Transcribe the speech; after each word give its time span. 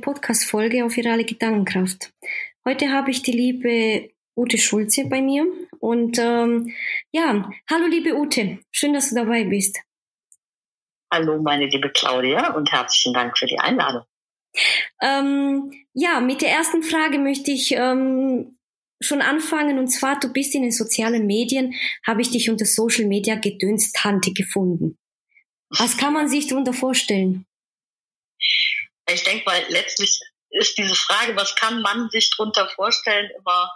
Podcast-Folge 0.00 0.84
auf 0.84 0.96
Virale 0.96 1.24
Gedankenkraft. 1.24 2.12
Heute 2.64 2.90
habe 2.90 3.10
ich 3.10 3.22
die 3.22 3.32
liebe 3.32 4.10
Ute 4.36 4.58
Schulze 4.58 5.06
bei 5.06 5.20
mir. 5.20 5.46
Und 5.78 6.18
ähm, 6.18 6.72
ja, 7.12 7.50
hallo 7.70 7.86
liebe 7.86 8.16
Ute, 8.16 8.58
schön, 8.70 8.94
dass 8.94 9.10
du 9.10 9.16
dabei 9.16 9.44
bist. 9.44 9.78
Hallo 11.12 11.42
meine 11.42 11.66
liebe 11.66 11.90
Claudia 11.90 12.54
und 12.54 12.70
herzlichen 12.70 13.14
Dank 13.14 13.36
für 13.36 13.46
die 13.46 13.58
Einladung. 13.58 14.04
Ähm, 15.02 15.72
ja, 15.92 16.20
mit 16.20 16.42
der 16.42 16.50
ersten 16.50 16.82
Frage 16.82 17.18
möchte 17.18 17.50
ich 17.50 17.72
ähm, 17.72 18.58
schon 19.00 19.22
anfangen. 19.22 19.78
Und 19.78 19.88
zwar, 19.88 20.18
du 20.20 20.32
bist 20.32 20.54
in 20.54 20.62
den 20.62 20.72
sozialen 20.72 21.26
Medien, 21.26 21.74
habe 22.06 22.22
ich 22.22 22.30
dich 22.30 22.50
unter 22.50 22.66
Social 22.66 23.06
Media 23.06 23.36
Gedönstante 23.36 24.32
gefunden. 24.32 24.98
Was 25.70 25.96
kann 25.96 26.12
man 26.12 26.28
sich 26.28 26.48
darunter 26.48 26.72
vorstellen? 26.72 27.46
Ich 29.12 29.24
denke 29.24 29.44
mal, 29.44 29.62
letztlich 29.68 30.20
ist 30.50 30.78
diese 30.78 30.94
Frage, 30.94 31.36
was 31.36 31.54
kann 31.56 31.80
man 31.82 32.10
sich 32.10 32.30
darunter 32.36 32.68
vorstellen, 32.68 33.30
immer 33.38 33.72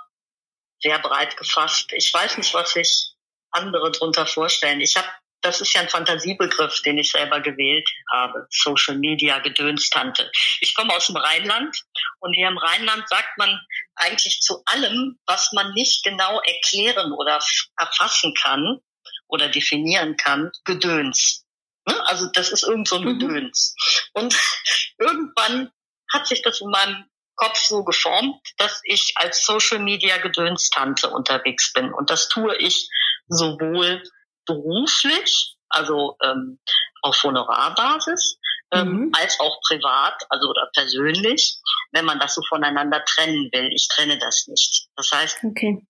sehr 0.80 0.98
breit 0.98 1.36
gefasst. 1.36 1.92
Ich 1.92 2.12
weiß 2.12 2.36
nicht, 2.38 2.52
was 2.52 2.72
sich 2.72 3.14
andere 3.50 3.90
darunter 3.92 4.26
vorstellen. 4.26 4.80
Ich 4.80 4.96
habe 4.96 5.08
das 5.44 5.60
ist 5.60 5.74
ja 5.74 5.82
ein 5.82 5.88
Fantasiebegriff, 5.88 6.80
den 6.82 6.98
ich 6.98 7.10
selber 7.10 7.40
gewählt 7.40 7.88
habe. 8.10 8.46
Social 8.50 8.96
Media, 8.96 9.38
Gedönstante. 9.40 10.30
Ich 10.60 10.74
komme 10.74 10.94
aus 10.94 11.06
dem 11.06 11.16
Rheinland 11.16 11.76
und 12.20 12.32
hier 12.32 12.48
im 12.48 12.56
Rheinland 12.56 13.06
sagt 13.08 13.36
man 13.36 13.60
eigentlich 13.94 14.40
zu 14.40 14.62
allem, 14.64 15.18
was 15.26 15.52
man 15.52 15.72
nicht 15.74 16.02
genau 16.02 16.40
erklären 16.40 17.12
oder 17.12 17.38
erfassen 17.76 18.32
kann 18.34 18.80
oder 19.28 19.48
definieren 19.48 20.16
kann, 20.16 20.50
Gedöns. 20.64 21.43
Ne? 21.86 22.08
Also 22.08 22.26
das 22.32 22.50
ist 22.50 22.62
irgend 22.64 22.88
so 22.88 22.96
ein 22.96 23.04
mhm. 23.04 23.18
Gedöns. 23.18 23.74
Und 24.12 24.34
irgendwann 24.98 25.70
hat 26.12 26.26
sich 26.26 26.42
das 26.42 26.60
in 26.60 26.70
meinem 26.70 27.04
Kopf 27.36 27.58
so 27.58 27.84
geformt, 27.84 28.36
dass 28.58 28.80
ich 28.84 29.14
als 29.16 29.44
Social 29.44 29.80
Media 29.80 30.18
Gedönstante 30.18 31.10
unterwegs 31.10 31.72
bin. 31.72 31.92
Und 31.92 32.10
das 32.10 32.28
tue 32.28 32.56
ich 32.56 32.88
sowohl 33.28 34.02
beruflich, 34.46 35.56
also 35.68 36.16
ähm, 36.22 36.60
auf 37.02 37.20
Honorarbasis, 37.22 38.38
ähm, 38.72 38.88
mhm. 38.88 39.12
als 39.14 39.40
auch 39.40 39.60
privat, 39.66 40.22
also 40.28 40.48
oder 40.48 40.70
persönlich, 40.74 41.58
wenn 41.92 42.04
man 42.04 42.18
das 42.18 42.34
so 42.34 42.42
voneinander 42.48 43.04
trennen 43.04 43.50
will. 43.52 43.70
Ich 43.74 43.88
trenne 43.88 44.18
das 44.18 44.46
nicht. 44.46 44.88
Das 44.96 45.10
heißt, 45.12 45.38
okay. 45.44 45.84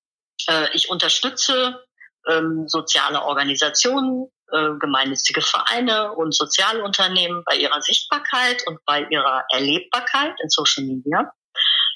äh, 0.49 0.69
ich 0.75 0.89
unterstütze 0.89 1.85
ähm, 2.29 2.65
soziale 2.69 3.23
Organisationen, 3.23 4.31
äh, 4.53 4.71
gemeinnützige 4.79 5.41
Vereine 5.41 6.13
und 6.13 6.35
Sozialunternehmen 6.35 7.43
bei 7.45 7.57
ihrer 7.57 7.81
Sichtbarkeit 7.83 8.63
und 8.67 8.79
bei 8.85 9.07
ihrer 9.11 9.45
Erlebbarkeit 9.53 10.35
in 10.43 10.49
Social 10.49 10.85
Media, 10.85 11.33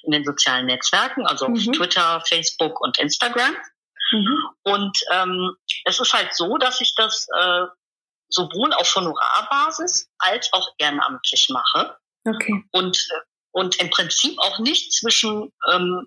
in 0.04 0.12
den 0.12 0.24
sozialen 0.24 0.66
Netzwerken, 0.66 1.26
also 1.26 1.48
mhm. 1.48 1.54
auf 1.54 1.76
Twitter, 1.76 2.22
Facebook 2.26 2.80
und 2.80 2.98
Instagram. 2.98 3.56
Mhm. 4.12 4.48
Und 4.64 4.98
ähm, 5.12 5.56
es 5.84 6.00
ist 6.00 6.12
halt 6.12 6.34
so, 6.34 6.56
dass 6.56 6.80
ich 6.80 6.94
das 6.96 7.26
äh, 7.36 7.66
sowohl 8.28 8.72
auf 8.74 8.94
Honorarbasis 8.94 10.10
als 10.18 10.52
auch 10.52 10.68
ehrenamtlich 10.78 11.48
mache. 11.50 11.96
Okay. 12.24 12.64
Und, 12.72 13.08
und 13.52 13.76
im 13.80 13.90
Prinzip 13.90 14.38
auch 14.38 14.58
nicht 14.58 14.92
zwischen 14.92 15.52
ähm, 15.72 16.06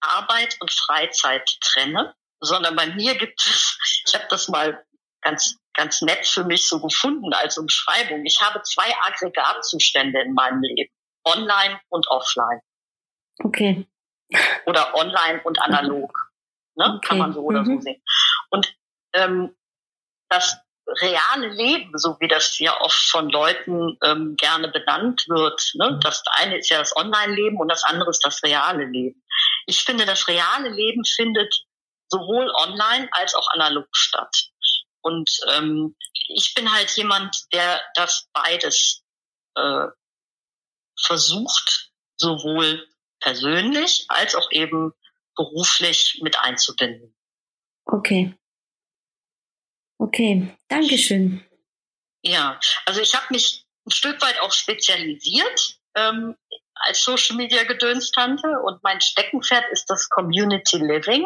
Arbeit 0.00 0.56
und 0.60 0.72
Freizeit 0.72 1.48
trenne, 1.60 2.14
sondern 2.40 2.76
bei 2.76 2.86
mir 2.86 3.16
gibt 3.16 3.40
es, 3.44 3.78
ich 4.06 4.14
habe 4.14 4.26
das 4.28 4.48
mal 4.48 4.84
ganz, 5.22 5.56
ganz 5.76 6.02
nett 6.02 6.26
für 6.26 6.44
mich 6.44 6.68
so 6.68 6.80
gefunden 6.80 7.32
als 7.32 7.58
Umschreibung. 7.58 8.24
Ich 8.24 8.40
habe 8.40 8.62
zwei 8.62 8.92
Aggregatzustände 9.02 10.20
in 10.22 10.34
meinem 10.34 10.62
Leben. 10.62 10.92
Online 11.24 11.80
und 11.88 12.08
offline. 12.08 12.60
Okay. 13.38 13.86
Oder 14.66 14.94
online 14.94 15.42
und 15.44 15.60
analog. 15.60 16.32
Ne? 16.76 16.94
Okay. 16.96 17.08
Kann 17.08 17.18
man 17.18 17.32
so 17.32 17.40
oder 17.42 17.62
mhm. 17.62 17.76
so 17.76 17.80
sehen. 17.80 18.02
Und 18.50 18.74
ähm, 19.12 19.54
das 20.28 20.56
reale 21.00 21.48
Leben, 21.48 21.90
so 21.98 22.16
wie 22.20 22.28
das 22.28 22.58
ja 22.58 22.80
oft 22.80 23.10
von 23.10 23.28
Leuten 23.28 23.98
ähm, 24.04 24.36
gerne 24.36 24.68
benannt 24.68 25.26
wird. 25.28 25.72
Ne? 25.74 25.98
Das 26.02 26.22
eine 26.32 26.58
ist 26.58 26.70
ja 26.70 26.78
das 26.78 26.94
Online-Leben 26.96 27.58
und 27.58 27.68
das 27.68 27.84
andere 27.84 28.10
ist 28.10 28.24
das 28.24 28.42
reale 28.44 28.84
Leben. 28.84 29.22
Ich 29.66 29.82
finde, 29.82 30.06
das 30.06 30.28
reale 30.28 30.68
Leben 30.68 31.04
findet 31.04 31.52
sowohl 32.08 32.50
online 32.54 33.08
als 33.12 33.34
auch 33.34 33.48
analog 33.52 33.88
statt. 33.92 34.34
Und 35.06 35.30
ähm, 35.54 35.94
ich 36.34 36.52
bin 36.56 36.72
halt 36.72 36.90
jemand, 36.96 37.46
der 37.52 37.80
das 37.94 38.26
beides 38.32 39.04
äh, 39.54 39.86
versucht, 41.00 41.92
sowohl 42.16 42.84
persönlich 43.20 44.04
als 44.08 44.34
auch 44.34 44.50
eben 44.50 44.92
beruflich 45.36 46.18
mit 46.22 46.36
einzubinden. 46.40 47.14
Okay. 47.84 48.34
Okay, 49.98 50.52
Dankeschön. 50.66 51.46
Ja, 52.22 52.58
also 52.86 53.00
ich 53.00 53.14
habe 53.14 53.26
mich 53.30 53.64
ein 53.86 53.92
Stück 53.92 54.20
weit 54.22 54.40
auch 54.40 54.52
spezialisiert 54.52 55.78
ähm, 55.94 56.34
als 56.74 57.04
Social 57.04 57.36
Media 57.36 57.62
Gedönstante 57.62 58.58
und 58.64 58.82
mein 58.82 59.00
Steckenpferd 59.00 59.66
ist 59.70 59.88
das 59.88 60.08
Community 60.08 60.78
Living. 60.78 61.24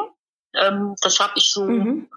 Ähm, 0.55 0.97
das 1.01 1.19
habe 1.19 1.33
ich 1.37 1.51
so 1.51 1.65
mhm 1.65 2.11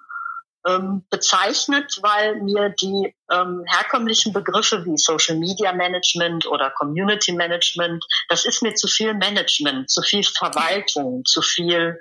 ähm, 0.68 1.06
bezeichnet, 1.10 2.00
weil 2.02 2.36
mir 2.42 2.70
die 2.70 3.16
ähm, 3.32 3.64
herkömmlichen 3.68 4.34
Begriffe 4.34 4.86
wie 4.86 4.98
Social 4.98 5.38
Media 5.38 5.74
Management 5.74 6.46
oder 6.48 6.72
Community 6.72 7.34
Management, 7.34 8.04
das 8.30 8.46
ist 8.46 8.62
mir 8.62 8.74
zu 8.76 8.88
viel 8.88 9.14
Management, 9.14 9.90
zu 9.90 10.02
viel 10.02 10.24
Verwaltung, 10.24 11.24
zu 11.26 11.42
viel, 11.42 12.00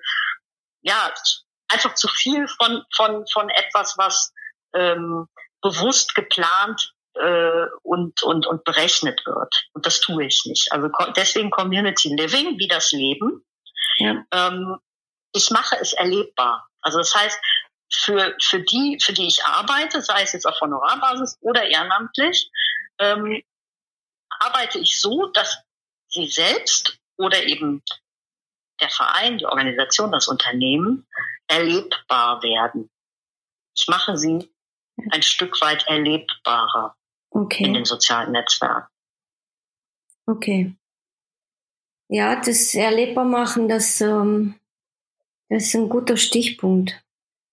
ja, 0.83 1.13
einfach 1.69 1.95
zu 1.95 2.09
viel 2.09 2.47
von, 2.49 2.85
von, 2.95 3.25
von 3.33 3.49
etwas, 3.51 3.95
was 3.99 4.33
ähm, 4.75 5.27
bewusst 5.61 6.15
geplant 6.15 6.93
äh, 7.15 7.67
und, 7.83 8.23
und, 8.23 8.47
und 8.47 8.65
berechnet 8.65 9.23
wird. 9.27 9.69
Und 9.73 9.87
das 9.87 10.01
tue 10.01 10.25
ich 10.25 10.43
nicht. 10.47 10.71
Also 10.73 10.89
deswegen 11.17 11.51
Community 11.51 12.15
Living, 12.15 12.59
wie 12.59 12.69
das 12.69 12.93
Leben. 12.93 13.45
Ja. 13.97 14.25
Ähm, 14.33 14.77
ich 15.35 15.51
mache 15.51 15.77
es 15.81 15.93
erlebbar. 15.93 16.69
Also 16.83 16.99
das 16.99 17.15
heißt, 17.15 17.39
für, 17.95 18.35
für 18.43 18.61
die, 18.61 18.99
für 19.03 19.13
die 19.13 19.27
ich 19.27 19.45
arbeite, 19.45 20.03
sei 20.03 20.23
es 20.23 20.33
jetzt 20.33 20.47
auf 20.47 20.61
Honorarbasis 20.61 21.39
oder 21.41 21.69
ehrenamtlich, 21.69 22.51
ähm, 22.99 23.43
arbeite 24.41 24.79
ich 24.79 25.01
so, 25.01 25.27
dass 25.27 25.59
sie 26.09 26.27
selbst 26.27 26.99
oder 27.17 27.45
eben 27.45 27.83
der 28.81 28.91
Verein, 28.91 29.39
die 29.39 29.47
Organisation, 29.47 30.11
das 30.11 30.29
Unternehmen 30.29 31.07
erlebbar 31.47 32.43
werden. 32.43 32.91
Ich 33.77 33.87
mache 33.89 34.17
sie 34.17 34.51
ein 35.11 35.23
Stück 35.23 35.61
weit 35.61 35.87
erlebbarer 35.87 36.97
okay. 37.31 37.65
in 37.65 37.75
den 37.75 37.85
sozialen 37.85 38.33
Netzwerken. 38.33 38.89
Okay. 40.27 40.75
Ja, 42.09 42.37
das 42.37 42.75
erlebbar 42.75 43.25
machen, 43.25 43.69
das, 43.69 44.01
ähm, 44.01 44.59
das 45.49 45.65
ist 45.65 45.75
ein 45.75 45.89
guter 45.89 46.17
Stichpunkt. 46.17 47.03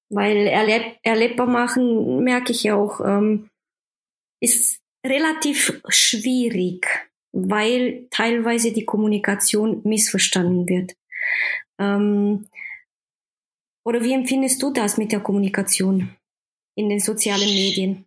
Weil 0.09 0.47
erleb 0.47 0.97
erlebbar 1.03 1.46
machen, 1.46 2.24
merke 2.24 2.52
ich 2.52 2.72
auch, 2.72 3.00
ähm, 3.02 3.50
ist 4.42 4.81
relativ 5.06 5.81
schwierig, 5.88 6.88
weil 7.31 8.07
teilweise 8.10 8.74
die 8.74 8.86
Kommunikation 8.86 9.81
missverstanden 9.84 10.68
wird. 10.68 10.95
Ähm, 11.78 12.50
oder 13.86 14.04
wie 14.04 14.13
empfindest 14.13 14.62
du 14.62 14.72
das 14.72 14.98
mit 14.98 15.12
der 15.12 15.22
Kommunikation 15.22 16.16
in 16.75 16.89
den 16.89 17.00
sozialen 17.00 17.48
Medien? 17.48 18.06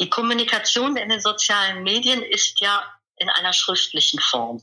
Die 0.00 0.10
Kommunikation 0.10 0.96
in 0.96 1.08
den 1.08 1.20
sozialen 1.20 1.82
Medien 1.84 2.22
ist 2.22 2.60
ja 2.60 2.82
in 3.16 3.28
einer 3.28 3.52
schriftlichen 3.52 4.18
Form. 4.20 4.62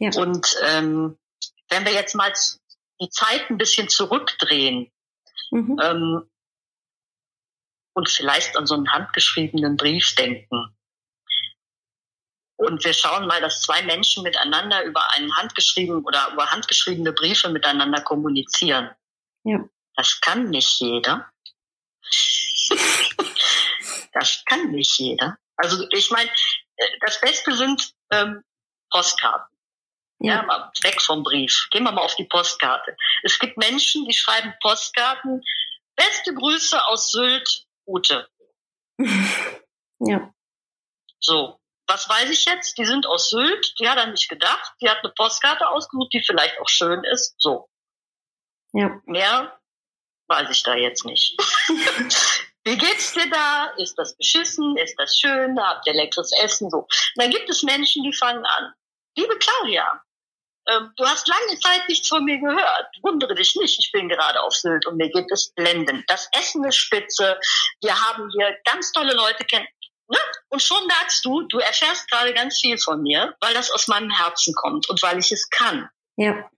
Ja. 0.00 0.10
Und 0.16 0.56
ähm, 0.62 1.18
wenn 1.68 1.84
wir 1.84 1.92
jetzt 1.92 2.14
mal 2.14 2.32
die 3.00 3.08
Zeit 3.10 3.50
ein 3.50 3.58
bisschen 3.58 3.88
zurückdrehen 3.88 4.92
mhm. 5.50 5.78
ähm, 5.82 6.30
und 7.94 8.08
vielleicht 8.08 8.56
an 8.56 8.66
so 8.66 8.74
einen 8.74 8.92
handgeschriebenen 8.92 9.76
Brief 9.76 10.14
denken. 10.14 10.76
Und 12.56 12.84
wir 12.84 12.92
schauen 12.92 13.26
mal, 13.26 13.40
dass 13.40 13.62
zwei 13.62 13.82
Menschen 13.82 14.22
miteinander 14.22 14.84
über 14.84 15.12
einen 15.14 15.36
handgeschrieben 15.36 16.04
oder 16.04 16.30
über 16.32 16.50
handgeschriebene 16.50 17.12
Briefe 17.12 17.48
miteinander 17.48 18.00
kommunizieren. 18.00 18.90
Ja. 19.42 19.64
Das 19.96 20.20
kann 20.20 20.50
nicht 20.50 20.80
jeder. 20.80 21.30
das 24.12 24.44
kann 24.46 24.70
nicht 24.70 24.98
jeder. 24.98 25.36
Also 25.56 25.86
ich 25.90 26.10
meine, 26.10 26.30
äh, 26.76 26.98
das 27.04 27.20
Beste 27.20 27.54
sind 27.54 27.92
ähm, 28.10 28.42
Postkarten. 28.90 29.53
Ja, 30.20 30.42
mal 30.42 30.70
weg 30.82 31.02
vom 31.02 31.22
Brief. 31.22 31.68
Gehen 31.70 31.84
wir 31.84 31.92
mal 31.92 32.02
auf 32.02 32.16
die 32.16 32.24
Postkarte. 32.24 32.96
Es 33.22 33.38
gibt 33.38 33.56
Menschen, 33.56 34.06
die 34.06 34.14
schreiben 34.14 34.54
Postkarten. 34.60 35.42
Beste 35.96 36.34
Grüße 36.34 36.86
aus 36.86 37.10
Sylt, 37.10 37.66
Ute. 37.86 38.28
ja. 39.98 40.32
So. 41.20 41.58
was 41.86 42.08
weiß 42.08 42.30
ich 42.30 42.44
jetzt? 42.44 42.78
Die 42.78 42.84
sind 42.84 43.06
aus 43.06 43.30
Sylt, 43.30 43.74
die 43.78 43.88
hat 43.88 43.98
er 43.98 44.06
nicht 44.06 44.28
gedacht. 44.28 44.72
Die 44.80 44.88
hat 44.88 44.98
eine 45.02 45.12
Postkarte 45.12 45.68
ausgesucht, 45.68 46.12
die 46.12 46.22
vielleicht 46.22 46.58
auch 46.60 46.68
schön 46.68 47.04
ist. 47.04 47.34
So. 47.38 47.68
Ja. 48.72 49.00
Mehr 49.04 49.58
weiß 50.28 50.48
ich 50.50 50.62
da 50.62 50.74
jetzt 50.74 51.04
nicht. 51.04 51.36
Wie 52.64 52.78
geht's 52.78 53.12
dir 53.12 53.28
da? 53.28 53.66
Ist 53.76 53.98
das 53.98 54.16
beschissen? 54.16 54.76
Ist 54.78 54.98
das 54.98 55.16
schön? 55.18 55.60
Habt 55.60 55.86
ihr 55.86 55.92
leckeres 55.92 56.32
Essen? 56.42 56.70
So. 56.70 56.78
Und 56.78 56.88
dann 57.16 57.30
gibt 57.30 57.50
es 57.50 57.62
Menschen, 57.62 58.02
die 58.04 58.12
fangen 58.12 58.44
an. 58.44 58.72
Liebe 59.16 59.38
Claudia, 59.38 60.02
ähm, 60.68 60.92
du 60.96 61.04
hast 61.04 61.28
lange 61.28 61.58
Zeit 61.60 61.88
nichts 61.88 62.08
von 62.08 62.24
mir 62.24 62.38
gehört. 62.38 62.88
Wundere 63.02 63.34
dich 63.34 63.54
nicht, 63.56 63.78
ich 63.78 63.92
bin 63.92 64.08
gerade 64.08 64.40
auf 64.40 64.54
Sylt 64.54 64.86
und 64.86 64.96
mir 64.96 65.10
geht 65.10 65.30
es 65.30 65.52
blendend. 65.54 66.04
Das 66.08 66.28
Essen 66.32 66.64
ist 66.64 66.76
spitze. 66.76 67.38
Wir 67.82 68.00
haben 68.00 68.30
hier 68.30 68.56
ganz 68.64 68.92
tolle 68.92 69.14
Leute 69.14 69.44
kennen. 69.44 69.66
Ne? 70.08 70.18
Und 70.48 70.62
schon 70.62 70.86
merkst 70.86 71.24
du, 71.24 71.42
du 71.42 71.58
erfährst 71.58 72.10
gerade 72.10 72.34
ganz 72.34 72.60
viel 72.60 72.78
von 72.78 73.02
mir, 73.02 73.34
weil 73.40 73.54
das 73.54 73.70
aus 73.70 73.88
meinem 73.88 74.10
Herzen 74.10 74.54
kommt 74.54 74.88
und 74.88 75.02
weil 75.02 75.18
ich 75.18 75.32
es 75.32 75.48
kann. 75.50 75.88
Ja. 76.16 76.48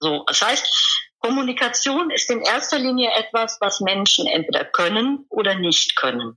So, 0.00 0.24
das 0.26 0.40
heißt, 0.40 1.10
Kommunikation 1.20 2.10
ist 2.10 2.30
in 2.30 2.40
erster 2.40 2.78
Linie 2.78 3.12
etwas, 3.12 3.58
was 3.60 3.80
Menschen 3.80 4.26
entweder 4.26 4.64
können 4.64 5.26
oder 5.28 5.54
nicht 5.54 5.94
können. 5.96 6.34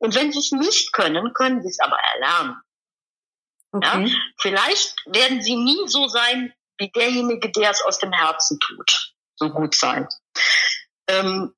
Und 0.00 0.14
wenn 0.16 0.32
sie 0.32 0.40
es 0.40 0.50
nicht 0.50 0.92
können, 0.92 1.32
können 1.34 1.62
sie 1.62 1.68
es 1.68 1.78
aber 1.78 1.96
erlernen. 2.14 2.56
Okay. 3.74 4.06
Ja? 4.06 4.18
Vielleicht 4.38 4.94
werden 5.06 5.42
sie 5.42 5.56
nie 5.56 5.86
so 5.86 6.06
sein 6.06 6.54
wie 6.78 6.90
derjenige, 6.90 7.50
der 7.50 7.70
es 7.70 7.82
aus 7.82 7.98
dem 7.98 8.12
Herzen 8.12 8.58
tut. 8.60 9.14
So 9.36 9.50
gut 9.50 9.74
sein. 9.74 10.08
Ähm, 11.08 11.54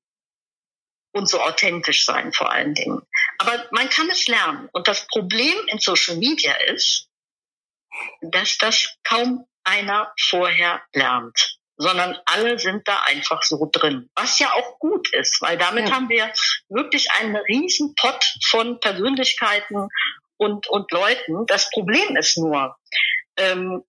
und 1.13 1.29
so 1.29 1.39
authentisch 1.41 2.05
sein 2.05 2.33
vor 2.33 2.51
allen 2.51 2.73
Dingen. 2.73 3.01
Aber 3.39 3.65
man 3.71 3.89
kann 3.89 4.09
es 4.09 4.27
lernen. 4.27 4.69
Und 4.71 4.87
das 4.87 5.07
Problem 5.07 5.55
in 5.67 5.79
Social 5.79 6.17
Media 6.17 6.53
ist, 6.53 7.07
dass 8.21 8.57
das 8.57 8.97
kaum 9.03 9.47
einer 9.63 10.13
vorher 10.19 10.81
lernt, 10.93 11.57
sondern 11.77 12.17
alle 12.25 12.59
sind 12.59 12.87
da 12.87 13.01
einfach 13.03 13.43
so 13.43 13.69
drin. 13.71 14.09
Was 14.15 14.39
ja 14.39 14.51
auch 14.53 14.79
gut 14.79 15.11
ist, 15.13 15.41
weil 15.41 15.57
damit 15.57 15.89
ja. 15.89 15.95
haben 15.95 16.09
wir 16.09 16.31
wirklich 16.69 17.11
einen 17.13 17.35
riesen 17.35 17.95
Pot 17.95 18.23
von 18.49 18.79
Persönlichkeiten 18.79 19.89
und, 20.37 20.67
und 20.67 20.91
Leuten. 20.91 21.45
Das 21.47 21.69
Problem 21.71 22.15
ist 22.17 22.37
nur, 22.37 22.75
ähm, 23.37 23.83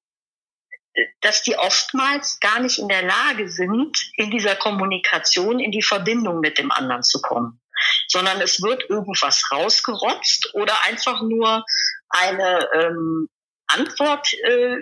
dass 1.21 1.43
die 1.43 1.57
oftmals 1.57 2.41
gar 2.41 2.61
nicht 2.61 2.79
in 2.79 2.89
der 2.89 3.03
Lage 3.03 3.49
sind, 3.49 3.97
in 4.17 4.31
dieser 4.31 4.57
Kommunikation 4.57 5.61
in 5.61 5.71
die 5.71 5.83
Verbindung 5.83 6.41
mit 6.41 6.59
dem 6.59 6.71
anderen 6.71 7.03
zu 7.03 7.21
kommen, 7.21 7.61
sondern 8.09 8.41
es 8.41 8.63
wird 8.63 8.89
irgendwas 8.89 9.43
rausgerotzt 9.53 10.55
oder 10.55 10.75
einfach 10.85 11.23
nur 11.23 11.65
eine 12.09 12.69
ähm, 12.75 13.29
Antwort 13.67 14.33
äh, 14.35 14.77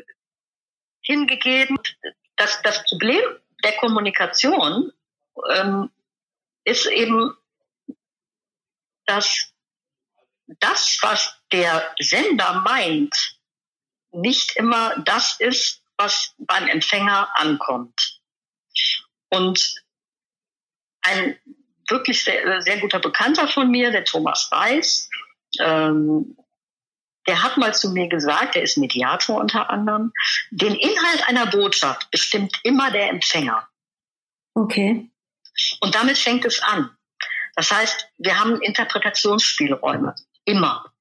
hingegeben. 1.03 1.79
Das, 2.37 2.63
das 2.63 2.85
Problem 2.85 3.23
der 3.63 3.77
Kommunikation 3.77 4.93
ähm, 5.51 5.91
ist 6.65 6.87
eben, 6.87 7.35
dass 9.07 9.53
das, 10.61 10.99
was 11.03 11.37
der 11.53 11.95
Sender 11.99 12.61
meint, 12.65 13.39
nicht 14.13 14.57
immer 14.57 14.97
das 15.05 15.41
ist, 15.41 15.83
was 15.97 16.35
beim 16.39 16.69
Empfänger 16.69 17.29
ankommt. 17.37 18.21
Und 19.29 19.75
ein 21.03 21.39
wirklich 21.89 22.25
sehr, 22.25 22.63
sehr 22.63 22.79
guter 22.81 22.99
Bekannter 22.99 23.49
von 23.49 23.71
mir, 23.71 23.91
der 23.91 24.05
Thomas 24.05 24.49
Weiß, 24.51 25.09
ähm, 25.61 26.37
der 27.27 27.43
hat 27.43 27.57
mal 27.57 27.75
zu 27.75 27.91
mir 27.91 28.09
gesagt, 28.09 28.55
der 28.55 28.63
ist 28.63 28.77
Mediator 28.77 29.41
unter 29.41 29.71
anderem, 29.71 30.13
den 30.51 30.75
Inhalt 30.75 31.29
einer 31.29 31.47
Botschaft 31.47 32.11
bestimmt 32.11 32.59
immer 32.63 32.91
der 32.91 33.11
Empfänger. 33.11 33.69
Okay. 34.55 35.11
Und 35.81 35.95
damit 35.95 36.19
fängt 36.19 36.45
es 36.45 36.63
an. 36.63 36.91
Das 37.57 37.71
heißt, 37.71 38.09
wir 38.19 38.39
haben 38.39 38.61
Interpretationsspielräume. 38.61 40.15
Immer. 40.47 40.93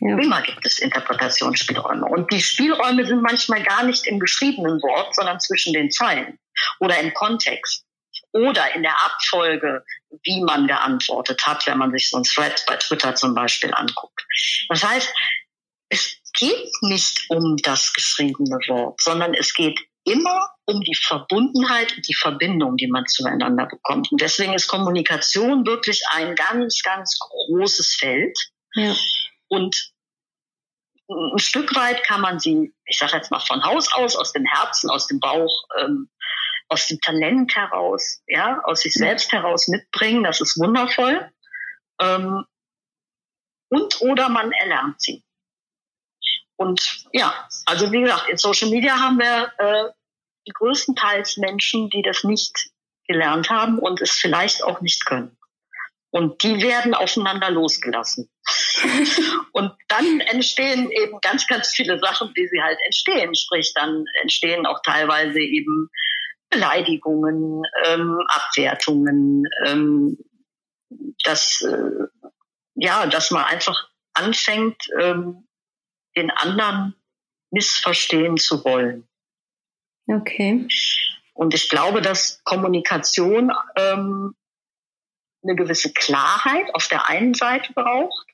Ja. 0.00 0.18
Immer 0.18 0.42
gibt 0.42 0.66
es 0.66 0.80
Interpretationsspielräume. 0.80 2.04
Und 2.06 2.32
die 2.32 2.40
Spielräume 2.40 3.06
sind 3.06 3.22
manchmal 3.22 3.62
gar 3.62 3.84
nicht 3.84 4.06
im 4.06 4.18
geschriebenen 4.18 4.82
Wort, 4.82 5.14
sondern 5.14 5.38
zwischen 5.40 5.72
den 5.72 5.90
Zeilen 5.90 6.38
oder 6.80 6.98
im 6.98 7.14
Kontext 7.14 7.84
oder 8.32 8.74
in 8.74 8.82
der 8.82 9.00
Abfolge, 9.04 9.84
wie 10.24 10.42
man 10.42 10.66
geantwortet 10.66 11.46
hat, 11.46 11.66
wenn 11.66 11.78
man 11.78 11.92
sich 11.92 12.10
so 12.10 12.16
ein 12.16 12.24
Thread 12.24 12.64
bei 12.66 12.76
Twitter 12.76 13.14
zum 13.14 13.34
Beispiel 13.34 13.72
anguckt. 13.74 14.26
Das 14.68 14.82
heißt, 14.82 15.12
es 15.90 16.16
geht 16.32 16.70
nicht 16.80 17.26
um 17.28 17.56
das 17.58 17.92
geschriebene 17.92 18.58
Wort, 18.68 19.00
sondern 19.00 19.34
es 19.34 19.54
geht 19.54 19.78
immer 20.04 20.48
um 20.64 20.80
die 20.80 20.94
Verbundenheit 20.94 21.96
und 21.96 22.08
die 22.08 22.14
Verbindung, 22.14 22.76
die 22.76 22.88
man 22.88 23.06
zueinander 23.06 23.66
bekommt. 23.66 24.10
Und 24.10 24.20
deswegen 24.20 24.54
ist 24.54 24.68
Kommunikation 24.68 25.66
wirklich 25.66 26.02
ein 26.10 26.34
ganz, 26.34 26.82
ganz 26.82 27.18
großes 27.18 27.96
Feld. 27.98 28.38
Ja. 28.74 28.94
Und 29.48 29.92
ein 31.08 31.38
Stück 31.38 31.74
weit 31.74 32.04
kann 32.04 32.20
man 32.20 32.38
sie, 32.38 32.72
ich 32.86 32.98
sage 32.98 33.16
jetzt 33.16 33.30
mal 33.30 33.40
von 33.40 33.62
Haus 33.64 33.92
aus, 33.92 34.16
aus 34.16 34.32
dem 34.32 34.44
Herzen, 34.46 34.90
aus 34.90 35.06
dem 35.06 35.20
Bauch, 35.20 35.64
ähm, 35.78 36.08
aus 36.68 36.86
dem 36.86 36.98
Talent 37.00 37.54
heraus, 37.54 38.22
ja, 38.26 38.60
aus 38.64 38.80
sich 38.80 38.94
selbst 38.94 39.30
heraus 39.32 39.68
mitbringen. 39.68 40.24
Das 40.24 40.40
ist 40.40 40.58
wundervoll. 40.58 41.30
Ähm, 42.00 42.44
und 43.68 44.00
oder 44.00 44.28
man 44.28 44.52
erlernt 44.52 45.00
sie. 45.00 45.24
Und 46.56 47.06
ja, 47.12 47.48
also 47.66 47.90
wie 47.92 48.02
gesagt, 48.02 48.28
in 48.28 48.36
Social 48.36 48.70
Media 48.70 48.98
haben 48.98 49.18
wir 49.18 49.52
äh, 49.58 50.50
größtenteils 50.52 51.36
Menschen, 51.38 51.90
die 51.90 52.02
das 52.02 52.24
nicht 52.24 52.70
gelernt 53.06 53.50
haben 53.50 53.78
und 53.78 54.00
es 54.00 54.12
vielleicht 54.12 54.62
auch 54.62 54.80
nicht 54.80 55.04
können. 55.06 55.36
Und 56.10 56.42
die 56.42 56.62
werden 56.62 56.94
aufeinander 56.94 57.50
losgelassen. 57.50 58.30
und 59.52 59.72
dann 59.88 60.20
entstehen 60.20 60.90
eben 60.90 61.18
ganz, 61.22 61.46
ganz 61.46 61.68
viele 61.68 61.98
Sachen, 61.98 62.30
wie 62.34 62.46
sie 62.48 62.62
halt 62.62 62.78
entstehen. 62.84 63.34
Sprich, 63.34 63.72
dann 63.74 64.04
entstehen 64.20 64.66
auch 64.66 64.80
teilweise 64.82 65.40
eben 65.40 65.88
Beleidigungen, 66.50 67.62
ähm, 67.86 68.18
Abwertungen, 68.28 69.44
ähm, 69.64 70.18
dass, 71.24 71.62
äh, 71.62 72.28
ja, 72.74 73.06
dass 73.06 73.30
man 73.30 73.44
einfach 73.44 73.88
anfängt, 74.12 74.82
ähm, 75.00 75.48
den 76.16 76.30
anderen 76.30 76.94
missverstehen 77.50 78.36
zu 78.36 78.64
wollen. 78.64 79.08
Okay. 80.06 80.66
Und 81.34 81.54
ich 81.54 81.68
glaube, 81.68 82.02
dass 82.02 82.42
Kommunikation 82.44 83.52
ähm, 83.76 84.34
eine 85.42 85.56
gewisse 85.56 85.92
Klarheit 85.92 86.74
auf 86.74 86.88
der 86.88 87.08
einen 87.08 87.34
Seite 87.34 87.72
braucht 87.72 88.26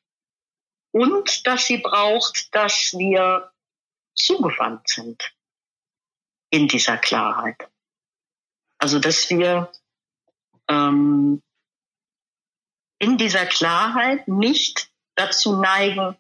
und 0.93 1.47
dass 1.47 1.67
sie 1.67 1.79
braucht, 1.79 2.55
dass 2.55 2.95
wir 2.97 3.51
zugewandt 4.15 4.89
sind 4.89 5.35
in 6.51 6.69
dieser 6.69 6.97
Klarheit. 6.97 7.69
Also 8.79 8.99
dass 8.99 9.29
wir 9.31 9.71
ähm, 10.69 11.43
in 12.99 13.17
dieser 13.17 13.47
Klarheit 13.47 14.27
nicht 14.29 14.91
dazu 15.15 15.61
neigen, 15.61 16.17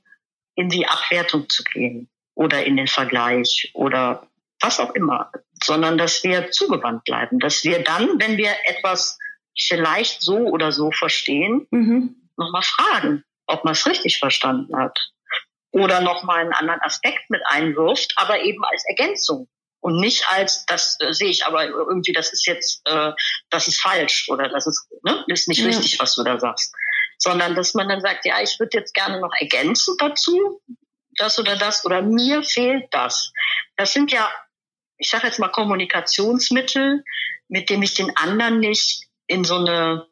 in 0.58 0.68
die 0.68 0.88
Abwertung 0.88 1.48
zu 1.48 1.62
gehen 1.62 2.08
oder 2.34 2.64
in 2.64 2.76
den 2.76 2.88
Vergleich 2.88 3.70
oder 3.74 4.26
was 4.60 4.80
auch 4.80 4.92
immer, 4.94 5.30
sondern 5.62 5.96
dass 5.98 6.24
wir 6.24 6.50
zugewandt 6.50 7.04
bleiben, 7.04 7.38
dass 7.38 7.62
wir 7.62 7.84
dann, 7.84 8.18
wenn 8.18 8.36
wir 8.36 8.50
etwas 8.66 9.18
vielleicht 9.56 10.20
so 10.20 10.36
oder 10.36 10.72
so 10.72 10.90
verstehen, 10.90 11.68
mhm. 11.70 12.16
nochmal 12.36 12.62
fragen, 12.62 13.22
ob 13.46 13.64
man 13.64 13.72
es 13.72 13.86
richtig 13.86 14.18
verstanden 14.18 14.76
hat. 14.76 14.98
Oder 15.70 16.00
nochmal 16.00 16.40
einen 16.40 16.52
anderen 16.52 16.80
Aspekt 16.80 17.30
mit 17.30 17.42
einwirft, 17.46 18.14
aber 18.16 18.42
eben 18.42 18.64
als 18.64 18.84
Ergänzung. 18.88 19.48
Und 19.80 20.00
nicht 20.00 20.26
als, 20.28 20.66
das 20.66 20.96
äh, 20.98 21.12
sehe 21.12 21.28
ich 21.28 21.46
aber 21.46 21.66
irgendwie, 21.66 22.12
das 22.12 22.32
ist 22.32 22.46
jetzt, 22.48 22.80
äh, 22.84 23.12
das 23.50 23.68
ist 23.68 23.80
falsch 23.80 24.28
oder 24.28 24.48
das 24.48 24.66
ist, 24.66 24.88
ne, 25.04 25.24
ist 25.28 25.46
nicht 25.46 25.60
ja. 25.60 25.66
richtig, 25.66 26.00
was 26.00 26.16
du 26.16 26.24
da 26.24 26.40
sagst. 26.40 26.74
Sondern 27.18 27.54
dass 27.54 27.74
man 27.74 27.88
dann 27.88 28.00
sagt, 28.00 28.24
ja, 28.24 28.40
ich 28.40 28.58
würde 28.58 28.78
jetzt 28.78 28.94
gerne 28.94 29.20
noch 29.20 29.32
ergänzen 29.38 29.96
dazu, 29.98 30.62
das 31.16 31.38
oder 31.38 31.56
das, 31.56 31.84
oder 31.84 32.00
mir 32.00 32.42
fehlt 32.42 32.86
das. 32.92 33.32
Das 33.76 33.92
sind 33.92 34.12
ja, 34.12 34.30
ich 34.98 35.10
sage 35.10 35.26
jetzt 35.26 35.38
mal, 35.38 35.48
Kommunikationsmittel, 35.48 37.04
mit 37.48 37.70
dem 37.70 37.82
ich 37.82 37.94
den 37.94 38.16
anderen 38.16 38.60
nicht 38.60 39.06
in 39.26 39.44
so 39.44 39.56
eine, 39.56 40.06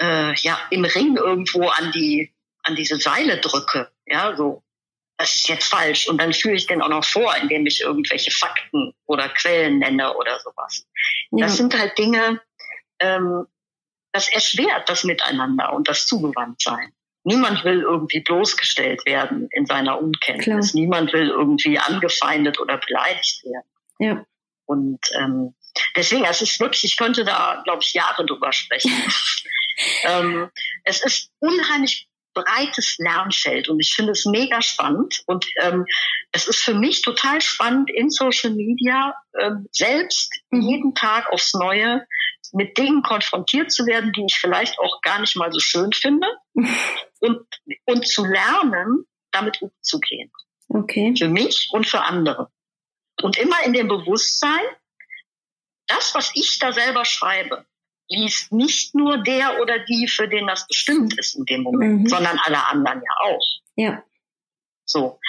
äh, 0.00 0.34
ja, 0.36 0.58
im 0.70 0.84
Ring 0.84 1.16
irgendwo 1.16 1.68
an 1.68 1.92
die, 1.92 2.32
an 2.62 2.76
diese 2.76 2.96
Seile 2.96 3.38
drücke. 3.38 3.90
Ja, 4.06 4.36
so, 4.36 4.62
das 5.16 5.34
ist 5.34 5.48
jetzt 5.48 5.66
falsch. 5.66 6.08
Und 6.08 6.18
dann 6.18 6.32
führe 6.32 6.54
ich 6.54 6.66
den 6.66 6.80
auch 6.80 6.88
noch 6.88 7.04
vor, 7.04 7.36
indem 7.36 7.66
ich 7.66 7.80
irgendwelche 7.80 8.30
Fakten 8.30 8.94
oder 9.06 9.28
Quellen 9.28 9.78
nenne 9.78 10.16
oder 10.16 10.40
sowas. 10.40 10.86
Ja. 11.30 11.46
Das 11.46 11.56
sind 11.56 11.78
halt 11.78 11.98
Dinge, 11.98 12.40
ähm, 13.00 13.46
das 14.12 14.28
erschwert 14.32 14.88
das 14.88 15.04
Miteinander 15.04 15.72
und 15.72 15.88
das 15.88 16.06
Zugewandtsein. 16.06 16.92
Niemand 17.22 17.64
will 17.64 17.82
irgendwie 17.82 18.20
bloßgestellt 18.20 19.04
werden 19.04 19.48
in 19.52 19.66
seiner 19.66 20.00
Unkenntnis. 20.00 20.70
Klar. 20.70 20.80
Niemand 20.80 21.12
will 21.12 21.28
irgendwie 21.28 21.78
angefeindet 21.78 22.58
oder 22.58 22.78
beleidigt 22.78 23.42
werden. 23.44 23.70
Ja. 23.98 24.24
Und 24.64 25.00
ähm, 25.18 25.54
deswegen, 25.96 26.24
es 26.24 26.40
ist 26.40 26.58
wirklich, 26.60 26.84
ich 26.84 26.96
könnte 26.96 27.24
da, 27.24 27.60
glaube 27.64 27.82
ich, 27.82 27.92
Jahre 27.92 28.24
drüber 28.24 28.52
sprechen. 28.52 28.90
ähm, 30.04 30.50
es 30.84 31.04
ist 31.04 31.30
unheimlich 31.40 32.08
breites 32.32 32.96
Lernfeld 32.98 33.68
und 33.68 33.80
ich 33.80 33.92
finde 33.94 34.12
es 34.12 34.24
mega 34.24 34.62
spannend 34.62 35.22
und 35.26 35.46
ähm, 35.62 35.84
es 36.30 36.46
ist 36.46 36.60
für 36.60 36.74
mich 36.74 37.02
total 37.02 37.40
spannend 37.40 37.90
in 37.90 38.08
Social 38.08 38.50
Media 38.50 39.14
ähm, 39.40 39.66
selbst 39.72 40.40
Mhm. 40.50 40.62
jeden 40.62 40.94
Tag 40.94 41.30
aufs 41.30 41.54
Neue 41.54 42.06
mit 42.52 42.76
Dingen 42.78 43.02
konfrontiert 43.02 43.72
zu 43.72 43.86
werden, 43.86 44.12
die 44.12 44.24
ich 44.26 44.36
vielleicht 44.38 44.78
auch 44.78 45.00
gar 45.02 45.20
nicht 45.20 45.36
mal 45.36 45.52
so 45.52 45.60
schön 45.60 45.92
finde 45.92 46.26
und, 47.20 47.46
und 47.86 48.06
zu 48.08 48.24
lernen, 48.24 49.06
damit 49.30 49.60
umzugehen. 49.62 50.30
Okay. 50.68 51.14
Für 51.16 51.28
mich 51.28 51.68
und 51.72 51.86
für 51.86 52.00
andere. 52.02 52.50
Und 53.22 53.38
immer 53.38 53.62
in 53.64 53.72
dem 53.72 53.88
Bewusstsein, 53.88 54.60
das, 55.86 56.14
was 56.14 56.32
ich 56.34 56.58
da 56.58 56.72
selber 56.72 57.04
schreibe, 57.04 57.66
liest 58.08 58.52
nicht 58.52 58.94
nur 58.94 59.18
der 59.18 59.60
oder 59.60 59.78
die, 59.80 60.08
für 60.08 60.28
den 60.28 60.46
das 60.46 60.66
bestimmt 60.66 61.18
ist 61.18 61.36
in 61.36 61.44
dem 61.44 61.62
Moment, 61.62 62.02
Mhm. 62.02 62.08
sondern 62.08 62.38
alle 62.38 62.66
anderen 62.68 63.00
ja 63.02 63.24
auch. 63.24 63.46
Ja. 63.76 64.02
So. 64.84 65.20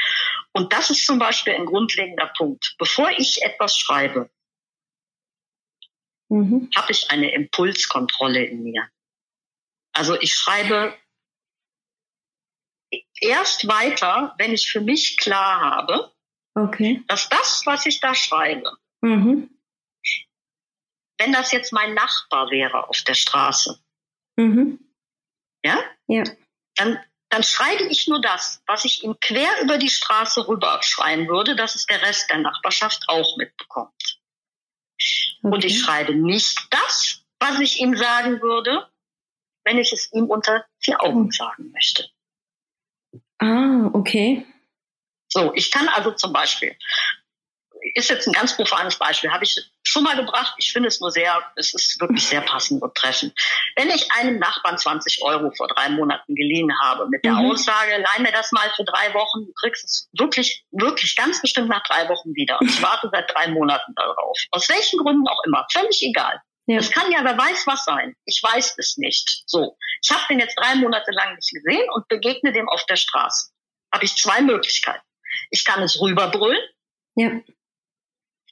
Und 0.53 0.73
das 0.73 0.89
ist 0.89 1.05
zum 1.05 1.19
Beispiel 1.19 1.53
ein 1.53 1.65
grundlegender 1.65 2.31
Punkt. 2.37 2.75
Bevor 2.79 3.11
ich 3.17 3.43
etwas 3.43 3.77
schreibe, 3.77 4.29
Mhm. 6.31 6.69
habe 6.77 6.91
ich 6.93 7.11
eine 7.11 7.33
Impulskontrolle 7.33 8.45
in 8.45 8.63
mir. 8.63 8.89
Also 9.93 10.17
ich 10.21 10.33
schreibe 10.33 10.97
erst 13.19 13.67
weiter, 13.67 14.33
wenn 14.37 14.53
ich 14.53 14.71
für 14.71 14.79
mich 14.79 15.17
klar 15.17 15.59
habe, 15.59 16.13
Okay. 16.53 17.03
dass 17.07 17.27
das, 17.29 17.63
was 17.65 17.85
ich 17.85 17.99
da 17.99 18.15
schreibe, 18.15 18.77
Mhm. 19.01 19.49
wenn 21.17 21.31
das 21.33 21.51
jetzt 21.51 21.73
mein 21.73 21.93
Nachbar 21.93 22.49
wäre 22.49 22.87
auf 22.87 23.01
der 23.03 23.13
Straße, 23.13 23.79
Mhm. 24.37 24.79
ja, 25.65 25.79
Ja. 26.07 26.23
dann, 26.75 26.97
dann 27.29 27.43
schreibe 27.43 27.83
ich 27.83 28.07
nur 28.07 28.21
das, 28.21 28.61
was 28.67 28.85
ich 28.85 29.03
ihm 29.03 29.17
quer 29.19 29.61
über 29.61 29.77
die 29.77 29.89
Straße 29.89 30.47
rüber 30.47 30.81
schreien 30.81 31.27
würde, 31.27 31.55
dass 31.57 31.75
es 31.75 31.85
der 31.85 32.01
Rest 32.01 32.29
der 32.29 32.37
Nachbarschaft 32.39 33.03
auch 33.07 33.35
mitbekommt. 33.37 34.20
Okay. 35.43 35.55
Und 35.55 35.65
ich 35.65 35.79
schreibe 35.79 36.15
nicht 36.15 36.67
das, 36.69 37.23
was 37.39 37.59
ich 37.59 37.79
ihm 37.81 37.95
sagen 37.95 38.41
würde, 38.41 38.87
wenn 39.63 39.77
ich 39.77 39.91
es 39.91 40.11
ihm 40.13 40.25
unter 40.25 40.65
vier 40.79 41.01
Augen 41.01 41.31
sagen 41.31 41.71
möchte. 41.71 42.09
Ah, 43.39 43.89
okay. 43.93 44.45
So, 45.27 45.53
ich 45.53 45.71
kann 45.71 45.87
also 45.87 46.11
zum 46.11 46.33
Beispiel, 46.33 46.75
ist 47.95 48.09
jetzt 48.09 48.27
ein 48.27 48.33
ganz 48.33 48.55
profanes 48.55 48.97
Beispiel, 48.97 49.31
habe 49.31 49.43
ich 49.43 49.55
schon 49.83 50.03
mal 50.03 50.15
gebracht. 50.15 50.53
Ich 50.57 50.71
finde 50.71 50.87
es 50.87 50.99
nur 50.99 51.11
sehr, 51.11 51.41
es 51.55 51.73
ist 51.73 51.99
wirklich 51.99 52.25
sehr 52.25 52.41
passend 52.41 52.81
und 52.81 52.93
treffend. 52.95 53.33
Wenn 53.75 53.89
ich 53.89 54.11
einem 54.13 54.39
Nachbarn 54.39 54.77
20 54.77 55.21
Euro 55.23 55.51
vor 55.51 55.67
drei 55.67 55.89
Monaten 55.89 56.35
geliehen 56.35 56.71
habe, 56.81 57.07
mit 57.09 57.23
der 57.25 57.33
Mhm. 57.33 57.51
Aussage, 57.51 57.97
leih 57.97 58.21
mir 58.23 58.31
das 58.31 58.51
mal 58.51 58.69
für 58.75 58.83
drei 58.83 59.13
Wochen, 59.13 59.45
du 59.45 59.53
kriegst 59.61 59.83
es 59.85 60.09
wirklich, 60.17 60.65
wirklich 60.71 61.15
ganz 61.15 61.41
bestimmt 61.41 61.69
nach 61.69 61.83
drei 61.83 62.07
Wochen 62.09 62.29
wieder. 62.35 62.59
Und 62.61 62.69
ich 62.69 62.81
warte 62.81 63.09
seit 63.11 63.33
drei 63.33 63.47
Monaten 63.49 63.93
darauf. 63.95 64.37
Aus 64.51 64.69
welchen 64.69 64.99
Gründen 64.99 65.27
auch 65.27 65.43
immer, 65.45 65.65
völlig 65.71 66.01
egal. 66.03 66.41
Ja. 66.67 66.77
Es 66.77 66.91
kann 66.91 67.11
ja, 67.11 67.23
wer 67.23 67.37
weiß 67.37 67.65
was 67.65 67.83
sein. 67.85 68.15
Ich 68.25 68.39
weiß 68.41 68.75
es 68.77 68.95
nicht. 68.97 69.43
So, 69.47 69.77
ich 70.03 70.11
habe 70.11 70.21
den 70.29 70.39
jetzt 70.39 70.55
drei 70.57 70.75
Monate 70.75 71.11
lang 71.11 71.35
nicht 71.35 71.51
gesehen 71.51 71.87
und 71.93 72.07
begegne 72.07 72.53
dem 72.53 72.69
auf 72.69 72.85
der 72.85 72.95
Straße. 72.97 73.49
Habe 73.93 74.05
ich 74.05 74.15
zwei 74.15 74.41
Möglichkeiten. 74.41 75.01
Ich 75.49 75.65
kann 75.65 75.81
es 75.81 75.99
rüberbrüllen 75.99 76.61
Ja. 77.15 77.31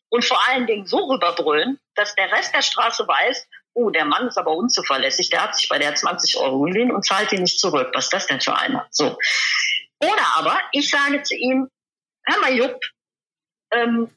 Und 0.09 0.25
vor 0.25 0.39
allen 0.47 0.67
Dingen 0.67 0.85
so 0.85 0.97
rüberbrüllen, 0.97 1.79
dass 1.95 2.15
der 2.15 2.31
Rest 2.31 2.53
der 2.53 2.61
Straße 2.61 3.07
weiß, 3.07 3.47
oh, 3.73 3.89
der 3.89 4.05
Mann 4.05 4.27
ist 4.27 4.37
aber 4.37 4.51
unzuverlässig, 4.51 5.29
der 5.29 5.43
hat 5.43 5.55
sich 5.55 5.69
bei 5.69 5.79
der 5.79 5.95
20 5.95 6.37
Euro 6.37 6.61
geliehen 6.61 6.91
und 6.91 7.05
zahlt 7.05 7.31
die 7.31 7.39
nicht 7.39 7.59
zurück. 7.59 7.91
Was 7.93 8.05
ist 8.05 8.13
das 8.13 8.27
denn 8.27 8.41
für 8.41 8.57
einer? 8.57 8.87
So. 8.91 9.17
Oder 10.01 10.35
aber 10.35 10.59
ich 10.71 10.89
sage 10.89 11.21
zu 11.23 11.35
ihm, 11.35 11.69
hör 12.25 12.39
mal 12.39 12.53
Jupp, 12.53 12.79
ähm, 13.71 14.09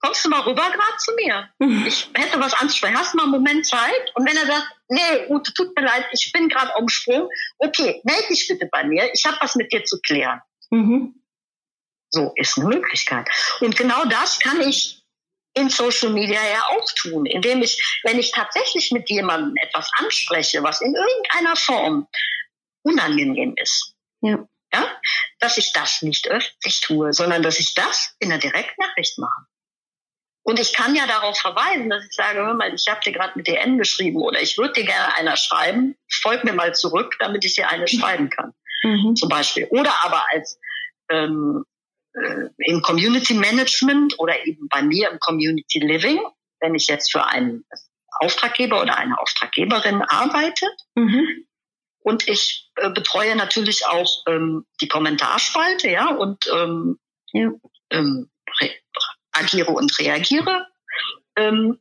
kommst 0.00 0.24
du 0.24 0.28
mal 0.28 0.40
rüber 0.40 0.70
gerade 0.70 0.96
zu 0.98 1.12
mir? 1.14 1.50
Ich 1.86 2.10
hätte 2.14 2.40
was 2.40 2.54
anzusprechen. 2.54 2.98
Hast 2.98 3.12
du 3.12 3.18
mal 3.18 3.24
einen 3.24 3.32
Moment 3.32 3.66
Zeit? 3.66 4.12
Und 4.14 4.28
wenn 4.28 4.36
er 4.36 4.46
sagt, 4.46 4.66
nee, 4.88 5.26
Ute, 5.28 5.52
tut 5.52 5.76
mir 5.76 5.84
leid, 5.84 6.06
ich 6.12 6.30
bin 6.32 6.48
gerade 6.48 6.72
dem 6.78 6.88
Sprung, 6.88 7.28
okay, 7.58 8.00
melde 8.04 8.28
dich 8.28 8.46
bitte 8.48 8.66
bei 8.70 8.84
mir, 8.84 9.10
ich 9.12 9.24
habe 9.26 9.36
was 9.40 9.56
mit 9.56 9.72
dir 9.72 9.84
zu 9.84 10.00
klären. 10.00 10.40
Mhm. 10.70 11.14
So 12.10 12.32
ist 12.36 12.58
eine 12.58 12.68
Möglichkeit. 12.68 13.28
Und 13.60 13.76
genau 13.76 14.04
das 14.06 14.40
kann 14.40 14.60
ich 14.60 14.99
in 15.54 15.68
Social 15.68 16.10
Media 16.10 16.40
ja 16.42 16.62
auch 16.70 16.90
tun, 16.96 17.26
indem 17.26 17.62
ich, 17.62 18.00
wenn 18.04 18.18
ich 18.18 18.30
tatsächlich 18.32 18.90
mit 18.92 19.08
jemandem 19.10 19.54
etwas 19.56 19.90
anspreche, 19.96 20.62
was 20.62 20.80
in 20.80 20.94
irgendeiner 20.94 21.56
Form 21.56 22.06
unangenehm 22.82 23.54
ist, 23.56 23.94
Ja. 24.22 24.46
ja, 24.72 25.00
dass 25.40 25.56
ich 25.58 25.72
das 25.72 26.02
nicht 26.02 26.28
öffentlich 26.28 26.80
tue, 26.80 27.12
sondern 27.12 27.42
dass 27.42 27.58
ich 27.58 27.74
das 27.74 28.14
in 28.20 28.30
einer 28.30 28.40
Direktnachricht 28.40 29.18
mache. 29.18 29.46
Und 30.42 30.58
ich 30.58 30.72
kann 30.72 30.94
ja 30.94 31.06
darauf 31.06 31.38
verweisen, 31.38 31.90
dass 31.90 32.04
ich 32.04 32.12
sage, 32.14 32.38
hör 32.38 32.54
mal, 32.54 32.72
ich 32.74 32.88
habe 32.88 33.00
dir 33.04 33.12
gerade 33.12 33.32
mit 33.36 33.46
DN 33.46 33.76
geschrieben 33.76 34.22
oder 34.22 34.40
ich 34.40 34.56
würde 34.56 34.72
dir 34.72 34.84
gerne 34.84 35.14
einer 35.16 35.36
schreiben, 35.36 35.96
folg 36.22 36.44
mir 36.44 36.54
mal 36.54 36.74
zurück, 36.74 37.14
damit 37.18 37.44
ich 37.44 37.54
dir 37.54 37.68
eine 37.68 37.86
schreiben 37.88 38.30
kann 38.30 38.54
Mhm. 38.82 39.14
zum 39.16 39.28
Beispiel. 39.28 39.66
Oder 39.70 39.92
aber 40.02 40.24
als 40.32 40.58
ähm, 41.10 41.64
äh, 41.66 41.69
im 42.58 42.82
Community 42.82 43.34
Management 43.34 44.18
oder 44.18 44.46
eben 44.46 44.68
bei 44.68 44.82
mir 44.82 45.10
im 45.10 45.18
Community 45.20 45.78
Living, 45.78 46.20
wenn 46.60 46.74
ich 46.74 46.86
jetzt 46.88 47.12
für 47.12 47.24
einen 47.24 47.64
Auftraggeber 48.18 48.82
oder 48.82 48.96
eine 48.98 49.18
Auftraggeberin 49.18 50.02
arbeite. 50.02 50.66
Mhm. 50.94 51.46
Und 52.02 52.28
ich 52.28 52.70
äh, 52.76 52.90
betreue 52.90 53.36
natürlich 53.36 53.86
auch 53.86 54.22
ähm, 54.26 54.66
die 54.80 54.88
Kommentarspalte, 54.88 55.90
ja, 55.90 56.08
und 56.14 56.46
ähm, 56.52 56.98
Ja. 57.32 57.50
ähm, 57.90 58.30
re 58.60 58.70
agiere 59.32 59.70
und 59.70 59.96
reagiere. 59.98 60.66
Ähm, 61.36 61.78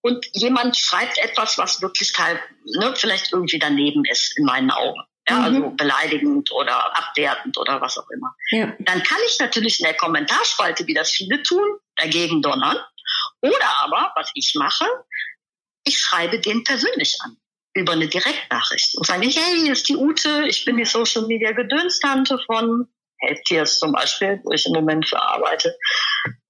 und 0.00 0.26
jemand 0.32 0.78
schreibt 0.78 1.18
etwas, 1.18 1.58
was 1.58 1.82
wirklich 1.82 2.16
halt, 2.16 2.40
ne, 2.64 2.94
vielleicht 2.96 3.32
irgendwie 3.32 3.58
daneben 3.58 4.04
ist 4.06 4.38
in 4.38 4.44
meinen 4.44 4.70
Augen. 4.70 5.00
Ja, 5.28 5.36
Mhm. 5.38 5.44
also 5.44 5.70
beleidigend 5.70 6.50
oder 6.52 6.96
abwertend 6.96 7.58
oder 7.58 7.80
was 7.80 7.98
auch 7.98 8.08
immer. 8.10 8.34
Ja. 8.50 8.72
Dann 8.78 9.02
kann 9.02 9.18
ich 9.26 9.38
natürlich 9.38 9.80
in 9.80 9.84
der 9.84 9.94
Kommentarspalte, 9.94 10.86
wie 10.86 10.94
das 10.94 11.10
viele 11.10 11.42
tun, 11.42 11.78
dagegen 11.96 12.40
donnern. 12.42 12.78
Oder 13.40 13.78
aber, 13.82 14.12
was 14.16 14.30
ich 14.34 14.54
mache, 14.54 14.86
ich 15.84 15.98
schreibe 15.98 16.40
den 16.40 16.64
persönlich 16.64 17.16
an 17.22 17.36
über 17.74 17.92
eine 17.92 18.08
Direktnachricht 18.08 18.96
und 18.96 19.06
sage, 19.06 19.26
hey, 19.26 19.60
hier 19.60 19.72
ist 19.72 19.88
die 19.88 19.96
Ute, 19.96 20.44
ich 20.48 20.64
bin 20.64 20.76
die 20.76 20.84
Social 20.84 21.26
Media 21.26 21.52
Gedönstante 21.52 22.38
von 22.46 22.88
Healthcares 23.18 23.78
zum 23.78 23.92
Beispiel, 23.92 24.40
wo 24.44 24.52
ich 24.52 24.66
im 24.66 24.72
Moment 24.72 25.08
für 25.08 25.20
arbeite. 25.20 25.76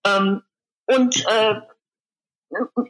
Ähm, 0.07 0.43
und 0.87 1.25
äh, 1.27 1.55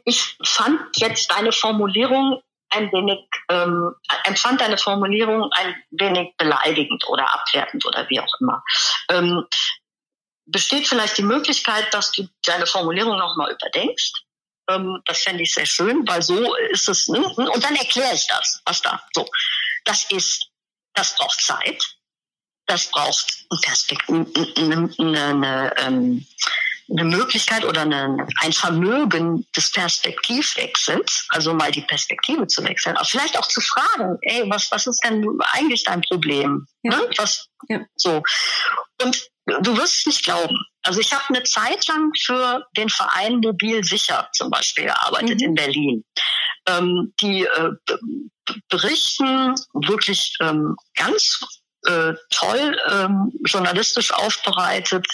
ich 0.05 0.37
fand 0.43 0.79
jetzt 0.97 1.29
deine 1.31 1.51
Formulierung 1.51 2.41
ein 2.71 2.91
wenig, 2.91 3.19
ähm, 3.49 3.95
empfand 4.25 4.61
deine 4.61 4.77
Formulierung 4.77 5.49
ein 5.53 5.75
wenig 5.91 6.35
beleidigend 6.37 7.03
oder 7.07 7.33
abwertend 7.33 7.85
oder 7.85 8.07
wie 8.09 8.19
auch 8.19 8.33
immer. 8.39 8.63
Ähm, 9.09 9.45
besteht 10.45 10.87
vielleicht 10.87 11.17
die 11.17 11.23
Möglichkeit, 11.23 11.93
dass 11.93 12.11
du 12.11 12.27
deine 12.43 12.65
Formulierung 12.65 13.17
nochmal 13.17 13.51
überdenkst? 13.51 14.13
Ähm, 14.69 15.01
das 15.05 15.19
fände 15.19 15.43
ich 15.43 15.53
sehr 15.53 15.65
schön, 15.65 16.07
weil 16.07 16.21
so 16.21 16.55
ist 16.55 16.87
es. 16.89 17.07
Ne? 17.07 17.19
Und 17.19 17.63
dann 17.63 17.75
erkläre 17.75 18.13
ich 18.13 18.27
das, 18.27 18.61
was 18.65 18.81
da. 18.81 19.01
So, 19.13 19.27
das 19.85 20.09
ist, 20.11 20.49
das 20.93 21.15
braucht 21.15 21.41
Zeit. 21.41 21.83
Das 22.65 22.91
Perspekt 23.63 24.07
eine, 24.09 24.27
eine, 24.55 24.93
eine, 24.99 25.73
ähm, 25.77 26.27
eine 26.91 27.03
Möglichkeit 27.03 27.65
oder 27.65 27.81
eine, 27.81 28.27
ein 28.41 28.53
Vermögen 28.53 29.45
des 29.55 29.71
Perspektivwechsels, 29.71 31.27
also 31.29 31.53
mal 31.53 31.71
die 31.71 31.81
Perspektive 31.81 32.47
zu 32.47 32.63
wechseln, 32.63 32.95
aber 32.97 33.05
vielleicht 33.05 33.37
auch 33.37 33.47
zu 33.47 33.61
fragen, 33.61 34.17
ey, 34.21 34.43
was, 34.49 34.71
was 34.71 34.87
ist 34.87 35.03
denn 35.03 35.25
eigentlich 35.51 35.83
dein 35.83 36.01
Problem? 36.01 36.65
Ja. 36.83 36.97
Ne? 36.97 37.09
Was, 37.17 37.47
Ja. 37.67 37.81
So. 37.95 38.23
Und 39.01 39.27
du 39.45 39.77
wirst 39.77 39.99
es 39.99 40.05
nicht 40.05 40.23
glauben. 40.23 40.57
Also 40.83 40.99
ich 40.99 41.13
habe 41.13 41.23
eine 41.29 41.43
Zeit 41.43 41.87
lang 41.87 42.11
für 42.19 42.65
den 42.77 42.89
Verein 42.89 43.39
Mobil 43.39 43.83
Sicher 43.83 44.29
zum 44.33 44.49
Beispiel 44.49 44.85
gearbeitet 44.85 45.39
Mhm. 45.41 45.45
in 45.45 45.55
Berlin. 45.55 46.05
Ähm, 46.67 47.13
die 47.21 47.45
äh, 47.45 47.71
berichten 48.69 49.55
wirklich 49.73 50.35
ähm, 50.41 50.75
ganz 50.95 51.39
äh, 51.85 52.13
toll, 52.31 52.77
ähm, 52.89 53.31
journalistisch 53.45 54.11
aufbereitet 54.11 55.05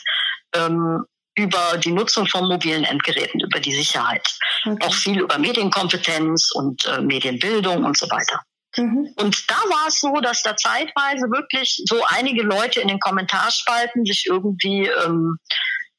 ähm, 0.53 1.05
über 1.35 1.77
die 1.77 1.91
Nutzung 1.91 2.27
von 2.27 2.47
mobilen 2.47 2.83
Endgeräten, 2.83 3.41
über 3.41 3.59
die 3.59 3.73
Sicherheit. 3.73 4.27
Okay. 4.65 4.77
Auch 4.85 4.93
viel 4.93 5.19
über 5.19 5.37
Medienkompetenz 5.37 6.51
und 6.53 6.85
äh, 6.85 7.01
Medienbildung 7.01 7.83
und 7.83 7.97
so 7.97 8.09
weiter. 8.09 8.41
Mhm. 8.77 9.13
Und 9.17 9.49
da 9.49 9.55
war 9.55 9.87
es 9.87 9.99
so, 9.99 10.13
dass 10.21 10.41
da 10.43 10.55
zeitweise 10.55 11.29
wirklich 11.31 11.81
so 11.85 12.03
einige 12.07 12.43
Leute 12.43 12.81
in 12.81 12.87
den 12.87 12.99
Kommentarspalten 12.99 14.05
sich 14.05 14.25
irgendwie, 14.27 14.87
ähm, 14.87 15.37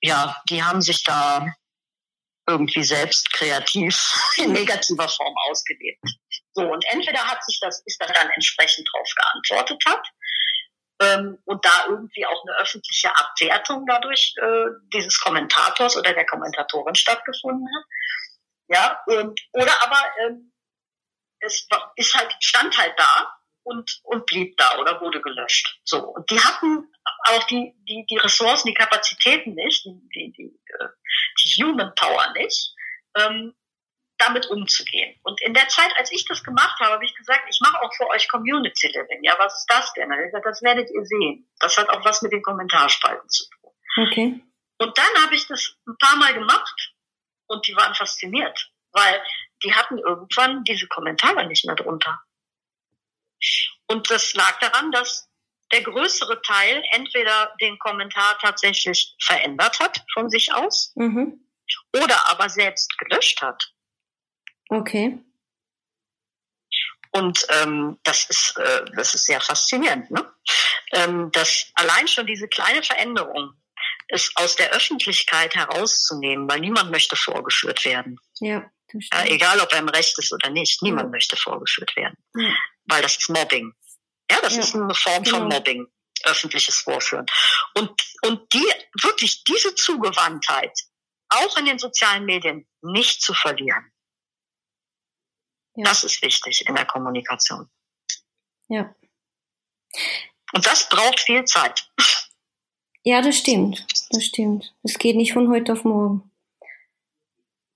ja, 0.00 0.36
die 0.48 0.62
haben 0.62 0.82
sich 0.82 1.02
da 1.02 1.46
irgendwie 2.48 2.84
selbst 2.84 3.32
kreativ 3.32 3.98
in 4.36 4.52
negativer 4.52 5.08
Form 5.08 5.34
ausgelebt. 5.50 6.00
So, 6.52 6.62
und 6.62 6.84
entweder 6.90 7.20
hat 7.20 7.44
sich 7.44 7.58
das, 7.60 7.82
ist 7.84 8.00
da 8.00 8.06
dann 8.06 8.30
entsprechend 8.30 8.88
drauf 8.90 9.08
geantwortet 9.14 9.82
hat, 9.86 10.06
ähm, 11.00 11.38
und 11.44 11.64
da 11.64 11.86
irgendwie 11.88 12.26
auch 12.26 12.42
eine 12.46 12.56
öffentliche 12.58 13.10
Abwertung 13.14 13.84
dadurch 13.86 14.34
äh, 14.40 14.66
dieses 14.92 15.20
Kommentators 15.20 15.96
oder 15.96 16.12
der 16.12 16.26
Kommentatorin 16.26 16.94
stattgefunden 16.94 17.66
hat. 17.76 17.84
Ja, 18.68 19.02
und, 19.06 19.40
oder 19.52 19.72
aber 19.84 20.02
ähm, 20.24 20.52
es 21.40 21.68
ist 21.96 22.14
halt, 22.14 22.34
stand 22.40 22.76
halt 22.78 22.94
da 22.96 23.36
und, 23.62 24.00
und 24.04 24.26
blieb 24.26 24.56
da 24.56 24.78
oder 24.78 25.00
wurde 25.00 25.20
gelöscht. 25.20 25.80
So. 25.84 25.98
Und 25.98 26.30
die 26.30 26.40
hatten 26.40 26.92
auch 27.28 27.44
die, 27.44 27.74
die, 27.88 28.06
die 28.08 28.16
Ressourcen, 28.16 28.68
die 28.68 28.74
Kapazitäten 28.74 29.54
nicht, 29.54 29.84
die, 29.84 30.00
die, 30.14 30.32
die, 30.32 30.60
äh, 30.78 30.88
die 31.42 31.62
Human 31.62 31.92
Power 31.94 32.32
nicht, 32.32 32.74
ähm, 33.16 33.54
damit 34.18 34.46
umzugehen. 34.46 35.18
Und 35.22 35.40
in 35.42 35.54
der 35.54 35.68
Zeit, 35.68 35.92
als 35.98 36.10
ich 36.10 36.24
das 36.24 36.42
gemacht 36.42 36.78
habe, 36.80 36.94
habe 36.94 37.04
ich 37.04 37.14
gesagt, 37.14 37.44
ich 37.48 37.58
mache 37.60 37.80
auch 37.82 37.92
für 37.94 38.08
euch 38.08 38.28
Community 38.28 38.88
Living. 38.88 39.22
Ja, 39.22 39.36
was 39.38 39.58
ist 39.58 39.66
das 39.68 39.92
denn? 39.92 40.08
Gesagt, 40.08 40.46
das 40.46 40.62
werdet 40.62 40.90
ihr 40.90 41.04
sehen. 41.04 41.48
Das 41.60 41.76
hat 41.76 41.88
auch 41.90 42.04
was 42.04 42.22
mit 42.22 42.32
den 42.32 42.42
Kommentarspalten 42.42 43.28
zu 43.28 43.44
tun. 43.50 43.72
Okay. 43.98 44.40
Und 44.78 44.98
dann 44.98 45.22
habe 45.22 45.34
ich 45.34 45.46
das 45.46 45.76
ein 45.86 45.96
paar 45.98 46.16
Mal 46.16 46.34
gemacht 46.34 46.94
und 47.46 47.66
die 47.66 47.76
waren 47.76 47.94
fasziniert, 47.94 48.70
weil 48.92 49.22
die 49.62 49.74
hatten 49.74 49.98
irgendwann 49.98 50.64
diese 50.64 50.86
Kommentare 50.86 51.46
nicht 51.46 51.64
mehr 51.64 51.76
drunter. 51.76 52.20
Und 53.86 54.10
das 54.10 54.34
lag 54.34 54.58
daran, 54.58 54.90
dass 54.92 55.28
der 55.72 55.82
größere 55.82 56.40
Teil 56.42 56.82
entweder 56.92 57.54
den 57.60 57.78
Kommentar 57.78 58.38
tatsächlich 58.38 59.14
verändert 59.20 59.80
hat 59.80 60.04
von 60.12 60.30
sich 60.30 60.52
aus 60.52 60.92
mhm. 60.94 61.48
oder 61.92 62.30
aber 62.30 62.48
selbst 62.48 62.96
gelöscht 62.98 63.42
hat. 63.42 63.72
Okay. 64.68 65.18
Und 67.12 67.46
ähm, 67.48 67.98
das 68.04 68.28
ist 68.28 68.58
äh, 68.58 68.84
das 68.94 69.14
ist 69.14 69.24
sehr 69.26 69.40
faszinierend, 69.40 70.10
ne? 70.10 70.30
Ähm, 70.92 71.30
dass 71.32 71.70
allein 71.74 72.06
schon 72.08 72.26
diese 72.26 72.46
kleine 72.48 72.82
Veränderung 72.82 73.54
es 74.08 74.30
aus 74.34 74.56
der 74.56 74.70
Öffentlichkeit 74.70 75.54
herauszunehmen, 75.54 76.48
weil 76.48 76.60
niemand 76.60 76.90
möchte 76.90 77.16
vorgeführt 77.16 77.84
werden. 77.84 78.18
Ja. 78.40 78.70
Ja, 79.12 79.24
egal, 79.24 79.60
ob 79.60 79.72
er 79.72 79.80
im 79.80 79.88
Recht 79.88 80.16
ist 80.18 80.32
oder 80.32 80.48
nicht, 80.50 80.80
niemand 80.80 81.06
ja. 81.06 81.10
möchte 81.10 81.36
vorgeführt 81.36 81.96
werden, 81.96 82.16
ja. 82.36 82.54
weil 82.84 83.02
das 83.02 83.16
ist 83.16 83.28
Mobbing. 83.28 83.72
Ja, 84.30 84.40
das 84.42 84.56
ist 84.56 84.74
eine 84.74 84.94
Form 84.94 85.24
von 85.24 85.42
genau. 85.42 85.56
Mobbing, 85.56 85.86
öffentliches 86.24 86.78
Vorführen. 86.78 87.26
Und 87.74 87.90
und 88.22 88.52
die 88.52 88.66
wirklich 89.02 89.42
diese 89.44 89.74
Zugewandtheit 89.74 90.72
auch 91.28 91.56
in 91.56 91.66
den 91.66 91.78
sozialen 91.78 92.24
Medien 92.24 92.66
nicht 92.82 93.22
zu 93.22 93.34
verlieren. 93.34 93.90
Das 95.84 96.04
ist 96.04 96.22
wichtig 96.22 96.66
in 96.66 96.74
der 96.74 96.86
Kommunikation. 96.86 97.68
Ja. 98.68 98.94
Und 100.52 100.66
das 100.66 100.88
braucht 100.88 101.20
viel 101.20 101.44
Zeit. 101.44 101.88
Ja, 103.02 103.20
das 103.20 103.38
stimmt. 103.38 103.86
Das 104.10 104.24
stimmt. 104.24 104.74
Es 104.82 104.98
geht 104.98 105.16
nicht 105.16 105.32
von 105.32 105.48
heute 105.50 105.72
auf 105.72 105.84
morgen. 105.84 106.30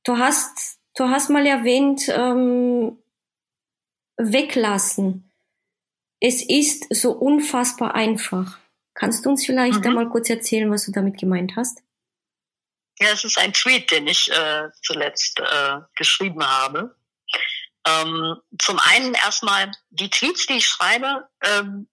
Du 0.05 0.19
hast, 0.19 0.79
du 0.97 1.05
hast 1.05 1.31
mal 1.31 1.47
erwähnt, 1.47 2.09
ähm, 2.09 2.99
weglassen. 4.17 5.31
Es 6.21 6.43
ist 6.43 6.93
so 6.95 7.13
unfassbar 7.13 7.95
einfach. 7.95 8.59
Kannst 8.95 9.25
du 9.25 9.31
uns 9.31 9.47
vielleicht 9.47 9.81
mhm. 9.81 9.87
einmal 9.87 10.09
kurz 10.09 10.29
erzählen, 10.29 10.71
was 10.71 10.87
du 10.87 10.93
damit 10.93 11.19
gemeint 11.19 11.55
hast? 11.57 11.83
Ja, 12.99 13.09
es 13.13 13.25
ist 13.25 13.39
ein 13.39 13.53
Tweet, 13.53 13.91
den 13.91 14.07
ich 14.07 14.31
äh, 14.31 14.69
zuletzt 14.83 15.41
äh, 15.41 15.81
geschrieben 15.95 16.45
habe. 16.45 16.97
Ähm, 17.87 18.37
zum 18.59 18.79
einen 18.79 19.15
erstmal 19.15 19.71
die 19.91 20.11
Tweets, 20.11 20.47
die 20.47 20.59
ich 20.59 20.67
schreibe, 20.67 21.29
ähm, 21.43 21.89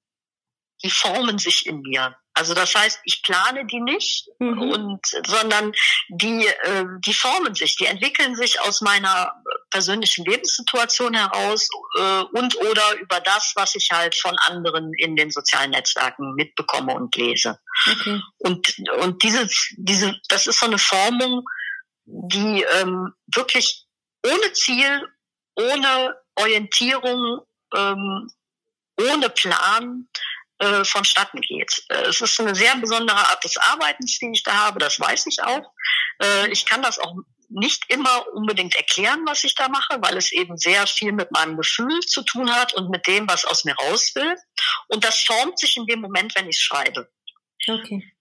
die 0.84 0.89
formen 0.89 1.39
sich 1.39 1.65
in 1.65 1.82
mir. 1.82 2.15
Also 2.38 2.54
das 2.54 2.76
heißt, 2.76 3.00
ich 3.04 3.23
plane 3.23 3.65
die 3.65 3.80
nicht 3.80 4.30
mhm. 4.38 4.60
und 4.60 5.00
sondern 5.26 5.71
die 6.10 6.45
äh, 6.45 6.86
die 7.00 7.13
formen 7.13 7.56
sich, 7.56 7.78
die 7.78 7.88
entwickeln 7.88 8.36
sich 8.36 8.62
aus 8.62 8.82
meiner 8.82 9.34
persönlichen 9.71 10.23
Lebenssituation 10.23 11.15
heraus 11.15 11.67
äh, 11.97 12.21
und 12.34 12.56
oder 12.58 12.95
über 13.00 13.19
das, 13.21 13.54
was 13.56 13.73
ich 13.73 13.89
halt 13.91 14.13
von 14.13 14.36
anderen 14.45 14.91
in 15.00 15.15
den 15.15 15.32
sozialen 15.32 15.71
Netzwerken 15.71 16.36
mitbekomme 16.36 16.93
und 16.93 17.15
lese. 17.15 17.60
Okay. 17.91 18.21
Und 18.38 18.76
und 19.00 19.23
dieses 19.23 19.73
diese 19.76 20.15
das 20.30 20.45
ist 20.45 20.60
so 20.60 20.67
eine 20.67 20.78
Formung, 20.78 21.43
die 22.06 22.63
ähm, 22.76 23.13
wirklich 23.34 23.88
ohne 24.23 24.54
Ziel 24.54 25.08
ohne 25.58 26.15
Orientierung, 26.36 27.41
ähm, 27.76 28.32
ohne 29.00 29.30
Plan 29.30 30.08
äh, 30.60 30.84
vonstatten 30.84 31.41
geht. 31.41 31.84
Äh, 31.89 32.04
es 32.08 32.22
ist 32.22 32.39
eine 32.39 32.56
sehr 32.56 32.76
besondere 32.78 33.17
Art 33.17 33.43
des 33.43 33.58
Arbeitens, 33.58 34.17
die 34.20 34.32
ich 34.34 34.43
da 34.43 34.54
habe, 34.54 34.80
das 34.80 35.00
weiß 35.00 35.26
ich 35.28 35.41
auch. 35.43 35.72
Äh, 36.22 36.50
ich 36.50 36.65
kann 36.65 36.82
das 36.82 37.00
auch 37.00 37.13
nicht 37.50 37.86
immer 37.89 38.26
unbedingt 38.34 38.76
erklären, 38.76 39.24
was 39.26 39.43
ich 39.43 39.56
da 39.56 39.70
mache, 39.70 39.98
weil 40.02 40.17
es 40.17 40.32
eben 40.32 40.58
sehr 40.58 40.86
viel 40.86 41.13
mit 41.13 41.32
meinem 41.32 41.58
Gefühl 41.58 42.00
zu 42.02 42.24
tun 42.24 42.54
hat 42.54 42.74
und 42.74 42.89
mit 42.89 43.08
dem, 43.08 43.28
was 43.28 43.46
aus 43.46 43.63
mir 43.63 43.76
raus 43.76 44.13
will. 44.15 44.36
Und 44.88 45.04
das 45.04 45.24
formt 45.24 45.58
sich 45.58 45.78
in 45.78 45.86
dem 45.86 46.02
Moment, 46.02 46.36
wenn 46.36 46.50
ich 46.50 46.60
schreibe. 46.60 47.10
Okay. 47.67 48.12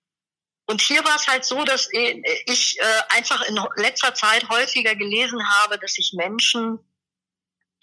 Und 0.68 0.80
hier 0.80 1.04
war 1.04 1.16
es 1.16 1.26
halt 1.28 1.44
so, 1.44 1.64
dass 1.64 1.88
ich 1.92 2.78
äh, 2.78 3.16
einfach 3.16 3.42
in 3.42 3.58
letzter 3.76 4.14
Zeit 4.14 4.48
häufiger 4.48 4.94
gelesen 4.96 5.40
habe, 5.60 5.78
dass 5.78 5.92
sich 5.92 6.12
Menschen 6.14 6.78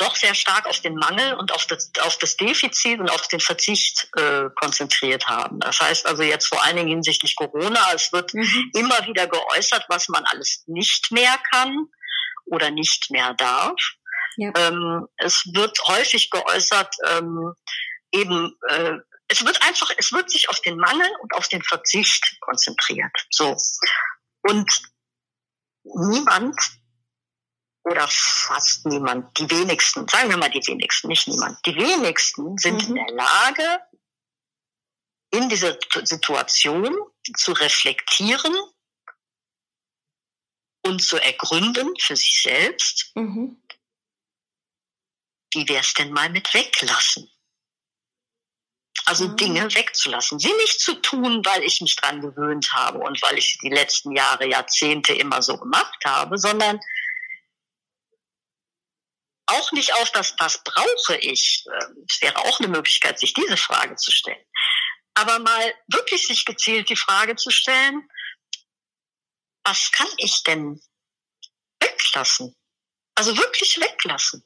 doch 0.04 0.16
sehr 0.16 0.36
stark 0.36 0.66
auf 0.66 0.80
den 0.82 0.96
Mangel 0.96 1.34
und 1.36 1.52
auf 1.52 1.66
das, 1.66 1.92
auf 2.02 2.18
das 2.18 2.38
Defizit 2.38 3.00
und 3.00 3.10
auf 3.10 3.28
den 3.28 3.40
Verzicht 3.40 4.10
äh, 4.18 4.50
konzentriert 4.56 5.28
haben. 5.28 5.60
Das 5.60 5.80
heißt 5.80 6.06
also 6.06 6.24
jetzt 6.24 6.48
vor 6.48 6.64
allen 6.64 6.76
Dingen 6.76 6.90
hinsichtlich 6.90 7.36
Corona, 7.36 7.94
es 7.94 8.12
wird 8.12 8.34
mhm. 8.34 8.72
immer 8.76 9.06
wieder 9.08 9.28
geäußert, 9.28 9.86
was 9.90 10.10
man 10.10 10.24
alles 10.26 10.64
nicht 10.68 11.12
mehr 11.12 11.36
kann 11.52 11.88
oder 12.46 12.72
nicht 12.72 13.10
mehr 13.12 13.34
darf. 13.34 13.80
Ja. 14.38 14.52
Ähm, 14.58 15.08
es 15.18 15.44
wird 15.54 15.78
häufig 15.88 16.30
geäußert, 16.30 16.94
ähm, 17.10 17.54
eben 18.12 18.58
äh, 18.70 18.94
es 19.28 19.46
wird 19.46 19.66
einfach, 19.66 19.90
es 19.98 20.12
wird 20.12 20.30
sich 20.30 20.50
auf 20.50 20.60
den 20.62 20.78
Mangel 20.78 21.08
und 21.22 21.34
auf 21.34 21.48
den 21.48 21.64
Verzicht 21.64 22.38
konzentriert. 22.42 23.12
So. 23.32 23.56
Und 24.44 24.70
niemand 25.84 26.56
oder 27.84 28.08
fast 28.10 28.86
niemand, 28.86 29.38
die 29.38 29.50
wenigsten, 29.50 30.08
sagen 30.08 30.30
wir 30.30 30.38
mal 30.38 30.50
die 30.50 30.66
wenigsten, 30.66 31.08
nicht 31.10 31.28
niemand, 31.28 31.64
die 31.66 31.76
wenigsten 31.76 32.58
sind 32.58 32.90
mhm. 32.90 32.96
in 32.96 33.06
der 33.06 33.16
Lage, 33.16 33.80
in 35.32 35.50
dieser 35.50 35.78
Situation 36.04 36.96
zu 37.36 37.54
reflektieren 37.54 38.56
und 40.86 41.02
zu 41.02 41.18
ergründen 41.18 41.94
für 42.00 42.16
sich 42.16 42.42
selbst, 42.42 43.12
mhm. 43.16 43.62
wie 45.54 45.68
wäre 45.68 45.82
es 45.82 45.94
denn 45.94 46.12
mal 46.12 46.30
mit 46.30 46.54
weglassen? 46.54 47.30
Also 49.06 49.28
mhm. 49.28 49.36
Dinge 49.36 49.76
wegzulassen. 49.76 50.40
Sie 50.40 50.54
nicht 50.54 50.80
zu 50.80 50.94
tun, 50.96 51.44
weil 51.46 51.64
ich 51.64 51.82
mich 51.82 51.96
dran 51.96 52.22
gewöhnt 52.22 52.72
habe 52.72 53.00
und 53.00 53.22
weil 53.22 53.38
ich 53.38 53.58
die 53.62 53.70
letzten 53.70 54.14
Jahre, 54.14 54.48
Jahrzehnte 54.48 55.14
immer 55.14 55.42
so 55.42 55.58
gemacht 55.58 56.00
habe, 56.06 56.38
sondern 56.38 56.80
auch 59.54 59.72
nicht 59.72 59.94
auf 59.96 60.12
das, 60.12 60.36
was 60.40 60.64
brauche 60.64 61.18
ich. 61.18 61.66
Ähm, 61.68 62.06
es 62.10 62.22
wäre 62.22 62.38
auch 62.38 62.60
eine 62.60 62.70
Möglichkeit, 62.70 63.20
sich 63.20 63.34
diese 63.34 63.58
Frage 63.58 63.96
zu 63.96 64.12
stellen. 64.12 64.44
Aber 65.16 65.40
mal 65.40 65.74
wirklich 65.88 66.28
sich 66.28 66.46
gezielt 66.46 66.90
die 66.90 66.96
Frage 66.96 67.36
zu 67.36 67.52
stellen, 67.52 68.10
was 69.64 69.92
kann 69.92 70.08
ich 70.18 70.44
denn 70.44 70.82
weglassen? 71.80 72.56
Also 73.16 73.38
wirklich 73.38 73.80
weglassen. 73.80 74.44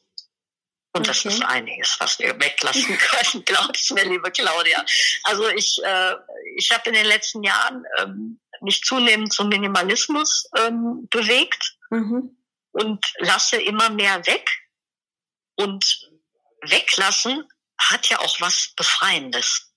Und 0.93 1.08
okay. 1.08 1.10
das 1.10 1.26
ist 1.26 1.43
einiges, 1.43 2.00
was 2.00 2.20
wir 2.20 2.39
weglassen 2.39 2.98
können, 2.98 3.46
glaubst 3.46 3.91
mir, 3.91 4.06
liebe 4.06 4.32
Claudia. 4.32 4.84
Also 5.24 5.48
ich, 5.50 5.80
äh, 5.84 6.15
ich 6.56 6.72
habe 6.72 6.89
in 6.89 6.96
den 6.96 7.06
letzten 7.06 7.43
Jahren 7.43 7.84
ähm, 8.00 8.39
mich 8.62 8.82
zunehmend 8.82 9.32
zum 9.32 9.50
Minimalismus 9.50 10.50
ähm, 10.58 11.08
bewegt 11.10 11.78
mhm. 11.89 12.36
und 12.72 13.06
lasse 13.20 13.58
immer 13.58 13.89
mehr 13.89 14.26
weg 14.26 14.50
und 15.58 16.12
weglassen 16.62 17.48
hat 17.78 18.10
ja 18.10 18.20
auch 18.20 18.41
was 18.41 18.74
Befreiendes. 18.76 19.74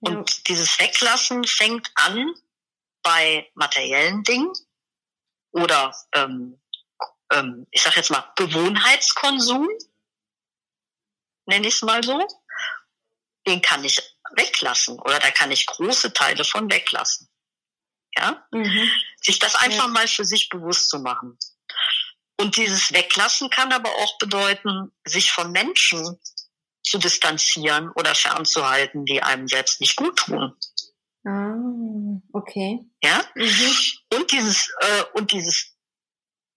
Und 0.00 0.30
ja. 0.30 0.42
dieses 0.48 0.78
Weglassen 0.78 1.44
fängt 1.44 1.90
an 1.94 2.34
bei 3.02 3.50
materiellen 3.54 4.22
Dingen 4.24 4.52
oder 5.52 5.96
ähm, 6.12 6.60
ähm, 7.32 7.66
ich 7.70 7.82
sage 7.82 7.96
jetzt 7.96 8.10
mal 8.10 8.32
Gewohnheitskonsum. 8.36 9.68
nenne 11.46 11.68
ich 11.68 11.74
es 11.74 11.82
mal 11.82 12.02
so, 12.02 12.26
den 13.46 13.62
kann 13.62 13.84
ich 13.84 14.02
weglassen 14.34 14.98
oder 14.98 15.18
da 15.18 15.30
kann 15.30 15.50
ich 15.50 15.66
große 15.66 16.12
Teile 16.12 16.44
von 16.44 16.70
weglassen. 16.70 17.28
Ja? 18.16 18.46
Mhm. 18.50 18.90
Sich 19.20 19.38
das 19.38 19.54
einfach 19.54 19.86
ja. 19.86 19.92
mal 19.92 20.08
für 20.08 20.24
sich 20.24 20.48
bewusst 20.48 20.90
zu 20.90 20.98
machen. 20.98 21.38
Und 22.38 22.56
dieses 22.56 22.92
Weglassen 22.92 23.50
kann 23.50 23.72
aber 23.72 23.90
auch 23.90 24.18
bedeuten, 24.18 24.92
sich 25.04 25.32
von 25.32 25.52
Menschen 25.52 26.18
zu 26.82 26.98
distanzieren 26.98 27.90
oder 27.92 28.14
fernzuhalten, 28.14 29.04
die 29.04 29.22
einem 29.22 29.48
selbst 29.48 29.80
nicht 29.80 29.96
gut 29.96 30.18
tun. 30.18 30.56
Ah, 31.24 32.20
okay. 32.32 32.80
Ja? 33.02 33.24
Mhm. 33.34 33.76
Und 34.14 34.30
dieses, 34.32 34.72
äh, 34.80 35.04
und 35.14 35.32
dieses 35.32 35.76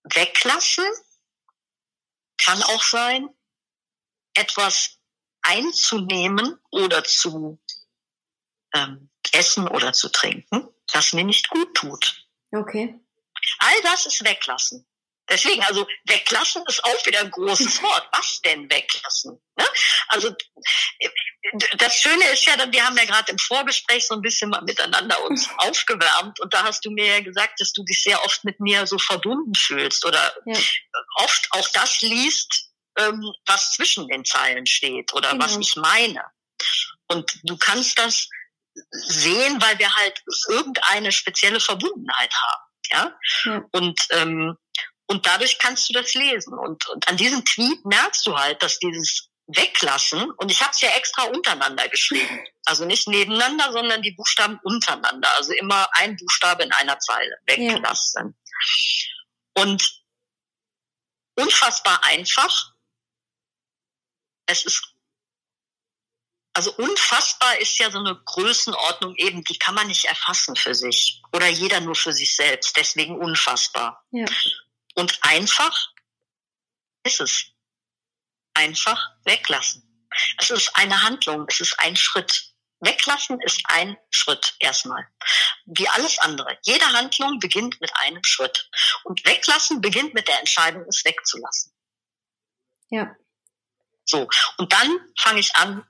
Weglassen 0.03 0.85
kann 2.37 2.61
auch 2.61 2.83
sein, 2.83 3.29
etwas 4.35 4.99
einzunehmen 5.41 6.59
oder 6.71 7.03
zu 7.03 7.59
ähm, 8.75 9.09
essen 9.31 9.67
oder 9.67 9.93
zu 9.93 10.09
trinken, 10.09 10.67
das 10.93 11.13
mir 11.13 11.23
nicht 11.23 11.49
gut 11.49 11.73
tut. 11.75 12.27
Okay. 12.51 12.99
All 13.59 13.81
das 13.83 14.05
ist 14.05 14.23
weglassen. 14.23 14.85
Deswegen, 15.29 15.61
also 15.63 15.87
weglassen 16.05 16.63
ist 16.67 16.83
auch 16.83 17.05
wieder 17.05 17.19
ein 17.19 17.31
großes 17.31 17.81
Wort. 17.83 18.07
Was 18.11 18.41
denn 18.41 18.69
weglassen? 18.69 19.39
Ne? 19.57 19.65
Also 20.07 20.35
das 21.77 21.95
Schöne 21.95 22.25
ist 22.31 22.45
ja, 22.45 22.53
wir 22.71 22.85
haben 22.85 22.97
ja 22.97 23.05
gerade 23.05 23.31
im 23.31 23.37
Vorgespräch 23.37 24.05
so 24.05 24.15
ein 24.15 24.21
bisschen 24.21 24.49
mal 24.49 24.61
miteinander 24.61 25.21
uns 25.23 25.49
aufgewärmt 25.57 26.39
und 26.39 26.53
da 26.53 26.63
hast 26.63 26.85
du 26.85 26.91
mir 26.91 27.05
ja 27.05 27.19
gesagt, 27.21 27.59
dass 27.59 27.73
du 27.73 27.83
dich 27.83 28.03
sehr 28.03 28.23
oft 28.25 28.43
mit 28.43 28.59
mir 28.59 28.85
so 28.87 28.97
verbunden 28.97 29.55
fühlst 29.55 30.05
oder 30.05 30.33
ja. 30.45 30.59
oft 31.15 31.47
auch 31.51 31.67
das 31.69 32.01
liest, 32.01 32.69
ähm, 32.97 33.33
was 33.45 33.73
zwischen 33.73 34.07
den 34.07 34.25
Zeilen 34.25 34.65
steht 34.65 35.13
oder 35.13 35.31
genau. 35.31 35.45
was 35.45 35.57
ich 35.57 35.75
meine. 35.75 36.23
Und 37.07 37.31
du 37.43 37.57
kannst 37.57 37.97
das 37.97 38.27
sehen, 38.91 39.61
weil 39.61 39.79
wir 39.79 39.93
halt 39.93 40.21
irgendeine 40.47 41.11
spezielle 41.11 41.59
Verbundenheit 41.59 42.33
haben. 42.33 42.63
Ja? 42.91 43.19
ja. 43.45 43.65
Und 43.71 43.99
ähm, 44.11 44.57
und 45.09 45.25
dadurch 45.25 45.57
kannst 45.57 45.89
du 45.89 45.93
das 45.93 46.13
lesen. 46.13 46.57
Und, 46.57 46.87
und 46.87 47.07
an 47.07 47.17
diesem 47.17 47.43
Tweet 47.43 47.83
merkst 47.83 48.25
du 48.27 48.37
halt, 48.37 48.61
dass 48.61 48.77
dieses 48.77 49.29
Weglassen, 49.47 50.29
und 50.29 50.51
ich 50.51 50.61
habe 50.61 50.71
es 50.71 50.81
ja 50.81 50.89
extra 50.89 51.23
untereinander 51.23 51.89
geschrieben, 51.89 52.39
also 52.65 52.85
nicht 52.85 53.07
nebeneinander, 53.07 53.71
sondern 53.71 54.03
die 54.03 54.11
Buchstaben 54.11 54.59
untereinander, 54.61 55.27
also 55.35 55.53
immer 55.53 55.89
ein 55.93 56.15
Buchstabe 56.15 56.63
in 56.63 56.71
einer 56.71 56.99
Zeile, 56.99 57.35
weglassen. 57.47 58.37
Ja. 59.55 59.63
Und 59.63 59.99
unfassbar 61.35 62.03
einfach. 62.03 62.73
Es 64.45 64.63
ist, 64.65 64.93
also 66.53 66.71
unfassbar 66.75 67.57
ist 67.57 67.79
ja 67.79 67.89
so 67.89 67.97
eine 67.97 68.15
Größenordnung 68.15 69.15
eben, 69.15 69.43
die 69.43 69.57
kann 69.57 69.73
man 69.73 69.87
nicht 69.87 70.05
erfassen 70.05 70.55
für 70.55 70.75
sich 70.75 71.23
oder 71.33 71.47
jeder 71.47 71.79
nur 71.79 71.95
für 71.95 72.13
sich 72.13 72.35
selbst, 72.35 72.77
deswegen 72.77 73.17
unfassbar. 73.17 74.05
Ja. 74.11 74.27
Und 74.99 75.17
einfach 75.21 75.93
ist 77.05 77.21
es. 77.21 77.45
Einfach 78.53 79.01
weglassen. 79.23 80.07
Es 80.37 80.49
ist 80.49 80.75
eine 80.75 81.01
Handlung, 81.03 81.45
es 81.47 81.61
ist 81.61 81.79
ein 81.79 81.95
Schritt. 81.95 82.53
Weglassen 82.81 83.39
ist 83.39 83.61
ein 83.69 83.97
Schritt 84.09 84.55
erstmal. 84.59 85.07
Wie 85.65 85.87
alles 85.87 86.19
andere. 86.19 86.57
Jede 86.63 86.85
Handlung 86.91 87.39
beginnt 87.39 87.79
mit 87.79 87.95
einem 87.95 88.21
Schritt. 88.25 88.69
Und 89.05 89.23
weglassen 89.25 89.79
beginnt 89.79 90.13
mit 90.13 90.27
der 90.27 90.39
Entscheidung, 90.39 90.83
es 90.89 91.05
wegzulassen. 91.05 91.71
Ja. 92.89 93.15
So. 94.03 94.27
Und 94.57 94.73
dann 94.73 94.99
fange 95.17 95.39
ich 95.39 95.55
an, 95.55 95.87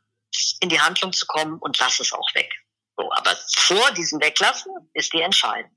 in 0.59 0.69
die 0.69 0.81
Handlung 0.81 1.13
zu 1.13 1.25
kommen 1.25 1.57
und 1.57 1.79
lasse 1.79 2.03
es 2.03 2.13
auch 2.13 2.35
weg. 2.35 2.51
So. 2.95 3.11
Aber 3.13 3.35
vor 3.55 3.91
diesem 3.93 4.21
Weglassen 4.21 4.71
ist 4.93 5.13
die 5.13 5.21
Entscheidung. 5.21 5.75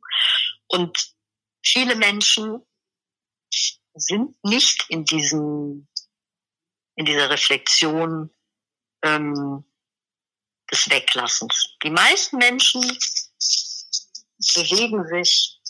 Und 0.66 1.14
viele 1.62 1.94
Menschen 1.94 2.66
sind 3.94 4.36
nicht 4.44 4.86
in 4.88 5.04
diesem, 5.04 5.88
in 6.96 7.04
dieser 7.04 7.30
Reflexion 7.30 8.30
ähm, 9.02 9.64
des 10.70 10.88
Weglassens. 10.88 11.76
Die 11.82 11.90
meisten 11.90 12.38
Menschen 12.38 12.80
bewegen 14.54 15.06
sich 15.06 15.60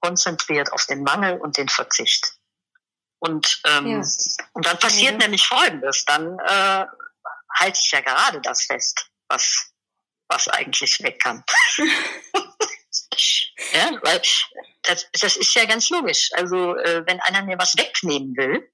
konzentriert 0.00 0.72
auf 0.72 0.86
den 0.86 1.02
Mangel 1.02 1.38
und 1.40 1.56
den 1.56 1.68
Verzicht. 1.68 2.38
Und, 3.20 3.60
ähm, 3.64 3.86
ja. 3.86 4.02
und 4.52 4.66
dann 4.66 4.78
passiert 4.78 5.12
ja. 5.12 5.18
nämlich 5.18 5.46
Folgendes. 5.46 6.04
Dann 6.04 6.38
äh, 6.38 6.86
halte 7.58 7.78
ich 7.80 7.90
ja 7.90 8.00
gerade 8.00 8.40
das 8.40 8.62
fest, 8.62 9.10
was, 9.28 9.72
was 10.28 10.48
eigentlich 10.48 11.02
weg 11.02 11.20
kann. 11.20 11.42
ja, 13.72 13.90
weil 14.02 14.20
das, 14.82 15.06
das 15.12 15.36
ist 15.36 15.54
ja 15.54 15.64
ganz 15.64 15.90
logisch. 15.90 16.30
Also 16.34 16.76
äh, 16.76 17.04
wenn 17.06 17.20
einer 17.20 17.44
mir 17.44 17.58
was 17.58 17.76
wegnehmen 17.76 18.36
will, 18.36 18.70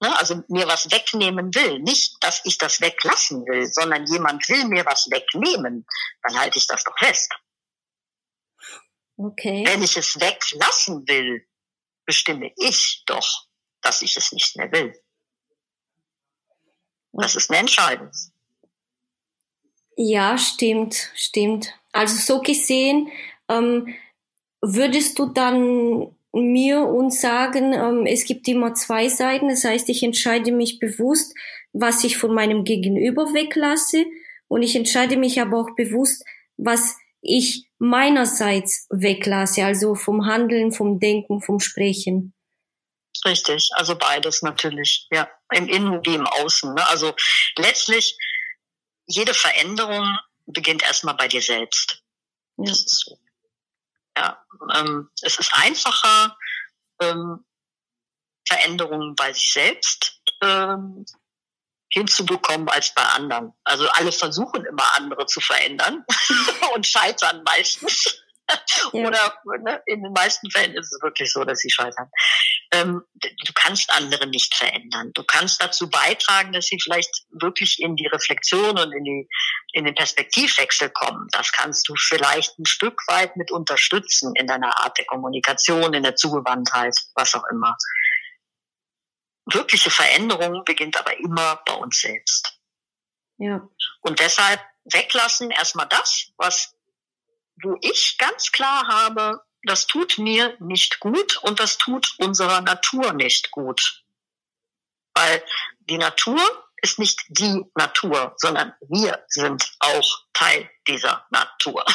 ne, 0.00 0.18
also 0.18 0.42
mir 0.48 0.66
was 0.66 0.90
wegnehmen 0.90 1.54
will, 1.54 1.78
nicht, 1.80 2.16
dass 2.22 2.42
ich 2.44 2.58
das 2.58 2.80
weglassen 2.80 3.44
will, 3.46 3.66
sondern 3.66 4.06
jemand 4.06 4.48
will 4.48 4.64
mir 4.66 4.84
was 4.84 5.06
wegnehmen, 5.10 5.86
dann 6.22 6.38
halte 6.38 6.58
ich 6.58 6.66
das 6.66 6.84
doch 6.84 6.98
fest. 6.98 7.32
Okay. 9.16 9.64
Wenn 9.66 9.82
ich 9.82 9.96
es 9.96 10.18
weglassen 10.20 11.06
will, 11.06 11.46
bestimme 12.04 12.52
ich 12.56 13.02
doch, 13.06 13.46
dass 13.80 14.02
ich 14.02 14.16
es 14.16 14.32
nicht 14.32 14.56
mehr 14.56 14.70
will. 14.72 15.00
Das 17.12 17.36
ist 17.36 17.50
eine 17.50 17.60
Entscheidung. 17.60 18.10
Ja, 19.96 20.36
stimmt, 20.36 21.12
stimmt. 21.14 21.68
Also 21.92 22.16
so 22.16 22.40
gesehen, 22.40 23.10
ähm, 23.48 23.94
würdest 24.60 25.18
du 25.18 25.26
dann 25.26 26.14
mir 26.32 26.80
uns 26.80 27.20
sagen, 27.20 27.72
ähm, 27.72 28.06
es 28.06 28.24
gibt 28.24 28.48
immer 28.48 28.74
zwei 28.74 29.08
Seiten. 29.08 29.48
Das 29.48 29.64
heißt, 29.64 29.88
ich 29.88 30.02
entscheide 30.02 30.52
mich 30.52 30.78
bewusst, 30.78 31.34
was 31.72 32.02
ich 32.04 32.16
von 32.16 32.34
meinem 32.34 32.64
Gegenüber 32.64 33.32
weglasse. 33.34 34.04
Und 34.48 34.62
ich 34.62 34.74
entscheide 34.74 35.16
mich 35.16 35.40
aber 35.40 35.60
auch 35.60 35.76
bewusst, 35.76 36.24
was 36.56 36.96
ich 37.20 37.66
meinerseits 37.78 38.86
weglasse. 38.90 39.64
Also 39.64 39.94
vom 39.94 40.26
Handeln, 40.26 40.72
vom 40.72 40.98
Denken, 40.98 41.40
vom 41.40 41.60
Sprechen. 41.60 42.34
Richtig, 43.24 43.70
also 43.74 43.96
beides 43.96 44.42
natürlich, 44.42 45.06
ja, 45.10 45.30
im 45.52 45.68
Innen 45.68 46.04
wie 46.04 46.14
im 46.14 46.26
Außen. 46.26 46.74
Ne? 46.74 46.88
Also 46.88 47.14
letztlich, 47.56 48.18
jede 49.06 49.32
Veränderung 49.32 50.18
beginnt 50.46 50.82
erstmal 50.82 51.14
bei 51.14 51.28
dir 51.28 51.40
selbst. 51.40 52.02
Ja. 52.58 52.64
Das 52.66 52.80
ist 52.80 53.04
so. 53.04 53.18
Ja, 54.16 54.44
ähm, 54.74 55.10
es 55.22 55.38
ist 55.38 55.50
einfacher, 55.54 56.36
ähm, 57.00 57.44
Veränderungen 58.46 59.14
bei 59.14 59.32
sich 59.32 59.52
selbst 59.52 60.22
ähm, 60.42 61.04
hinzubekommen 61.90 62.68
als 62.68 62.92
bei 62.94 63.02
anderen. 63.02 63.52
Also 63.64 63.88
alle 63.90 64.12
versuchen 64.12 64.64
immer 64.64 64.84
andere 64.96 65.26
zu 65.26 65.40
verändern 65.40 66.04
und 66.74 66.86
scheitern 66.86 67.42
meistens. 67.44 68.23
Ja. 68.92 69.06
Oder 69.06 69.34
ne, 69.60 69.82
in 69.86 70.02
den 70.02 70.12
meisten 70.12 70.50
Fällen 70.50 70.74
ist 70.74 70.92
es 70.92 71.02
wirklich 71.02 71.32
so, 71.32 71.44
dass 71.44 71.58
sie 71.58 71.70
scheitern. 71.70 72.10
Ähm, 72.72 73.02
du 73.14 73.52
kannst 73.54 73.90
andere 73.92 74.26
nicht 74.26 74.54
verändern. 74.54 75.10
Du 75.14 75.24
kannst 75.24 75.62
dazu 75.62 75.88
beitragen, 75.88 76.52
dass 76.52 76.66
sie 76.66 76.78
vielleicht 76.80 77.10
wirklich 77.30 77.80
in 77.80 77.96
die 77.96 78.06
Reflexion 78.06 78.78
und 78.78 78.92
in, 78.92 79.04
die, 79.04 79.28
in 79.72 79.84
den 79.84 79.94
Perspektivwechsel 79.94 80.90
kommen. 80.90 81.26
Das 81.32 81.50
kannst 81.52 81.88
du 81.88 81.94
vielleicht 81.96 82.58
ein 82.58 82.66
Stück 82.66 83.00
weit 83.08 83.36
mit 83.36 83.50
unterstützen 83.50 84.34
in 84.36 84.46
deiner 84.46 84.78
Art 84.80 84.96
der 84.98 85.06
Kommunikation, 85.06 85.94
in 85.94 86.02
der 86.02 86.16
Zugewandtheit, 86.16 86.94
was 87.14 87.34
auch 87.34 87.44
immer. 87.50 87.76
Wirkliche 89.46 89.90
Veränderung 89.90 90.62
beginnt 90.64 90.96
aber 90.98 91.18
immer 91.18 91.62
bei 91.66 91.74
uns 91.74 92.00
selbst. 92.00 92.60
Ja. 93.38 93.68
Und 94.00 94.20
deshalb 94.20 94.60
weglassen 94.84 95.50
erstmal 95.50 95.88
das, 95.88 96.32
was 96.36 96.74
wo 97.62 97.76
ich 97.80 98.16
ganz 98.18 98.52
klar 98.52 98.86
habe, 98.88 99.42
das 99.64 99.86
tut 99.86 100.18
mir 100.18 100.56
nicht 100.60 101.00
gut 101.00 101.38
und 101.38 101.60
das 101.60 101.78
tut 101.78 102.14
unserer 102.18 102.60
Natur 102.60 103.12
nicht 103.12 103.50
gut. 103.50 104.02
Weil 105.14 105.42
die 105.88 105.98
Natur 105.98 106.40
ist 106.82 106.98
nicht 106.98 107.24
die 107.28 107.64
Natur, 107.74 108.34
sondern 108.36 108.74
wir 108.88 109.24
sind 109.28 109.72
auch 109.78 110.24
Teil 110.34 110.70
dieser 110.86 111.26
Natur. 111.30 111.84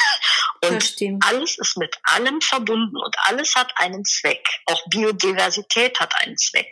Und 0.62 0.96
alles 1.26 1.58
ist 1.58 1.78
mit 1.78 1.96
allem 2.04 2.42
verbunden 2.42 2.98
und 2.98 3.16
alles 3.24 3.56
hat 3.56 3.72
einen 3.78 4.04
Zweck. 4.04 4.46
Auch 4.66 4.82
Biodiversität 4.90 5.98
hat 6.02 6.14
einen 6.18 6.38
Zweck. 6.38 6.70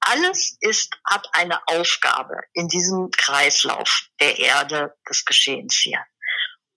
Alles 0.00 0.56
ist, 0.60 0.96
hat 1.04 1.28
eine 1.32 1.60
Aufgabe 1.66 2.40
in 2.54 2.68
diesem 2.68 3.10
Kreislauf 3.10 4.08
der 4.18 4.38
Erde 4.38 4.96
des 5.10 5.26
Geschehens 5.26 5.74
hier. 5.74 6.02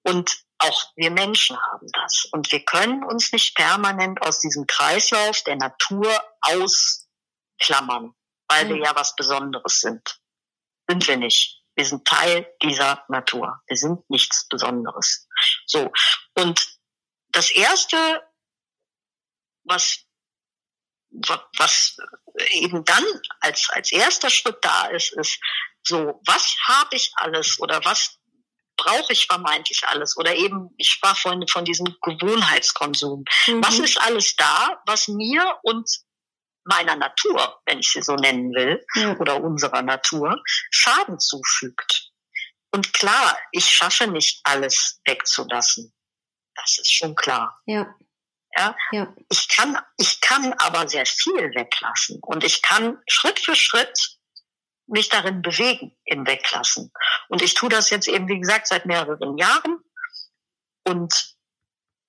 Und 0.04 0.44
auch 0.62 0.91
wir 0.95 1.12
Menschen 1.12 1.58
haben 1.58 1.88
das. 1.93 2.28
Und 2.32 2.52
wir 2.52 2.63
können 2.63 3.04
uns 3.04 3.32
nicht 3.32 3.56
permanent 3.56 4.21
aus 4.21 4.39
diesem 4.39 4.67
Kreislauf 4.67 5.41
der 5.43 5.56
Natur 5.56 6.08
ausklammern, 6.41 8.13
weil 8.47 8.65
mhm. 8.65 8.69
wir 8.69 8.84
ja 8.84 8.95
was 8.95 9.15
Besonderes 9.15 9.82
sind. 9.82 10.19
sind 10.88 11.08
wir 11.08 11.17
nicht. 11.17 11.63
Wir 11.76 11.86
sind 11.86 12.06
Teil 12.06 12.54
dieser 12.62 13.04
Natur. 13.08 13.62
Wir 13.67 13.78
sind 13.78 14.08
nichts 14.10 14.47
Besonderes. 14.47 15.28
So. 15.65 15.91
Und 16.36 16.80
das 17.30 17.50
erste, 17.50 18.21
was, 19.63 20.06
was 21.58 21.97
eben 22.52 22.84
dann 22.86 23.06
als, 23.39 23.69
als 23.71 23.91
erster 23.91 24.30
Schritt 24.30 24.58
da 24.62 24.88
ist, 24.88 25.13
ist 25.13 25.39
so, 25.84 26.21
was 26.26 26.56
habe 26.67 26.95
ich 26.95 27.12
alles 27.15 27.60
oder 27.60 27.84
was 27.86 28.21
brauche 28.82 29.13
ich 29.13 29.28
vermeintlich 29.28 29.84
alles? 29.88 30.17
Oder 30.17 30.36
eben, 30.36 30.74
ich 30.78 30.89
sprach 30.89 31.17
vorhin 31.17 31.48
von 31.48 31.65
diesem 31.65 31.96
Gewohnheitskonsum. 32.02 33.24
Mhm. 33.48 33.63
Was 33.63 33.80
ist 33.80 34.00
alles 34.02 34.36
da, 34.36 34.82
was 34.86 35.08
mir 35.08 35.60
und 35.63 35.89
meiner 36.63 36.96
Natur, 36.96 37.62
wenn 37.65 37.80
ich 37.80 37.91
sie 37.91 38.02
so 38.02 38.15
nennen 38.15 38.54
will, 38.54 38.84
ja. 38.96 39.17
oder 39.17 39.41
unserer 39.41 39.82
Natur, 39.82 40.41
Schaden 40.72 41.20
zufügt? 41.20 42.12
Und 42.74 42.94
klar, 42.94 43.38
ich 43.52 43.65
schaffe 43.65 44.08
nicht 44.08 44.41
alles 44.44 45.02
wegzulassen. 45.06 45.94
Das 46.56 46.78
ist 46.80 46.91
schon 46.91 47.15
klar. 47.15 47.60
Ja. 47.65 47.94
Ja? 48.58 48.76
ja. 48.91 49.13
Ich 49.30 49.48
kann, 49.50 49.78
ich 49.98 50.22
kann 50.22 50.54
aber 50.54 50.88
sehr 50.88 51.06
viel 51.06 51.54
weglassen 51.56 52.20
und 52.22 52.44
ich 52.44 52.62
kann 52.62 53.02
Schritt 53.08 53.39
für 53.39 53.56
Schritt 53.56 54.20
mich 54.92 55.10
darin 55.10 55.42
bewegen 55.42 55.96
im 56.06 56.26
Weglassen. 56.28 56.92
Und 57.30 57.42
ich 57.42 57.54
tue 57.54 57.70
das 57.70 57.90
jetzt 57.90 58.08
eben, 58.08 58.28
wie 58.28 58.40
gesagt, 58.40 58.68
seit 58.68 58.86
mehreren 58.86 59.38
Jahren. 59.38 59.84
Und 60.86 61.36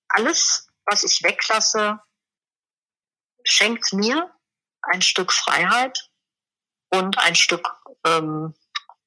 alles, 0.08 0.68
was 0.84 1.04
ich 1.04 1.22
weglasse, 1.22 2.00
schenkt 3.44 3.92
mir 3.92 4.34
ein 4.82 5.02
Stück 5.02 5.32
Freiheit 5.32 6.10
und 6.90 7.18
ein 7.18 7.34
Stück 7.34 7.68
ähm, 8.04 8.54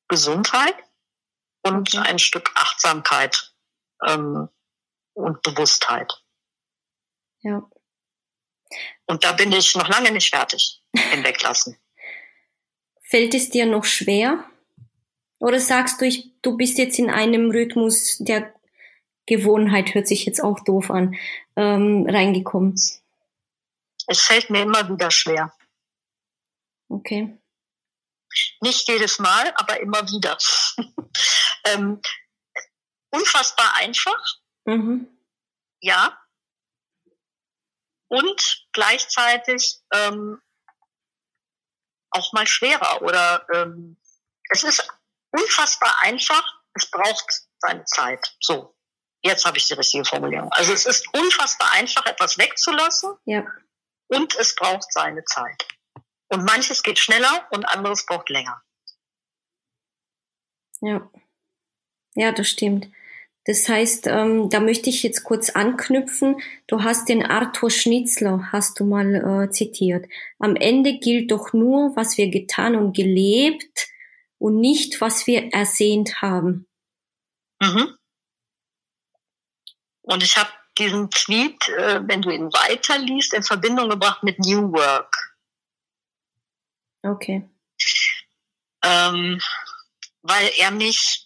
Gesundheit 0.07 0.75
und 1.63 1.95
ein 1.95 2.19
Stück 2.19 2.51
Achtsamkeit 2.55 3.53
ähm, 4.05 4.49
und 5.13 5.41
Bewusstheit. 5.41 6.23
Ja. 7.41 7.69
Und 9.05 9.23
da 9.23 9.33
bin 9.33 9.51
ich 9.51 9.75
noch 9.75 9.87
lange 9.87 10.11
nicht 10.11 10.29
fertig 10.29 10.83
im 11.13 11.23
Weglassen. 11.23 11.79
Fällt 13.15 13.33
es 13.33 13.49
dir 13.49 13.65
noch 13.65 13.85
schwer? 13.85 14.43
Oder 15.39 15.61
sagst 15.61 16.01
du, 16.01 16.05
ich, 16.05 16.33
du 16.41 16.57
bist 16.57 16.77
jetzt 16.77 16.99
in 16.99 17.09
einem 17.09 17.49
Rhythmus 17.49 18.17
der 18.17 18.53
Gewohnheit, 19.25 19.93
hört 19.93 20.05
sich 20.05 20.25
jetzt 20.25 20.43
auch 20.43 20.59
doof 20.65 20.91
an, 20.91 21.15
ähm, 21.55 22.05
reingekommen? 22.09 22.75
Es 24.07 24.21
fällt 24.21 24.49
mir 24.49 24.63
immer 24.63 24.89
wieder 24.89 25.11
schwer. 25.11 25.55
Okay. 26.89 27.37
Nicht 28.59 28.85
jedes 28.89 29.17
Mal, 29.17 29.53
aber 29.55 29.79
immer 29.79 30.01
wieder. 30.09 30.37
ähm, 31.67 32.01
unfassbar 33.11 33.75
einfach. 33.77 34.41
Mhm. 34.65 35.07
Ja. 35.79 36.19
Und 38.09 38.65
gleichzeitig 38.73 39.77
ähm, 39.93 40.41
auch 42.15 42.33
mal 42.33 42.47
schwerer 42.47 43.01
oder 43.01 43.45
ähm, 43.53 43.97
es 44.49 44.63
ist 44.63 44.87
unfassbar 45.31 45.93
einfach, 46.03 46.43
es 46.73 46.89
braucht 46.89 47.47
seine 47.59 47.85
Zeit. 47.85 48.35
So, 48.39 48.75
jetzt 49.21 49.45
habe 49.45 49.57
ich 49.57 49.67
die 49.67 49.73
richtige 49.73 50.05
Formulierung. 50.05 50.51
Also 50.51 50.73
es 50.73 50.85
ist 50.85 51.07
unfassbar 51.13 51.71
einfach, 51.73 52.05
etwas 52.05 52.37
wegzulassen 52.37 53.15
ja. 53.25 53.45
und 54.07 54.35
es 54.35 54.55
braucht 54.55 54.91
seine 54.91 55.23
Zeit. 55.25 55.67
Und 56.29 56.43
manches 56.43 56.83
geht 56.83 56.99
schneller 56.99 57.47
und 57.51 57.65
anderes 57.65 58.05
braucht 58.05 58.29
länger. 58.29 58.61
Ja. 60.81 61.09
Ja, 62.15 62.31
das 62.31 62.49
stimmt. 62.49 62.87
Das 63.45 63.69
heißt, 63.69 64.07
ähm, 64.07 64.49
da 64.49 64.59
möchte 64.59 64.89
ich 64.89 65.03
jetzt 65.03 65.23
kurz 65.23 65.51
anknüpfen. 65.51 66.41
Du 66.65 66.83
hast 66.83 67.07
den 67.07 67.23
Arthur 67.23 67.69
Schnitzler, 67.69 68.49
hast 68.51 68.79
du 68.79 68.85
mal 68.85 69.43
äh, 69.43 69.51
zitiert. 69.51 70.07
Am 70.39 70.55
Ende 70.55 70.97
gilt 70.97 71.31
doch 71.31 71.53
nur, 71.53 71.95
was 71.95 72.17
wir 72.17 72.29
getan 72.29 72.75
und 72.75 72.95
gelebt 72.95 73.87
und 74.39 74.59
nicht, 74.59 74.99
was 74.99 75.27
wir 75.27 75.53
ersehnt 75.53 76.23
haben. 76.23 76.67
Mhm. 77.61 77.95
Und 80.01 80.23
ich 80.23 80.37
habe 80.37 80.49
diesen 80.79 81.11
Tweet, 81.11 81.69
äh, 81.69 82.01
wenn 82.03 82.23
du 82.23 82.31
ihn 82.31 82.51
weiterliest, 82.51 83.33
in 83.35 83.43
Verbindung 83.43 83.89
gebracht 83.89 84.23
mit 84.23 84.39
New 84.39 84.71
Work. 84.71 85.37
Okay. 87.03 87.47
Ähm, 88.83 89.39
weil 90.23 90.49
er 90.57 90.71
mich 90.71 91.24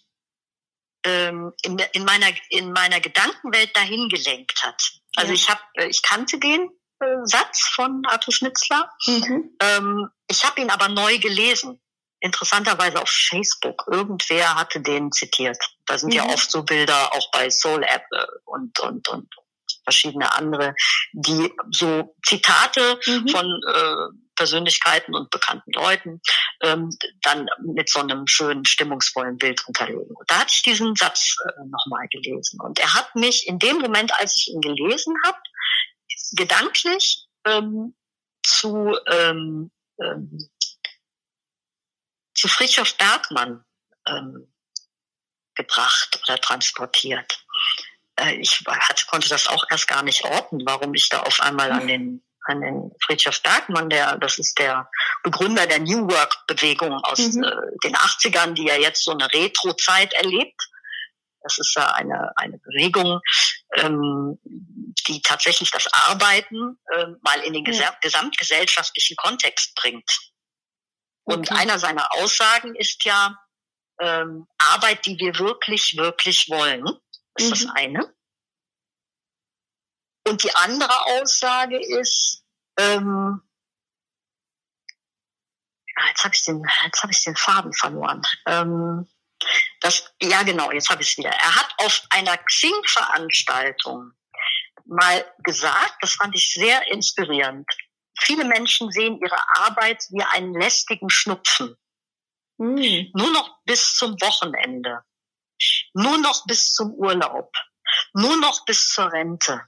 ähm, 1.04 1.52
in, 1.62 1.78
in, 1.92 2.04
meiner, 2.04 2.28
in 2.50 2.72
meiner 2.72 3.00
Gedankenwelt 3.00 3.76
dahin 3.76 4.08
gelenkt 4.08 4.62
hat. 4.62 4.92
Also 5.16 5.32
ja. 5.32 5.34
ich 5.34 5.48
habe, 5.48 5.60
äh, 5.74 5.86
ich 5.88 6.02
kannte 6.02 6.38
den 6.38 6.70
äh, 7.00 7.06
Satz 7.24 7.68
von 7.74 8.02
Arthur 8.06 8.34
Schnitzler. 8.34 8.90
Mhm. 9.06 9.56
Ähm, 9.60 10.08
ich 10.28 10.44
habe 10.44 10.60
ihn 10.60 10.70
aber 10.70 10.88
neu 10.88 11.18
gelesen. 11.18 11.80
Interessanterweise 12.20 13.00
auf 13.00 13.08
Facebook. 13.08 13.84
Irgendwer 13.90 14.54
hatte 14.54 14.80
den 14.80 15.10
zitiert. 15.10 15.56
Da 15.86 15.96
sind 15.98 16.10
mhm. 16.10 16.16
ja 16.16 16.24
oft 16.26 16.50
so 16.50 16.62
Bilder 16.62 17.14
auch 17.14 17.30
bei 17.32 17.48
Soul 17.48 17.82
App 17.82 18.04
äh, 18.12 18.26
und, 18.44 18.78
und, 18.80 19.08
und 19.08 19.28
verschiedene 19.84 20.32
andere, 20.34 20.74
die 21.12 21.52
so 21.70 22.14
Zitate 22.24 23.00
mhm. 23.06 23.28
von 23.28 23.46
äh, 23.46 24.29
Persönlichkeiten 24.40 25.14
und 25.14 25.28
bekannten 25.28 25.70
Leuten 25.72 26.22
ähm, 26.62 26.96
dann 27.20 27.46
mit 27.62 27.90
so 27.90 28.00
einem 28.00 28.26
schönen, 28.26 28.64
stimmungsvollen 28.64 29.36
Bild 29.36 29.62
unterlegen. 29.66 30.16
Und 30.16 30.30
da 30.30 30.40
hatte 30.40 30.54
ich 30.54 30.62
diesen 30.62 30.96
Satz 30.96 31.36
äh, 31.44 31.50
nochmal 31.66 32.08
gelesen. 32.08 32.58
Und 32.58 32.78
er 32.78 32.94
hat 32.94 33.14
mich 33.14 33.46
in 33.46 33.58
dem 33.58 33.76
Moment, 33.80 34.18
als 34.18 34.34
ich 34.38 34.48
ihn 34.48 34.62
gelesen 34.62 35.14
habe, 35.26 35.36
gedanklich 36.32 37.26
ähm, 37.44 37.94
zu, 38.42 38.96
ähm, 39.08 39.70
ähm, 40.02 40.48
zu 42.34 42.48
Fritjof 42.48 42.96
Bergmann 42.96 43.62
ähm, 44.06 44.50
gebracht 45.54 46.18
oder 46.26 46.40
transportiert. 46.40 47.44
Äh, 48.16 48.36
ich 48.36 48.62
hatte, 48.66 49.04
konnte 49.04 49.28
das 49.28 49.48
auch 49.48 49.64
erst 49.68 49.86
gar 49.86 50.02
nicht 50.02 50.24
orten, 50.24 50.62
warum 50.64 50.94
ich 50.94 51.10
da 51.10 51.20
auf 51.20 51.42
einmal 51.42 51.70
an 51.72 51.86
den 51.86 52.22
an 52.50 52.60
den 52.60 52.90
Friedrich 53.04 53.42
Bergmann, 53.42 53.88
der, 53.88 54.18
das 54.18 54.38
ist 54.38 54.58
der 54.58 54.88
Begründer 55.22 55.66
der 55.66 55.80
New 55.80 56.08
Work-Bewegung 56.10 56.92
aus 57.04 57.18
mhm. 57.18 57.44
äh, 57.44 57.56
den 57.84 57.94
80ern, 57.94 58.52
die 58.52 58.66
ja 58.66 58.76
jetzt 58.76 59.04
so 59.04 59.12
eine 59.12 59.32
Retro-Zeit 59.32 60.12
erlebt. 60.14 60.60
Das 61.42 61.58
ist 61.58 61.74
ja 61.74 61.86
eine, 61.92 62.32
eine 62.36 62.58
Bewegung, 62.58 63.20
ähm, 63.76 64.38
die 65.08 65.22
tatsächlich 65.22 65.70
das 65.70 65.86
Arbeiten 65.92 66.78
äh, 66.92 67.06
mal 67.22 67.40
in 67.40 67.54
den 67.54 67.64
ja. 67.64 67.96
gesamtgesellschaftlichen 68.02 69.16
Kontext 69.16 69.74
bringt. 69.74 70.10
Und 71.24 71.50
okay. 71.50 71.62
einer 71.62 71.78
seiner 71.78 72.12
Aussagen 72.12 72.74
ist 72.74 73.04
ja, 73.04 73.36
ähm, 74.00 74.46
Arbeit, 74.58 75.06
die 75.06 75.18
wir 75.18 75.38
wirklich, 75.38 75.96
wirklich 75.96 76.48
wollen, 76.48 76.84
ist 77.36 77.46
mhm. 77.46 77.50
das 77.50 77.66
eine. 77.74 78.14
Und 80.30 80.44
die 80.44 80.54
andere 80.54 81.06
Aussage 81.06 81.76
ist, 81.76 82.44
ähm, 82.78 83.42
jetzt 86.06 86.22
habe 86.22 86.34
ich 86.36 86.44
den, 86.44 86.62
jetzt 86.84 87.02
habe 87.02 87.12
ich 87.12 87.24
den 87.24 87.34
Faden 87.34 87.72
verloren. 87.72 88.22
Ähm, 88.46 89.08
das, 89.80 90.14
ja 90.22 90.44
genau, 90.44 90.70
jetzt 90.70 90.88
habe 90.88 91.02
ich 91.02 91.10
es 91.10 91.18
wieder. 91.18 91.30
Er 91.30 91.56
hat 91.56 91.74
auf 91.78 92.02
einer 92.10 92.38
Xing-Veranstaltung 92.38 94.12
mal 94.84 95.34
gesagt, 95.38 95.96
das 96.00 96.14
fand 96.14 96.36
ich 96.36 96.54
sehr 96.54 96.86
inspirierend. 96.92 97.68
Viele 98.20 98.44
Menschen 98.44 98.92
sehen 98.92 99.18
ihre 99.20 99.42
Arbeit 99.56 100.04
wie 100.10 100.22
einen 100.22 100.54
lästigen 100.54 101.10
Schnupfen. 101.10 101.74
Mhm. 102.58 103.10
Nur 103.14 103.32
noch 103.32 103.58
bis 103.64 103.96
zum 103.96 104.12
Wochenende. 104.20 105.02
Nur 105.92 106.18
noch 106.18 106.46
bis 106.46 106.72
zum 106.72 106.92
Urlaub. 106.92 107.50
Nur 108.12 108.36
noch 108.36 108.64
bis 108.64 108.90
zur 108.90 109.10
Rente 109.10 109.66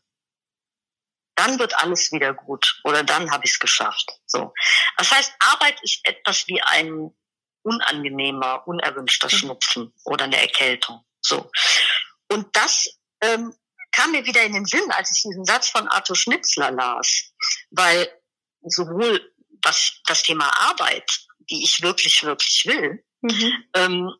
dann 1.34 1.58
wird 1.58 1.78
alles 1.78 2.12
wieder 2.12 2.34
gut 2.34 2.80
oder 2.84 3.02
dann 3.02 3.30
habe 3.30 3.44
ich 3.44 3.52
es 3.52 3.58
geschafft. 3.58 4.10
So, 4.26 4.52
das 4.96 5.10
heißt, 5.10 5.34
Arbeit 5.38 5.80
ist 5.82 6.00
etwas 6.04 6.46
wie 6.46 6.60
ein 6.62 7.10
unangenehmer, 7.62 8.66
unerwünschter 8.66 9.28
mhm. 9.28 9.36
Schnupfen 9.36 9.94
oder 10.04 10.24
eine 10.24 10.40
Erkältung. 10.40 11.04
So, 11.20 11.50
und 12.30 12.54
das 12.56 12.88
ähm, 13.22 13.54
kam 13.92 14.12
mir 14.12 14.24
wieder 14.24 14.42
in 14.42 14.52
den 14.52 14.66
Sinn, 14.66 14.90
als 14.90 15.10
ich 15.10 15.22
diesen 15.22 15.44
Satz 15.44 15.68
von 15.68 15.88
Arthur 15.88 16.16
Schnitzler 16.16 16.70
las, 16.70 17.32
weil 17.70 18.08
sowohl 18.62 19.32
was 19.62 20.00
das 20.06 20.22
Thema 20.22 20.48
Arbeit, 20.68 21.08
die 21.50 21.62
ich 21.62 21.82
wirklich 21.82 22.22
wirklich 22.24 22.64
will, 22.66 23.04
mhm. 23.20 23.64
ähm, 23.74 24.14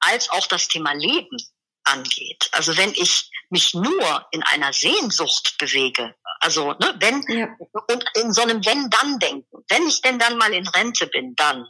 als 0.00 0.28
auch 0.30 0.46
das 0.48 0.68
Thema 0.68 0.92
Leben 0.92 1.36
angeht. 1.84 2.48
Also 2.52 2.76
wenn 2.76 2.90
ich 2.90 3.30
mich 3.50 3.74
nur 3.74 4.26
in 4.30 4.42
einer 4.42 4.72
Sehnsucht 4.72 5.56
bewege, 5.58 6.14
also 6.40 6.72
ne, 6.72 6.94
wenn 6.98 7.22
ja. 7.28 7.56
und 7.88 8.04
in 8.16 8.32
so 8.32 8.42
einem 8.42 8.64
wenn 8.64 8.90
dann 8.90 9.18
denken, 9.18 9.64
wenn 9.68 9.86
ich 9.86 10.00
denn 10.02 10.18
dann 10.18 10.38
mal 10.38 10.52
in 10.52 10.66
Rente 10.66 11.06
bin, 11.06 11.34
dann. 11.36 11.68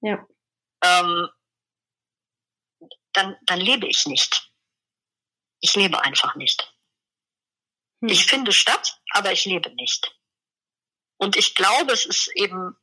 Ja. 0.00 0.26
Ähm, 0.82 1.28
dann, 3.12 3.36
dann 3.46 3.60
lebe 3.60 3.86
ich 3.86 4.06
nicht. 4.06 4.50
Ich 5.60 5.74
lebe 5.74 6.02
einfach 6.02 6.34
nicht. 6.36 6.72
Hm. 8.02 8.10
Ich 8.10 8.26
finde 8.26 8.52
statt, 8.52 9.00
aber 9.10 9.32
ich 9.32 9.44
lebe 9.46 9.74
nicht. 9.74 10.14
Und 11.18 11.36
ich 11.36 11.54
glaube, 11.54 11.92
es 11.92 12.04
ist 12.04 12.28
eben 12.34 12.76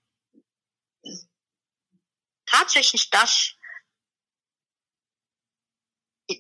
tatsächlich 2.45 3.09
das, 3.09 3.55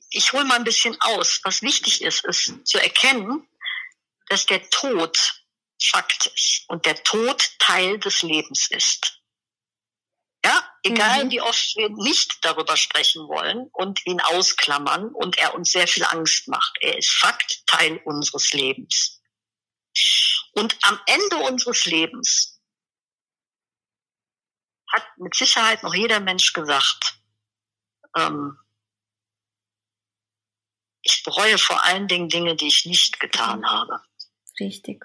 ich, 0.09 0.33
hole 0.33 0.45
mal 0.45 0.55
ein 0.55 0.63
bisschen 0.63 0.99
aus. 1.01 1.41
Was 1.43 1.61
wichtig 1.61 2.01
ist, 2.01 2.25
ist 2.25 2.53
zu 2.65 2.81
erkennen, 2.81 3.47
dass 4.27 4.45
der 4.45 4.69
Tod 4.69 5.17
Fakt 5.81 6.27
ist 6.27 6.63
und 6.67 6.85
der 6.85 7.03
Tod 7.03 7.49
Teil 7.59 7.99
des 7.99 8.21
Lebens 8.21 8.69
ist. 8.71 9.19
Ja, 10.45 10.61
egal 10.83 11.25
mhm. 11.25 11.31
wie 11.31 11.41
oft 11.41 11.75
wir 11.75 11.89
nicht 11.89 12.43
darüber 12.43 12.75
sprechen 12.75 13.27
wollen 13.27 13.69
und 13.71 14.05
ihn 14.05 14.19
ausklammern 14.19 15.09
und 15.09 15.37
er 15.37 15.55
uns 15.55 15.71
sehr 15.71 15.87
viel 15.87 16.03
Angst 16.03 16.47
macht. 16.47 16.77
Er 16.81 16.97
ist 16.97 17.11
Fakt, 17.11 17.65
Teil 17.65 18.01
unseres 18.03 18.51
Lebens. 18.51 19.21
Und 20.53 20.77
am 20.83 20.99
Ende 21.05 21.37
unseres 21.37 21.85
Lebens 21.85 22.61
hat 24.91 25.05
mit 25.17 25.35
Sicherheit 25.35 25.81
noch 25.83 25.93
jeder 25.93 26.19
Mensch 26.19 26.53
gesagt, 26.53 27.17
ähm, 28.17 28.57
ich 31.03 31.23
bereue 31.23 31.57
vor 31.57 31.83
allen 31.83 32.07
Dingen 32.07 32.29
Dinge, 32.29 32.55
die 32.55 32.67
ich 32.67 32.85
nicht 32.85 33.19
getan 33.19 33.59
mhm. 33.59 33.65
habe. 33.65 34.01
Richtig 34.59 35.03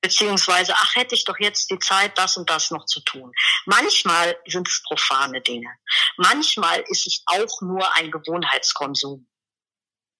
beziehungsweise, 0.00 0.74
ach, 0.76 0.96
hätte 0.96 1.14
ich 1.14 1.24
doch 1.24 1.38
jetzt 1.38 1.70
die 1.70 1.78
Zeit, 1.78 2.16
das 2.18 2.36
und 2.36 2.48
das 2.50 2.70
noch 2.70 2.86
zu 2.86 3.00
tun. 3.00 3.32
Manchmal 3.66 4.36
sind 4.46 4.68
es 4.68 4.82
profane 4.82 5.40
Dinge. 5.40 5.70
Manchmal 6.16 6.80
ist 6.88 7.06
es 7.06 7.22
auch 7.26 7.60
nur 7.60 7.94
ein 7.96 8.10
Gewohnheitskonsum, 8.10 9.28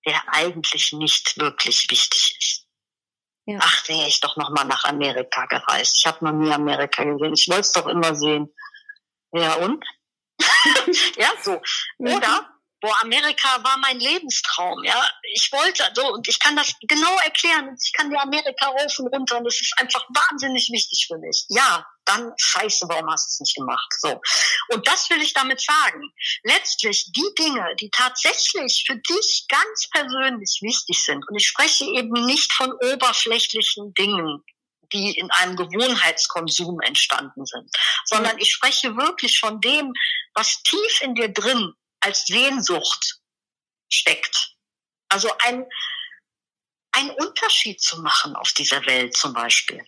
der 0.07 0.23
eigentlich 0.29 0.93
nicht 0.93 1.39
wirklich 1.39 1.91
wichtig 1.91 2.37
ist. 2.39 2.67
Ja. 3.47 3.59
Ach, 3.63 3.89
wäre 3.89 4.07
ich 4.07 4.21
doch 4.21 4.37
noch 4.37 4.51
mal 4.51 4.65
nach 4.65 4.85
Amerika 4.85 5.47
gereist. 5.47 5.97
Ich 5.99 6.07
habe 6.07 6.25
noch 6.25 6.33
nie 6.33 6.53
Amerika 6.53 7.03
gesehen. 7.05 7.33
Ich 7.33 7.49
wollte 7.49 7.63
es 7.63 7.73
doch 7.73 7.87
immer 7.87 8.15
sehen. 8.15 8.55
Ja, 9.33 9.55
und? 9.55 9.85
ja, 11.17 11.33
so. 11.43 11.61
Oder 11.99 12.60
boah, 12.81 12.97
Amerika 13.03 13.63
war 13.63 13.77
mein 13.79 14.01
Lebenstraum, 14.01 14.83
ja. 14.85 15.09
Ich 15.35 15.51
wollte 15.53 15.85
so 15.95 16.13
und 16.13 16.27
ich 16.29 16.39
kann 16.39 16.57
das 16.57 16.75
genau 16.83 17.17
erklären. 17.19 17.77
Ich 17.83 17.93
kann 17.93 18.11
dir 18.11 18.21
Amerika 18.21 18.67
rauf 18.67 18.99
und 18.99 19.09
runter 19.09 19.39
und 19.39 19.45
das 19.45 19.61
ist 19.61 19.75
einfach 19.79 20.05
wahnsinnig 20.09 20.69
wichtig 20.73 21.07
für 21.07 21.19
mich. 21.19 21.45
Ja, 21.49 21.87
dann 22.05 22.33
scheiße, 22.37 22.87
warum 22.89 23.11
hast 23.11 23.27
du 23.27 23.35
es 23.35 23.41
nicht 23.41 23.57
gemacht? 23.57 23.93
So. 23.99 24.21
Und 24.71 24.87
das 24.87 25.09
will 25.11 25.21
ich 25.21 25.33
damit 25.33 25.61
sagen. 25.61 26.13
Letztlich 26.43 27.11
die 27.13 27.35
Dinge, 27.39 27.65
die 27.81 27.91
tatsächlich 27.91 28.85
für 28.87 28.97
dich 28.97 29.47
ganz 29.49 29.89
persönlich 29.91 30.59
wichtig 30.63 31.03
sind, 31.05 31.27
und 31.29 31.37
ich 31.37 31.47
spreche 31.47 31.85
eben 31.85 32.27
nicht 32.27 32.53
von 32.53 32.73
oberflächlichen 32.73 33.95
Dingen, 33.95 34.43
die 34.93 35.17
in 35.17 35.31
einem 35.31 35.55
Gewohnheitskonsum 35.55 36.81
entstanden 36.81 37.47
sind, 37.47 37.71
sondern 38.07 38.39
ich 38.39 38.51
spreche 38.51 38.97
wirklich 38.97 39.39
von 39.39 39.61
dem, 39.61 39.93
was 40.35 40.63
tief 40.63 41.01
in 41.03 41.15
dir 41.15 41.29
drin 41.29 41.75
als 42.01 42.27
Sehnsucht 42.27 43.21
steckt. 43.91 44.57
Also 45.09 45.31
ein, 45.39 45.67
ein 46.93 47.11
Unterschied 47.11 47.81
zu 47.81 48.01
machen 48.01 48.35
auf 48.37 48.53
dieser 48.53 48.85
Welt 48.87 49.17
zum 49.17 49.33
Beispiel. 49.33 49.85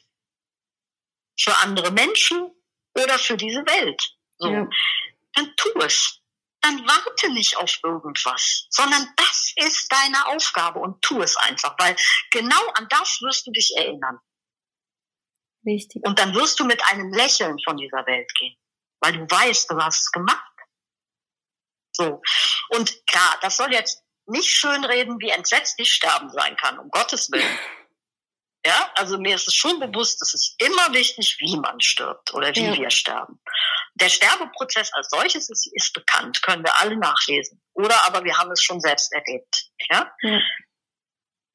Für 1.39 1.57
andere 1.59 1.91
Menschen 1.91 2.51
oder 2.95 3.19
für 3.19 3.37
diese 3.37 3.65
Welt. 3.67 4.17
So. 4.39 4.49
Ja. 4.49 4.69
Dann 5.35 5.57
tu 5.57 5.71
es. 5.81 6.19
Dann 6.61 6.87
warte 6.87 7.33
nicht 7.33 7.57
auf 7.57 7.81
irgendwas, 7.83 8.67
sondern 8.71 9.05
das 9.17 9.53
ist 9.57 9.91
deine 9.91 10.27
Aufgabe 10.29 10.79
und 10.79 11.03
tu 11.03 11.21
es 11.21 11.37
einfach, 11.37 11.75
weil 11.79 11.97
genau 12.31 12.65
an 12.75 12.87
das 12.89 13.21
wirst 13.21 13.49
du 13.49 13.51
dich 13.51 13.73
erinnern. 13.77 14.21
Richtig. 15.67 16.07
Und 16.07 16.21
dann 16.21 16.35
wirst 16.35 16.61
du 16.61 16.65
mit 16.65 16.81
einem 16.85 17.13
Lächeln 17.13 17.57
von 17.65 17.77
dieser 17.77 18.07
Welt 18.07 18.33
gehen, 18.35 18.57
weil 19.01 19.13
du 19.13 19.29
weißt, 19.29 19.71
du 19.71 19.77
hast 19.77 20.03
es 20.03 20.13
gemacht. 20.13 20.52
So. 21.93 22.21
Und 22.71 23.07
klar, 23.07 23.39
das 23.43 23.57
soll 23.57 23.73
jetzt 23.73 24.03
nicht 24.27 24.49
schönreden, 24.49 25.19
wie 25.21 25.31
entsetzlich 25.31 25.93
Sterben 25.93 26.31
sein 26.31 26.57
kann, 26.57 26.79
um 26.79 26.91
Gottes 26.91 27.31
Willen. 27.31 27.59
Ja, 28.65 28.93
also 28.95 29.19
mir 29.19 29.35
ist 29.35 29.49
es 29.49 29.57
schon 29.57 29.81
bewusst, 29.81 30.23
es 30.23 30.35
ist 30.35 30.55
immer 30.59 30.95
wichtig, 30.95 31.37
wie 31.41 31.57
man 31.57 31.81
stirbt 31.81 32.33
oder 32.33 32.55
wie 32.55 32.65
ja. 32.65 32.75
wir 32.77 32.91
sterben. 32.91 33.41
Der 33.95 34.09
Sterbeprozess 34.09 34.93
als 34.93 35.09
solches 35.11 35.51
ist, 35.51 35.69
ist, 35.75 35.93
bekannt, 35.93 36.41
können 36.43 36.63
wir 36.63 36.79
alle 36.79 36.97
nachlesen. 36.97 37.61
Oder 37.75 38.07
aber 38.07 38.23
wir 38.23 38.39
haben 38.39 38.53
es 38.53 38.63
schon 38.63 38.81
selbst 38.81 39.13
erlebt. 39.13 39.65
Ja? 39.91 40.15
ja. 40.21 40.41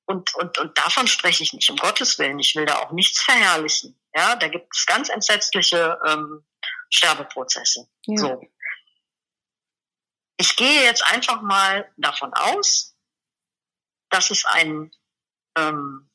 Und, 0.06 0.36
und, 0.36 0.58
und 0.58 0.78
davon 0.78 1.08
spreche 1.08 1.44
ich 1.44 1.54
nicht, 1.54 1.70
um 1.70 1.78
Gottes 1.78 2.20
Willen. 2.20 2.40
Ich 2.40 2.56
will 2.56 2.66
da 2.66 2.80
auch 2.80 2.92
nichts 2.92 3.22
verherrlichen. 3.22 3.98
Ja, 4.14 4.36
da 4.36 4.50
gibt 4.50 4.76
es 4.76 4.86
ganz 4.86 5.08
entsetzliche 5.08 5.98
ähm, 6.06 6.46
Sterbeprozesse. 6.90 7.88
Ja. 8.06 8.18
So. 8.18 8.42
Ich 10.38 10.56
gehe 10.56 10.84
jetzt 10.84 11.04
einfach 11.06 11.42
mal 11.42 11.92
davon 11.98 12.34
aus, 12.34 12.96
dass 14.10 14.30
es 14.30 14.46
ein, 14.46 14.92
ähm, 15.58 16.10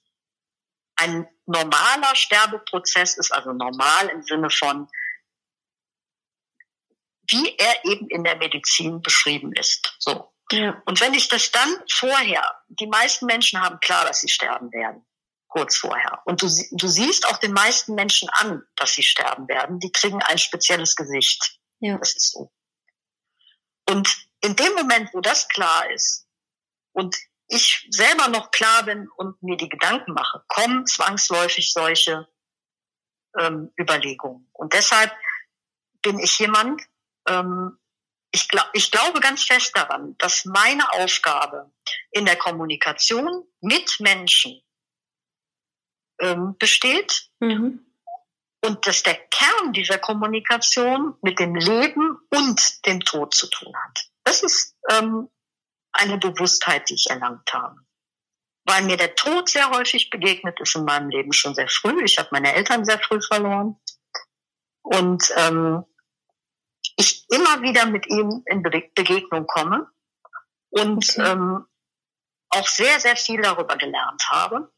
ein 0.97 1.29
normaler 1.47 2.15
Sterbeprozess 2.15 3.17
ist, 3.19 3.33
also 3.33 3.53
normal 3.53 4.09
im 4.09 4.23
Sinne 4.23 4.49
von, 4.51 4.89
wie 7.29 7.57
er 7.57 7.85
eben 7.85 8.09
in 8.09 8.25
der 8.25 8.37
Medizin 8.37 9.03
beschrieben 9.03 9.53
ist. 9.53 9.97
So. 9.99 10.33
Ja. 10.51 10.83
Und 10.85 11.01
wenn 11.01 11.15
ich 11.15 11.29
das 11.29 11.51
dann 11.51 11.83
vorher, 11.91 12.45
die 12.69 12.87
meisten 12.87 13.27
Menschen 13.27 13.61
haben 13.61 13.81
klar, 13.81 14.05
dass 14.05 14.21
sie 14.21 14.29
sterben 14.29 14.71
werden, 14.73 15.05
kurz 15.49 15.77
vorher. 15.77 16.21
Und 16.25 16.43
du, 16.43 16.49
du 16.73 16.89
siehst 16.89 17.27
auch 17.27 17.39
den 17.39 17.53
meisten 17.53 17.95
Menschen 17.95 18.29
an, 18.31 18.63
dass 18.77 18.95
sie 18.95 19.03
sterben 19.03 19.49
werden. 19.49 19.79
Die 19.79 19.93
kriegen 19.93 20.23
ein 20.23 20.39
spezielles 20.39 20.95
Gesicht. 20.95 21.59
Ja. 21.81 21.99
Das 21.99 22.15
ist 22.15 22.33
so. 22.33 22.53
Und 23.93 24.27
in 24.41 24.57
dem 24.57 24.73
Moment, 24.73 25.13
wo 25.13 25.21
das 25.21 25.49
klar 25.49 25.91
ist 25.91 26.27
und 26.93 27.15
ich 27.49 27.87
selber 27.91 28.29
noch 28.29 28.51
klar 28.51 28.85
bin 28.85 29.07
und 29.17 29.43
mir 29.43 29.59
die 29.59 29.69
Gedanken 29.69 30.15
mache, 30.15 30.43
kommen 30.49 30.87
zwangsläufig 30.87 31.71
solche 31.71 32.27
ähm, 33.39 33.71
Überlegungen. 33.79 34.49
Und 34.55 34.73
deshalb 34.73 35.15
bin 36.01 36.19
ich 36.19 36.39
jemand, 36.39 36.81
ähm, 37.29 37.79
ich, 38.31 38.49
glaub, 38.49 38.71
ich 38.73 38.91
glaube 38.91 39.21
ganz 39.21 39.45
fest 39.45 39.77
daran, 39.77 40.17
dass 40.17 40.47
meine 40.47 40.91
Aufgabe 40.95 41.71
in 42.13 42.25
der 42.25 42.37
Kommunikation 42.37 43.45
mit 43.61 44.01
Menschen 44.01 44.63
ähm, 46.19 46.57
besteht 46.59 47.29
mhm. 47.41 47.92
Und 48.65 48.87
dass 48.87 49.03
der 49.03 49.15
Kern 49.15 49.73
dieser 49.73 49.99
Kommunikation 49.99 51.15
mit 51.23 51.39
dem 51.39 51.55
Leben 51.55 52.19
und 52.31 52.87
dem 52.87 53.01
Tod 53.01 53.35
zu 53.35 53.49
tun 53.49 53.73
hat. 53.85 54.07
Das 54.25 54.43
ist 54.43 54.77
ähm, 54.91 55.29
eine 55.93 56.19
Bewusstheit, 56.19 56.89
die 56.89 56.95
ich 56.95 57.07
erlangt 57.11 57.53
habe. 57.53 57.77
Weil 58.65 58.85
mir 58.85 58.97
der 58.97 59.15
Tod 59.17 59.49
sehr 59.49 59.71
häufig 59.71 60.11
begegnet 60.11 60.61
ist 60.61 60.77
in 60.77 60.85
meinem 60.85 61.11
Leben 61.11 61.33
schon 61.33 61.55
sehr 61.55 61.69
früh. 61.69 62.05
Ich 62.05 62.19
habe 62.19 62.29
meine 62.31 62.55
Eltern 62.55 62.85
sehr 62.85 63.01
früh 63.01 63.21
verloren. 63.21 63.77
Und 64.83 65.33
ähm, 65.37 65.85
ich 66.97 67.27
immer 67.31 67.63
wieder 67.63 67.87
mit 67.87 68.07
ihm 68.07 68.43
in 68.47 68.63
Begegnung 68.63 69.47
komme 69.47 69.89
und 70.71 71.09
okay. 71.11 71.31
ähm, 71.31 71.67
auch 72.51 72.67
sehr, 72.67 73.01
sehr 73.01 73.17
viel 73.17 73.41
darüber 73.41 73.77
gelernt 73.77 74.23
habe. 74.31 74.73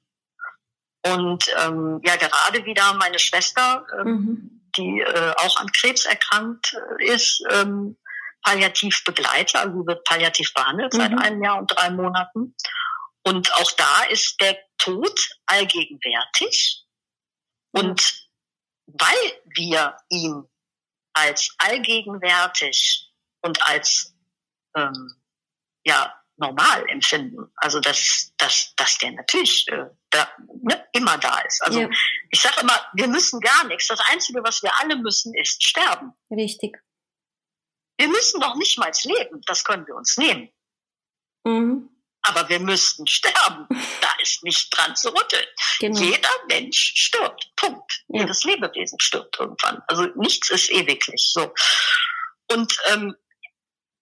Und 1.07 1.46
ähm, 1.59 2.00
ja, 2.02 2.16
gerade 2.16 2.64
wieder 2.64 2.94
meine 2.94 3.18
Schwester, 3.18 3.86
ähm, 4.00 4.07
mhm. 4.07 4.70
die 4.76 5.00
äh, 5.00 5.34
auch 5.36 5.57
an 5.59 5.70
Krebs 5.72 6.07
erkrankt 6.07 6.74
äh, 6.98 7.12
ist, 7.12 7.42
ähm, 7.50 7.98
palliativ 8.42 9.05
begleite, 9.05 9.59
also 9.59 9.86
wird 9.86 10.05
palliativ 10.05 10.52
behandelt 10.55 10.92
mhm. 10.94 10.98
seit 10.98 11.18
einem 11.18 11.42
Jahr 11.42 11.59
und 11.59 11.66
drei 11.66 11.90
Monaten. 11.90 12.55
Und 13.22 13.52
auch 13.55 13.70
da 13.72 14.05
ist 14.11 14.40
der 14.40 14.57
Tod 14.78 15.18
allgegenwärtig. 15.46 16.84
Und 17.72 18.28
weil 18.86 19.42
wir 19.57 19.96
ihn 20.11 20.44
als 21.14 21.55
allgegenwärtig 21.59 23.11
und 23.42 23.66
als 23.66 24.14
ähm, 24.76 25.14
ja 25.84 26.14
normal 26.37 26.85
empfinden, 26.89 27.53
also 27.57 27.80
dass, 27.80 28.32
dass, 28.39 28.74
dass 28.76 28.99
der 28.99 29.12
natürlich 29.12 29.66
äh, 29.68 29.87
da, 30.11 30.28
ne, 30.62 30.87
immer 30.93 31.16
da 31.18 31.39
ist. 31.41 31.62
Also 31.62 31.82
ja. 31.82 31.89
ich 32.30 32.41
sage 32.41 32.61
immer, 32.61 32.80
wir 32.95 33.09
müssen 33.09 33.41
gar 33.41 33.64
nichts. 33.64 33.89
Das 33.89 34.01
Einzige, 34.11 34.43
was 34.43 34.62
wir 34.62 34.72
alle 34.80 34.97
müssen, 34.97 35.35
ist 35.35 35.62
sterben. 35.62 36.12
Richtig. 36.30 36.76
Wir 37.97 38.09
müssen 38.09 38.41
doch 38.41 38.57
nicht 38.57 38.78
mal 38.78 38.91
leben, 39.05 39.41
das 39.47 39.64
können 39.64 39.87
wir 39.87 39.95
uns 39.95 40.16
nehmen. 40.16 40.51
Mhm. 41.45 41.91
Aber 42.22 42.49
wir 42.49 42.59
müssten 42.59 43.07
sterben. 43.07 43.68
Da 44.01 44.09
ist 44.22 44.43
nicht 44.43 44.74
dran 44.76 44.97
zu 44.97 45.11
rütteln. 45.11 45.47
Genau. 45.78 46.01
Jeder 46.01 46.30
Mensch 46.49 46.95
stirbt. 46.97 47.53
Punkt. 47.55 48.03
Ja. 48.09 48.20
Jedes 48.22 48.45
Lebewesen 48.45 48.99
stirbt 48.99 49.39
irgendwann. 49.39 49.82
Also 49.89 50.05
nichts 50.16 50.49
ist 50.49 50.70
ewiglich. 50.70 51.22
So. 51.32 51.53
Und 52.51 52.76
ähm, 52.87 53.14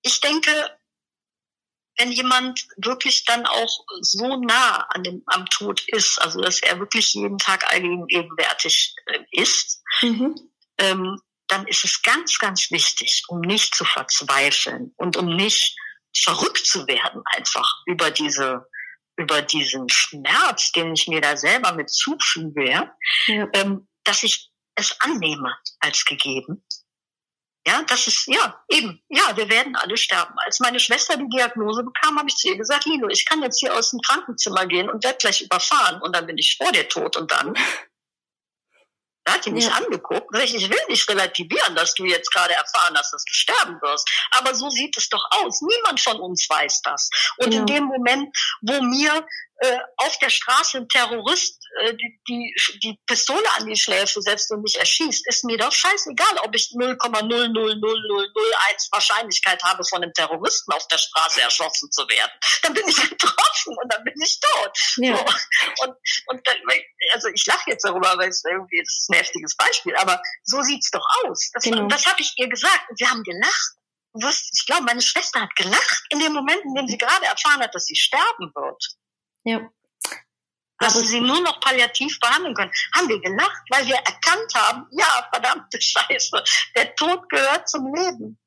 ich 0.03 0.21
denke, 0.21 0.79
wenn 1.99 2.13
jemand 2.13 2.67
wirklich 2.77 3.25
dann 3.25 3.47
auch 3.47 3.85
so 4.01 4.37
nah 4.37 4.87
an 4.91 5.03
dem, 5.03 5.23
am 5.27 5.47
Tod 5.47 5.83
ist, 5.89 6.21
also 6.21 6.41
dass 6.41 6.61
er 6.63 6.79
wirklich 6.79 7.13
jeden 7.15 7.39
Tag 7.39 7.71
allgegenwärtig 7.73 8.95
äh, 9.07 9.19
ist, 9.31 9.83
mhm. 10.01 10.35
ähm, 10.79 11.21
dann 11.49 11.67
ist 11.67 11.85
es 11.85 12.03
ganz, 12.03 12.39
ganz 12.39 12.71
wichtig, 12.71 13.25
um 13.29 13.41
nicht 13.41 13.75
zu 13.75 13.85
verzweifeln 13.85 14.95
und 14.97 15.17
um 15.17 15.37
nicht 15.37 15.77
verrückt 16.17 16.67
zu 16.67 16.87
werden 16.87 17.23
einfach 17.27 17.69
über 17.87 18.11
diese 18.11 18.67
über 19.17 19.43
diesen 19.43 19.89
Schmerz, 19.91 20.73
den 20.73 20.95
ich 20.95 21.07
mir 21.07 21.21
da 21.21 21.37
selber 21.37 21.73
mit 21.75 21.91
zufüge, 21.91 22.71
ja. 22.71 23.47
ähm, 23.53 23.87
dass 24.05 24.23
ich 24.23 24.51
es 24.75 24.97
annehme 25.01 25.55
als 25.81 26.07
gegeben 26.07 26.65
ja, 27.67 27.83
das 27.87 28.07
ist, 28.09 28.27
ja, 28.27 28.61
eben, 28.69 29.01
ja, 29.09 29.37
wir 29.37 29.49
werden 29.49 29.77
alle 29.77 29.97
sterben. 29.97 30.35
Als 30.39 30.59
meine 30.59 30.81
Schwester 30.81 31.17
die 31.17 31.29
Diagnose 31.29 31.85
bekam, 31.85 32.19
habe 32.19 32.29
ich 32.29 32.35
zu 32.35 32.49
ihr 32.49 32.57
gesagt, 32.57 32.87
Lilo, 32.87 33.09
ich 33.09 33.25
kann 33.25 33.43
jetzt 33.43 33.61
hier 33.61 33.75
aus 33.75 33.91
dem 33.91 34.01
Krankenzimmer 34.01 34.67
gehen 34.67 34.91
und 34.91 35.05
werde 35.05 35.19
gleich 35.19 35.43
überfahren 35.43 36.03
und 36.03 36.15
dann 36.15 36.27
bin 36.27 36.39
ich 36.39 36.57
vor 36.57 36.73
dir 36.73 36.89
tot 36.89 37.17
und 37.17 37.31
dann. 37.31 37.55
Da 39.25 39.35
hat 39.35 39.47
die 39.47 39.53
mich 39.53 39.67
ja. 39.67 39.75
angeguckt. 39.75 40.37
Ich, 40.43 40.55
ich 40.57 40.69
will 40.69 40.81
nicht 40.89 41.09
relativieren, 41.09 41.77
dass 41.77 41.95
du 41.95 42.05
jetzt 42.05 42.33
gerade 42.33 42.55
erfahren 42.55 42.97
hast, 42.97 43.13
dass 43.13 43.25
du 43.25 43.33
sterben 43.33 43.81
wirst. 43.81 44.11
Aber 44.33 44.53
so 44.55 44.69
sieht 44.69 44.97
es 44.97 45.09
doch 45.09 45.25
aus. 45.31 45.63
Niemand 45.63 46.01
von 46.01 46.19
uns 46.19 46.49
weiß 46.49 46.83
das. 46.83 47.09
Und 47.37 47.55
ja. 47.55 47.61
in 47.61 47.67
dem 47.67 47.85
Moment, 47.85 48.37
wo 48.63 48.83
mir 48.83 49.25
äh, 49.59 49.79
auf 49.99 50.19
der 50.19 50.31
Straße 50.31 50.79
ein 50.79 50.89
Terrorist 50.89 51.63
äh, 51.81 51.95
die, 51.95 52.21
die, 52.29 52.55
die 52.83 52.99
Pistole 53.07 53.49
an 53.57 53.67
die 53.67 53.77
Schläfe 53.77 54.21
setzt 54.21 54.51
und 54.51 54.63
mich 54.63 54.79
erschießt, 54.79 55.27
ist 55.27 55.45
mir 55.45 55.57
doch 55.57 55.73
scheißegal, 55.73 56.39
ob 56.43 56.55
ich 56.55 56.71
0,00001 56.75 58.93
Wahrscheinlichkeit 58.93 59.63
habe, 59.65 59.83
von 59.85 60.03
einem 60.03 60.13
Terroristen 60.13 60.73
auf 60.73 60.87
der 60.89 60.99
Straße 60.99 61.41
erschossen 61.41 61.91
zu 61.91 62.07
werden. 62.09 62.33
Dann 62.63 62.75
bin 62.75 62.87
ich 62.87 62.97
getroffen 62.97 63.77
und 63.83 63.93
dann 63.93 64.05
bin 64.05 64.15
ich 64.23 64.39
tot. 64.41 64.79
Ja. 64.97 65.17
So. 65.17 65.25
Und, 65.85 65.97
und 66.27 66.47
dann, 66.47 66.57
also 67.15 67.29
ich 67.29 67.47
lache 67.47 67.71
jetzt 67.71 67.85
darüber, 67.85 68.17
weil 68.19 68.29
es 68.29 68.43
irgendwie 68.45 68.81
ist 68.81 69.09
ein 69.11 69.17
heftiges 69.17 69.57
Beispiel, 69.57 69.97
aber 69.97 70.21
so 70.45 70.61
sieht's 70.63 70.91
doch 70.91 71.07
aus. 71.25 71.51
Das, 71.55 71.65
genau. 71.65 71.89
das 71.89 72.07
habe 72.07 72.21
ich 72.21 72.35
ihr 72.37 72.49
gesagt 72.49 72.91
und 72.91 73.01
wir 73.01 73.11
haben 73.11 73.23
gelacht. 73.23 73.73
Ich 74.53 74.67
glaube, 74.67 74.83
meine 74.83 75.01
Schwester 75.01 75.41
hat 75.41 75.57
gelacht 75.57 76.05
in 76.11 76.19
dem 76.19 76.35
Moment, 76.35 76.63
in 76.65 76.75
dem 76.75 76.87
sie 76.87 76.99
gerade 76.99 77.25
erfahren 77.25 77.63
hat, 77.63 77.75
dass 77.75 77.87
sie 77.87 77.97
sterben 77.97 78.53
wird. 78.55 78.85
Ja 79.45 79.71
dass 80.83 80.95
sie 80.95 81.07
sie 81.07 81.21
nur 81.21 81.41
noch 81.41 81.61
palliativ 81.61 82.19
behandeln 82.21 82.55
können. 82.55 82.73
Haben 82.95 83.09
wir 83.09 83.21
gelacht, 83.21 83.63
weil 83.71 83.87
wir 83.87 83.97
erkannt 83.97 84.55
haben, 84.55 84.87
ja, 84.91 85.29
verdammte 85.33 85.81
Scheiße, 85.81 86.43
der 86.77 86.95
Tod 86.97 87.29
gehört 87.29 87.69
zum 87.69 87.95
Leben. 87.95 88.39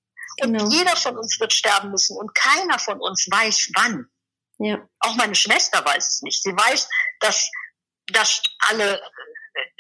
Und 0.42 0.58
genau. 0.58 0.70
jeder 0.70 0.96
von 0.98 1.18
uns 1.18 1.40
wird 1.40 1.54
sterben 1.54 1.92
müssen 1.92 2.18
und 2.18 2.36
keiner 2.36 2.78
von 2.78 3.00
uns 3.00 3.28
weiß 3.32 3.72
wann. 3.76 4.08
Ja. 4.58 4.86
Auch 5.00 5.16
meine 5.16 5.36
Schwester 5.36 5.84
weiß 5.86 6.16
es 6.16 6.22
nicht. 6.24 6.44
Sie 6.44 6.52
weiß, 6.52 6.90
dass, 7.22 7.50
dass 8.08 8.42
alle, 8.68 9.02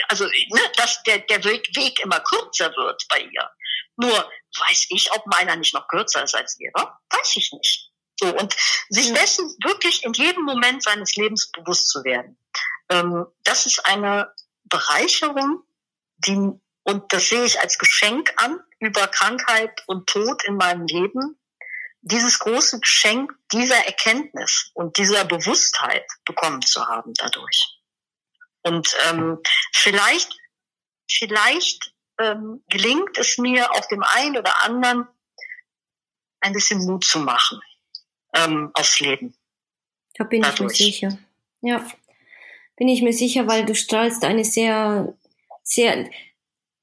also 0.07 0.26
ne, 0.26 0.61
dass 0.78 1.03
der, 1.03 1.20
der 1.20 1.43
Weg, 1.43 1.68
Weg 1.76 1.99
immer 1.99 2.22
kürzer 2.22 2.74
wird 2.78 3.05
bei 3.09 3.20
ihr. 3.20 3.49
Nur 3.97 4.32
weiß 4.59 4.88
ich, 4.89 5.11
ob 5.11 5.26
meiner 5.28 5.57
nicht 5.57 5.74
noch 5.74 5.88
kürzer 5.89 6.24
ist 6.24 6.36
als 6.36 6.57
ihrer, 6.59 6.99
weiß 7.09 7.36
ich 7.36 7.51
nicht. 7.51 7.91
So, 8.18 8.34
und 8.34 8.55
sich 8.89 9.13
dessen 9.13 9.45
wirklich 9.63 10.03
in 10.03 10.13
jedem 10.13 10.43
Moment 10.43 10.84
seines 10.84 11.16
Lebens 11.16 11.51
bewusst 11.51 11.89
zu 11.89 12.03
werden. 12.03 12.38
Ähm, 12.89 13.26
das 13.43 13.66
ist 13.66 13.86
eine 13.86 14.34
Bereicherung, 14.63 15.63
die, 16.18 16.51
und 16.84 17.13
das 17.13 17.30
sehe 17.30 17.43
ich 17.43 17.59
als 17.59 17.78
Geschenk 17.78 18.34
an, 18.38 18.59
über 18.80 19.07
Krankheit 19.07 19.84
und 19.88 20.07
Tod 20.07 20.43
in 20.45 20.55
meinem 20.55 20.86
Leben, 20.86 21.39
dieses 22.01 22.39
große 22.39 22.80
Geschenk 22.80 23.34
dieser 23.51 23.86
Erkenntnis 23.86 24.70
und 24.76 24.97
dieser 24.97 25.26
Bewusstheit 25.26 26.05
bekommen 26.24 26.61
zu 26.61 26.88
haben 26.88 27.13
dadurch. 27.16 27.80
Und 28.61 28.95
ähm, 29.09 29.39
vielleicht, 29.74 30.32
vielleicht 31.09 31.93
ähm, 32.20 32.63
gelingt 32.70 33.18
es 33.18 33.38
mir 33.38 33.72
auf 33.72 33.88
dem 33.88 34.03
einen 34.03 34.38
oder 34.38 34.63
anderen 34.63 35.07
ein 36.39 36.53
bisschen 36.53 36.86
Mut 36.86 37.03
zu 37.03 37.20
machen 37.20 37.59
ähm, 38.36 38.71
aufs 38.73 38.99
Leben. 38.99 39.33
Da 40.17 40.23
bin 40.23 40.41
Dadurch. 40.41 40.79
ich 40.79 41.01
mir 41.01 41.09
sicher. 41.09 41.17
Ja, 41.61 41.86
bin 42.77 42.88
ich 42.88 43.01
mir 43.01 43.13
sicher, 43.13 43.47
weil 43.47 43.65
du 43.65 43.75
strahlst 43.75 44.23
eine 44.23 44.43
sehr, 44.43 45.13
sehr, 45.63 46.09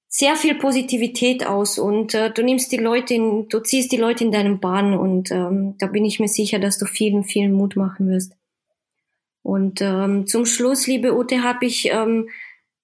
sehr 0.08 0.36
viel 0.36 0.54
Positivität 0.56 1.46
aus 1.46 1.78
und 1.78 2.14
äh, 2.14 2.30
du 2.30 2.42
nimmst 2.42 2.72
die 2.72 2.78
Leute 2.78 3.14
in, 3.14 3.48
du 3.48 3.60
ziehst 3.60 3.92
die 3.92 3.96
Leute 3.96 4.24
in 4.24 4.32
deinen 4.32 4.60
Bahn 4.60 4.94
und 4.94 5.30
ähm, 5.30 5.76
da 5.78 5.86
bin 5.86 6.04
ich 6.04 6.20
mir 6.20 6.28
sicher, 6.28 6.58
dass 6.58 6.78
du 6.78 6.86
vielen, 6.86 7.24
vielen 7.24 7.52
Mut 7.52 7.76
machen 7.76 8.08
wirst. 8.08 8.34
Und 9.42 9.80
ähm, 9.80 10.26
zum 10.26 10.46
Schluss, 10.46 10.86
liebe 10.86 11.16
Ute, 11.16 11.42
habe 11.42 11.66
ich 11.66 11.86
ähm, 11.86 12.28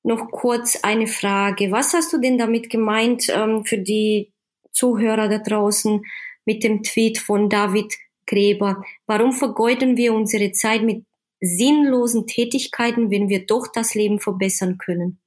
noch 0.02 0.30
kurz 0.30 0.82
eine 0.82 1.06
Frage. 1.06 1.70
Was 1.70 1.92
hast 1.92 2.12
du 2.12 2.18
denn 2.18 2.38
damit 2.38 2.70
gemeint 2.70 3.28
ähm, 3.28 3.64
für 3.64 3.78
die 3.78 4.32
Zuhörer 4.72 5.28
da 5.28 5.38
draußen 5.38 6.04
mit 6.44 6.64
dem 6.64 6.82
Tweet 6.82 7.18
von 7.18 7.48
David 7.48 7.94
Gräber. 8.28 8.84
Warum 9.06 9.32
vergeuden 9.32 9.96
wir 9.96 10.12
unsere 10.12 10.52
Zeit 10.52 10.82
mit 10.82 11.04
sinnlosen 11.40 12.26
Tätigkeiten, 12.26 13.10
wenn 13.10 13.28
wir 13.28 13.46
doch 13.46 13.66
das 13.72 13.94
Leben 13.94 14.20
verbessern 14.20 14.78
können? 14.78 15.20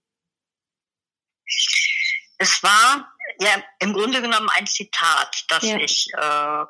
Es 2.37 2.63
war 2.63 3.13
ja 3.39 3.63
im 3.79 3.93
Grunde 3.93 4.21
genommen 4.21 4.49
ein 4.55 4.67
Zitat, 4.67 5.45
das 5.47 5.63
ja. 5.63 5.77
ich, 5.77 6.07
äh, 6.13 6.65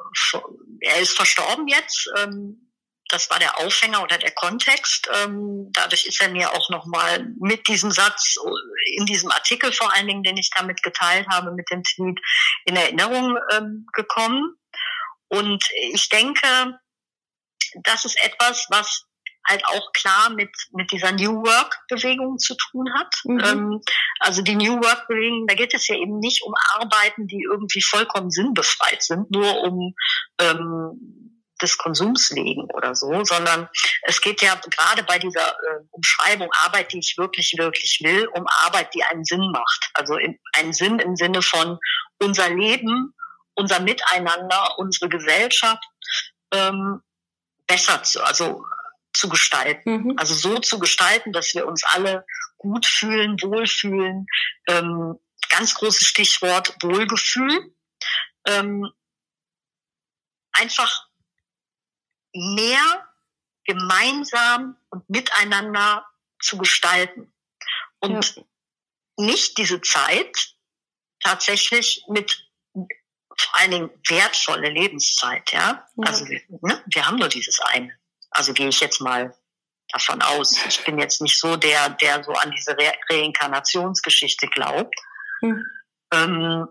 er 0.82 1.00
ist 1.00 1.16
verstorben 1.16 1.68
jetzt, 1.68 2.10
ähm, 2.18 2.72
das 3.12 3.30
war 3.30 3.40
der 3.40 3.60
Aufhänger 3.60 4.02
oder 4.02 4.18
der 4.18 4.32
Kontext. 4.32 5.10
Ähm, 5.14 5.70
dadurch 5.74 6.06
ist 6.06 6.22
er 6.22 6.30
mir 6.30 6.54
auch 6.54 6.70
nochmal 6.70 7.28
mit 7.40 7.68
diesem 7.68 7.92
Satz 7.92 8.38
in 8.96 9.06
diesem 9.06 9.30
Artikel 9.32 9.72
vor 9.74 9.94
allen 9.94 10.08
Dingen, 10.08 10.24
den 10.24 10.38
ich 10.38 10.50
damit 10.56 10.82
geteilt 10.82 11.28
habe, 11.30 11.52
mit 11.52 11.70
dem 11.70 11.84
Tweet 11.84 12.20
in 12.66 12.76
Erinnerung 12.78 13.38
ähm, 13.52 13.86
gekommen. 13.94 14.56
Und 15.32 15.64
ich 15.94 16.10
denke, 16.10 16.80
das 17.84 18.06
ist 18.06 18.22
etwas, 18.24 18.68
was 18.70 19.06
halt 19.48 19.66
auch 19.66 19.92
klar 19.94 20.30
mit, 20.30 20.52
mit 20.72 20.92
dieser 20.92 21.12
New 21.14 21.44
Work-Bewegung 21.44 22.38
zu 22.38 22.56
tun 22.56 22.94
hat. 22.94 23.16
Mhm. 23.24 23.40
Ähm, 23.40 23.82
also 24.20 24.42
die 24.42 24.56
New 24.56 24.76
Work-Bewegung, 24.76 25.48
da 25.48 25.56
geht 25.56 25.74
es 25.74 25.88
ja 25.88 25.96
eben 25.96 26.20
nicht 26.20 26.44
um 26.44 26.54
Arbeiten, 26.74 27.28
die 27.28 27.44
irgendwie 27.50 27.82
vollkommen 27.82 28.30
sinnbefreit 28.30 29.02
sind, 29.02 29.32
nur 29.32 29.64
um 29.64 29.96
ähm, 30.40 31.22
des 31.62 31.78
Konsums 31.78 32.32
wegen 32.34 32.64
oder 32.74 32.96
so, 32.96 33.24
sondern 33.24 33.70
es 34.04 34.22
geht 34.22 34.42
ja 34.42 34.56
gerade 34.56 35.04
bei 35.04 35.20
dieser 35.20 35.52
äh, 35.52 35.84
Umschreibung 35.92 36.50
Arbeit, 36.66 36.92
die 36.92 37.00
ich 37.00 37.16
wirklich, 37.18 37.54
wirklich 37.58 38.00
will, 38.04 38.28
um 38.34 38.46
Arbeit, 38.66 38.94
die 38.94 39.04
einen 39.04 39.24
Sinn 39.24 39.52
macht. 39.52 39.90
Also 39.94 40.18
in, 40.18 40.40
einen 40.54 40.74
Sinn 40.74 41.00
im 41.00 41.16
Sinne 41.16 41.42
von 41.42 41.78
unser 42.20 42.50
Leben 42.50 43.14
unser 43.56 43.80
Miteinander, 43.80 44.78
unsere 44.78 45.10
Gesellschaft 45.10 45.84
ähm, 46.52 47.02
besser 47.68 48.04
zu, 48.04 48.24
also 48.24 48.66
zu 49.14 49.30
gestalten. 49.30 50.04
Mhm. 50.04 50.14
Also 50.18 50.34
so 50.34 50.60
zu 50.60 50.80
gestalten, 50.80 51.32
dass 51.32 51.54
wir 51.54 51.68
uns 51.68 51.84
alle 51.84 52.26
gut 52.58 52.86
fühlen, 52.86 53.38
wohlfühlen. 53.42 54.28
Ähm, 54.68 55.20
ganz 55.50 55.76
großes 55.76 56.08
Stichwort 56.08 56.76
Wohlgefühl. 56.82 57.74
Ähm, 58.46 58.90
einfach 60.54 61.08
mehr 62.34 63.08
gemeinsam 63.66 64.78
und 64.90 65.10
miteinander 65.10 66.06
zu 66.40 66.58
gestalten. 66.58 67.34
Und 68.00 68.36
ja. 68.36 68.44
nicht 69.18 69.58
diese 69.58 69.82
Zeit 69.82 70.56
tatsächlich 71.20 72.04
mit 72.08 72.51
vor 73.42 73.60
allen 73.60 73.72
Dingen 73.72 73.90
wertvolle 74.08 74.70
Lebenszeit, 74.70 75.52
ja. 75.52 75.88
ja. 75.96 76.04
Also 76.06 76.28
wir, 76.28 76.42
ne, 76.62 76.84
wir 76.86 77.06
haben 77.06 77.18
nur 77.18 77.30
dieses 77.30 77.60
eine. 77.60 77.92
Also 78.30 78.54
gehe 78.54 78.70
ich 78.70 78.80
jetzt 78.80 79.02
mal 79.02 79.36
davon 79.90 80.22
aus. 80.22 80.58
Ich 80.68 80.84
bin 80.84 81.00
jetzt 81.00 81.22
nicht 81.22 81.38
so 81.40 81.56
der, 81.58 81.90
der 81.90 82.24
so 82.24 82.32
an 82.32 82.52
diese 82.52 82.72
Re 82.78 82.94
Reinkarnationsgeschichte 83.10 84.48
glaubt. 84.48 84.96
Mhm. 85.42 85.66
Ähm, 86.14 86.68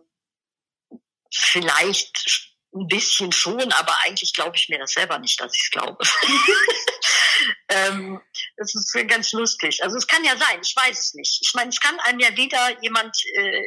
vielleicht 1.33 2.49
ein 2.73 2.87
bisschen 2.87 3.33
schon, 3.33 3.73
aber 3.73 3.97
eigentlich 4.05 4.33
glaube 4.33 4.57
ich 4.57 4.69
mir 4.69 4.79
das 4.79 4.93
selber 4.93 5.19
nicht, 5.19 5.41
dass 5.41 5.55
ich 5.55 5.63
es 5.65 5.71
glaube. 5.71 5.99
ähm, 7.69 8.21
das 8.57 8.75
ist 8.75 8.93
ganz 9.09 9.33
lustig. 9.33 9.83
Also 9.83 9.97
es 9.97 10.07
kann 10.07 10.25
ja 10.25 10.37
sein, 10.37 10.61
ich 10.63 10.75
weiß 10.77 10.99
es 10.99 11.15
nicht. 11.15 11.39
Ich 11.43 11.53
meine, 11.55 11.71
es 11.71 11.81
kann 11.81 11.99
einem 12.01 12.21
ja 12.21 12.37
weder 12.37 12.81
jemand 12.83 13.17
äh, 13.35 13.63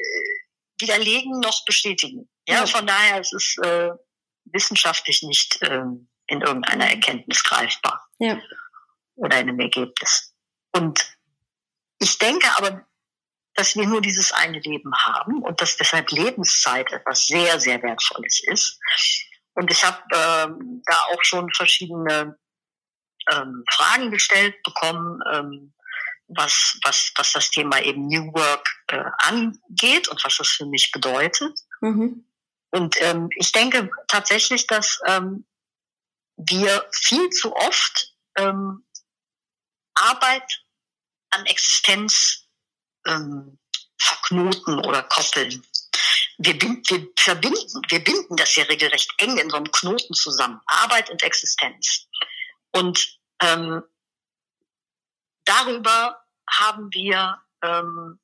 widerlegen 0.80 1.40
noch 1.40 1.66
bestätigen. 1.66 2.30
Ja, 2.48 2.56
ja. 2.56 2.66
von 2.66 2.86
daher 2.86 3.22
ist 3.22 3.34
es 3.34 3.58
äh, 3.64 3.92
wissenschaftlich 4.46 5.24
nicht 5.24 5.62
äh, 5.62 5.84
in 6.28 6.42
irgendeiner 6.42 6.90
Erkenntnis 6.90 7.44
greifbar. 7.44 8.08
Ja. 8.20 8.40
Oder 9.16 9.40
in 9.40 9.50
einem 9.50 9.60
Ergebnis. 9.60 10.34
Und 10.72 11.16
ich 12.00 12.18
denke 12.18 12.48
aber, 12.58 12.86
dass 13.56 13.76
wir 13.76 13.86
nur 13.86 14.02
dieses 14.02 14.32
eine 14.32 14.60
Leben 14.60 14.94
haben 14.96 15.44
und 15.44 15.62
dass 15.62 15.78
deshalb 15.78 16.12
Lebenszeit 16.12 16.92
etwas 16.92 17.28
sehr, 17.28 17.60
sehr 17.60 17.82
Wertvolles 17.84 18.42
ist. 18.48 18.80
Und 19.54 19.72
ich 19.72 19.84
habe 19.84 20.02
ähm, 20.12 20.82
da 20.86 20.96
auch 21.12 21.24
schon 21.24 21.54
verschiedene 21.54 22.38
ähm, 23.32 23.64
Fragen 23.70 24.10
gestellt 24.10 24.56
bekommen, 24.64 25.20
ähm, 25.32 25.74
was, 26.28 26.80
was, 26.84 27.12
was 27.16 27.34
das 27.34 27.52
Thema 27.52 27.80
eben 27.82 28.08
New 28.08 28.34
Work 28.34 28.68
äh, 28.88 29.04
angeht 29.20 30.08
und 30.08 30.24
was 30.24 30.38
das 30.38 30.50
für 30.50 30.66
mich 30.66 30.92
bedeutet. 30.92 31.60
Mhm. 31.82 32.26
Und 32.74 33.00
ähm, 33.02 33.30
ich 33.36 33.52
denke 33.52 33.92
tatsächlich, 34.08 34.66
dass 34.66 35.00
ähm, 35.06 35.46
wir 36.38 36.90
viel 36.92 37.30
zu 37.30 37.56
oft 37.56 38.16
ähm, 38.36 38.84
Arbeit 39.94 40.66
an 41.30 41.46
Existenz 41.46 42.48
ähm, 43.06 43.60
verknoten 44.00 44.80
oder 44.80 45.04
koppeln. 45.04 45.64
Wir, 46.40 46.58
bind, 46.58 46.90
wir 46.90 47.08
verbinden, 47.16 47.82
wir 47.90 48.04
binden 48.04 48.36
das 48.38 48.56
ja 48.56 48.64
regelrecht 48.64 49.14
eng 49.20 49.38
in 49.38 49.52
so 49.52 49.58
einem 49.58 49.72
Knoten 49.72 50.16
zusammen. 50.16 50.60
Arbeit 50.66 51.12
und 51.12 51.22
Existenz. 51.22 52.08
Und 52.72 53.20
ähm, 53.40 53.84
darüber 55.46 56.26
haben 56.50 56.92
wir 56.92 57.40
ähm, 57.62 58.20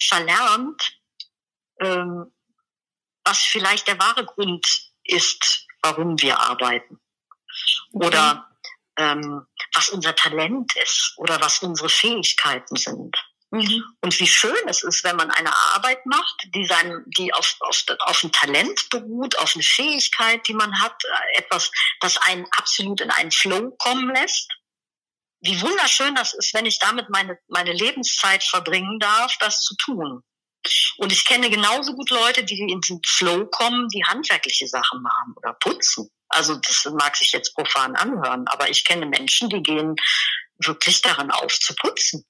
verlernt, 0.00 0.98
ähm, 1.78 2.32
was 3.24 3.38
vielleicht 3.38 3.88
der 3.88 3.98
wahre 3.98 4.24
Grund 4.24 4.66
ist, 5.04 5.66
warum 5.82 6.20
wir 6.20 6.38
arbeiten. 6.38 7.00
Okay. 7.92 8.06
Oder 8.06 8.48
ähm, 8.96 9.46
was 9.74 9.88
unser 9.88 10.14
Talent 10.14 10.74
ist 10.76 11.14
oder 11.16 11.40
was 11.40 11.62
unsere 11.62 11.88
Fähigkeiten 11.88 12.76
sind. 12.76 13.16
Mhm. 13.50 13.84
Und 14.00 14.18
wie 14.18 14.26
schön 14.26 14.66
es 14.66 14.82
ist, 14.82 15.04
wenn 15.04 15.16
man 15.16 15.30
eine 15.30 15.54
Arbeit 15.54 16.06
macht, 16.06 16.48
die, 16.54 16.64
sein, 16.64 17.04
die 17.18 17.34
auf, 17.34 17.56
auf, 17.60 17.84
auf 18.00 18.24
ein 18.24 18.32
Talent 18.32 18.88
beruht, 18.88 19.38
auf 19.38 19.54
eine 19.54 19.62
Fähigkeit, 19.62 20.46
die 20.48 20.54
man 20.54 20.80
hat, 20.80 21.04
äh, 21.04 21.38
etwas, 21.38 21.70
das 22.00 22.16
einen 22.16 22.46
absolut 22.56 23.02
in 23.02 23.10
einen 23.10 23.30
Flow 23.30 23.70
kommen 23.78 24.14
lässt. 24.14 24.50
Wie 25.40 25.60
wunderschön 25.60 26.14
das 26.14 26.32
ist, 26.32 26.54
wenn 26.54 26.64
ich 26.64 26.78
damit 26.78 27.10
meine, 27.10 27.38
meine 27.48 27.72
Lebenszeit 27.72 28.42
verbringen 28.42 28.98
darf, 29.00 29.36
das 29.38 29.60
zu 29.60 29.76
tun. 29.76 30.22
Und 30.98 31.12
ich 31.12 31.24
kenne 31.24 31.50
genauso 31.50 31.94
gut 31.94 32.10
Leute, 32.10 32.44
die 32.44 32.58
in 32.58 32.80
den 32.80 33.00
Flow 33.06 33.46
kommen, 33.46 33.88
die 33.88 34.04
handwerkliche 34.04 34.66
Sachen 34.66 35.02
machen 35.02 35.34
oder 35.36 35.54
putzen. 35.54 36.10
Also 36.28 36.54
das 36.56 36.84
mag 36.98 37.16
sich 37.16 37.32
jetzt 37.32 37.54
profan 37.54 37.96
anhören, 37.96 38.46
aber 38.46 38.70
ich 38.70 38.84
kenne 38.84 39.06
Menschen, 39.06 39.48
die 39.48 39.62
gehen 39.62 39.96
wirklich 40.58 41.02
daran 41.02 41.30
auf 41.30 41.58
zu 41.58 41.74
putzen. 41.74 42.24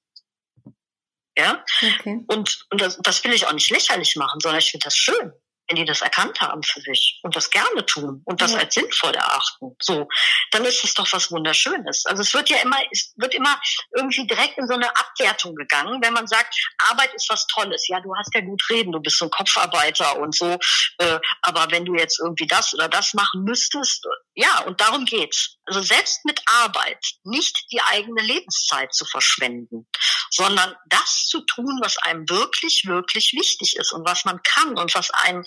Ja? 1.37 1.63
Okay. 1.81 2.23
Und, 2.27 2.65
und 2.69 2.81
das, 2.81 2.99
das 3.01 3.23
will 3.23 3.33
ich 3.33 3.47
auch 3.47 3.53
nicht 3.53 3.69
lächerlich 3.69 4.15
machen, 4.15 4.39
sondern 4.39 4.59
ich 4.59 4.71
finde 4.71 4.85
das 4.85 4.97
schön 4.97 5.33
wenn 5.67 5.77
die 5.77 5.85
das 5.85 6.01
erkannt 6.01 6.39
haben 6.41 6.61
für 6.63 6.81
sich 6.81 7.19
und 7.23 7.35
das 7.35 7.49
gerne 7.49 7.85
tun 7.85 8.21
und 8.25 8.41
das 8.41 8.53
ja. 8.53 8.59
als 8.59 8.73
sinnvoll 8.73 9.13
erachten, 9.13 9.75
so, 9.81 10.07
dann 10.51 10.65
ist 10.65 10.83
es 10.83 10.93
doch 10.93 11.11
was 11.11 11.31
Wunderschönes. 11.31 12.05
Also 12.05 12.21
es 12.21 12.33
wird 12.33 12.49
ja 12.49 12.57
immer, 12.57 12.77
es 12.91 13.13
wird 13.17 13.33
immer 13.33 13.59
irgendwie 13.95 14.27
direkt 14.27 14.57
in 14.57 14.67
so 14.67 14.73
eine 14.73 14.89
Abwertung 14.89 15.55
gegangen, 15.55 16.01
wenn 16.03 16.13
man 16.13 16.27
sagt, 16.27 16.55
Arbeit 16.89 17.13
ist 17.13 17.29
was 17.29 17.47
Tolles. 17.47 17.87
Ja, 17.87 17.99
du 18.01 18.13
hast 18.15 18.33
ja 18.33 18.41
gut 18.41 18.61
reden, 18.69 18.91
du 18.91 18.99
bist 18.99 19.17
so 19.17 19.25
ein 19.25 19.31
Kopfarbeiter 19.31 20.19
und 20.19 20.35
so, 20.35 20.57
äh, 20.99 21.19
aber 21.41 21.67
wenn 21.71 21.85
du 21.85 21.95
jetzt 21.95 22.19
irgendwie 22.19 22.47
das 22.47 22.73
oder 22.73 22.89
das 22.89 23.13
machen 23.13 23.43
müsstest, 23.43 24.05
ja, 24.35 24.61
und 24.65 24.81
darum 24.81 25.05
geht's. 25.05 25.57
Also 25.65 25.81
selbst 25.81 26.25
mit 26.25 26.41
Arbeit 26.45 27.05
nicht 27.23 27.67
die 27.71 27.81
eigene 27.81 28.21
Lebenszeit 28.21 28.93
zu 28.93 29.05
verschwenden, 29.05 29.87
sondern 30.29 30.75
das 30.87 31.27
zu 31.27 31.41
tun, 31.41 31.79
was 31.81 31.97
einem 31.97 32.27
wirklich, 32.29 32.83
wirklich 32.85 33.33
wichtig 33.33 33.77
ist 33.77 33.93
und 33.93 34.05
was 34.05 34.25
man 34.25 34.41
kann 34.43 34.77
und 34.77 34.93
was 34.93 35.11
einen 35.11 35.43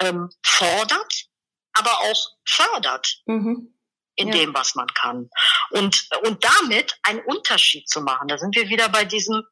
ähm, 0.00 0.30
fordert, 0.44 1.26
aber 1.72 1.98
auch 2.00 2.28
fördert. 2.46 3.22
Mhm. 3.26 3.76
In 4.16 4.28
ja. 4.28 4.34
dem, 4.34 4.52
was 4.52 4.74
man 4.74 4.88
kann. 4.88 5.30
Und, 5.70 6.06
und 6.24 6.44
damit 6.44 6.98
einen 7.04 7.20
Unterschied 7.20 7.88
zu 7.88 8.02
machen. 8.02 8.28
Da 8.28 8.36
sind 8.36 8.54
wir 8.54 8.68
wieder 8.68 8.90
bei 8.90 9.06
diesem, 9.06 9.44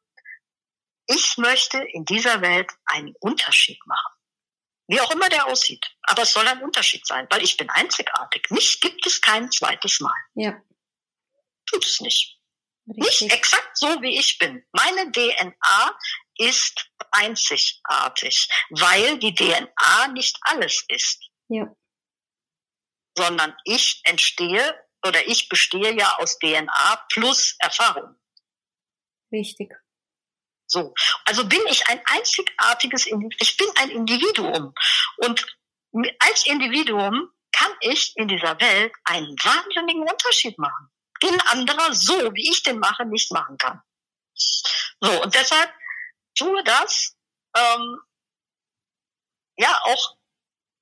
ich 1.07 1.37
möchte 1.37 1.79
in 1.79 2.05
dieser 2.05 2.41
Welt 2.41 2.69
einen 2.85 3.15
Unterschied 3.19 3.79
machen. 3.87 4.18
Wie 4.89 4.99
auch 4.99 5.11
immer 5.11 5.29
der 5.29 5.45
aussieht. 5.45 5.85
Aber 6.01 6.23
es 6.23 6.33
soll 6.33 6.47
ein 6.47 6.63
Unterschied 6.63 7.05
sein, 7.05 7.27
weil 7.29 7.43
ich 7.43 7.57
bin 7.57 7.69
einzigartig. 7.69 8.49
Mich 8.49 8.81
gibt 8.81 9.05
es 9.05 9.21
kein 9.21 9.51
zweites 9.51 9.99
Mal. 9.99 10.15
Ja. 10.33 10.59
Tut 11.67 11.85
es 11.85 12.01
nicht. 12.01 12.39
Richtig. 12.87 13.21
Nicht 13.21 13.33
exakt 13.33 13.77
so, 13.77 14.01
wie 14.01 14.17
ich 14.17 14.39
bin. 14.39 14.65
Meine 14.71 15.11
DNA 15.11 15.99
ist 16.37 16.89
einzigartig, 17.11 18.49
weil 18.71 19.19
die 19.19 19.35
DNA 19.35 20.07
nicht 20.13 20.35
alles 20.41 20.83
ist. 20.87 21.23
Ja. 21.49 21.71
Sondern 23.15 23.55
ich 23.65 24.01
entstehe 24.05 24.87
oder 25.05 25.27
ich 25.27 25.49
bestehe 25.49 25.95
ja 25.95 26.17
aus 26.17 26.39
DNA 26.39 27.05
plus 27.09 27.55
Erfahrung. 27.59 28.15
Richtig. 29.31 29.71
So. 30.69 30.93
Also 31.25 31.47
bin 31.47 31.61
ich 31.67 31.87
ein 31.87 32.01
einzigartiges, 32.05 33.07
ich 33.07 33.57
bin 33.57 33.67
ein 33.79 33.89
Individuum. 33.89 34.73
Und 35.17 35.45
als 36.19 36.45
Individuum 36.45 37.31
kann 37.51 37.71
ich 37.81 38.15
in 38.15 38.27
dieser 38.27 38.59
Welt 38.61 38.93
einen 39.03 39.35
wahnsinnigen 39.43 40.07
Unterschied 40.07 40.57
machen, 40.59 40.89
den 41.23 41.41
anderer 41.41 41.93
so, 41.93 42.33
wie 42.33 42.51
ich 42.51 42.61
den 42.61 42.79
mache, 42.79 43.05
nicht 43.05 43.31
machen 43.31 43.57
kann. 43.57 43.81
So, 45.01 45.23
und 45.23 45.33
deshalb 45.33 45.73
tue 46.37 46.63
das, 46.63 47.15
ähm, 47.57 47.99
ja, 49.57 49.81
auch 49.85 50.17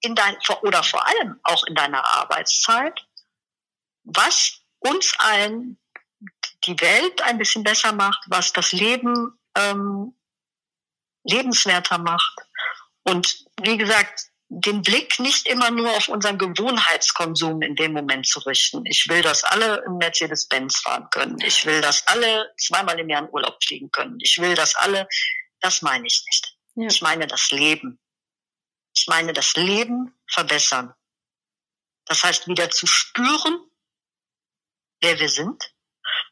in 0.02 0.14
dein, 0.14 0.38
oder 0.62 0.84
vor 0.84 1.08
allem 1.08 1.40
auch 1.44 1.64
in 1.66 1.76
deiner 1.76 2.06
Arbeitszeit, 2.06 3.08
was 4.04 4.60
uns 4.80 5.14
allen 5.18 5.80
die 6.66 6.80
Welt 6.82 7.22
ein 7.22 7.38
bisschen 7.38 7.64
besser 7.64 7.94
macht, 7.94 8.24
was 8.28 8.52
das 8.52 8.74
Leben 8.74 9.40
ähm, 9.58 10.14
lebenswerter 11.24 11.98
macht. 11.98 12.38
Und 13.04 13.46
wie 13.62 13.78
gesagt, 13.78 14.28
den 14.50 14.82
Blick 14.82 15.20
nicht 15.20 15.46
immer 15.48 15.72
nur 15.72 15.90
auf 15.90 16.08
unseren 16.08 16.38
Gewohnheitskonsum 16.38 17.62
in 17.62 17.76
dem 17.76 17.92
Moment 17.94 18.28
zu 18.28 18.40
richten. 18.40 18.86
Ich 18.86 19.08
will, 19.10 19.22
dass 19.22 19.44
alle 19.44 19.84
im 19.86 19.98
Mercedes-Benz 19.98 20.78
fahren 20.78 21.10
können. 21.12 21.38
Ich 21.42 21.66
will, 21.66 21.82
dass 21.82 22.08
alle 22.08 22.54
zweimal 22.58 22.98
im 23.00 23.10
Jahr 23.10 23.24
in 23.24 23.30
Urlaub 23.30 23.62
fliegen 23.62 23.92
können. 23.92 24.18
Ich 24.22 24.38
will, 24.38 24.56
dass 24.56 24.76
alle, 24.76 25.08
das 25.60 25.82
meine 25.82 26.08
ich 26.08 26.24
nicht. 26.26 26.58
Ja. 26.76 26.88
Ich 26.88 27.02
meine 27.02 27.28
das 27.28 27.52
Leben. 27.52 28.00
Ich 28.96 29.08
meine 29.08 29.34
das 29.34 29.54
Leben 29.56 30.18
verbessern. 30.30 30.94
Das 32.06 32.24
heißt, 32.24 32.48
wieder 32.48 32.70
zu 32.70 32.88
spüren, 32.88 33.60
wer 35.02 35.20
wir 35.20 35.30
sind 35.30 35.74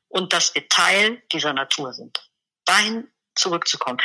und 0.07 0.31
dass 0.31 0.55
wir 0.55 0.69
Teil 0.69 1.21
dieser 1.33 1.51
Natur 1.51 1.93
sind. 1.93 2.31
Dahin 2.63 3.11
zurückzukommen. 3.35 3.99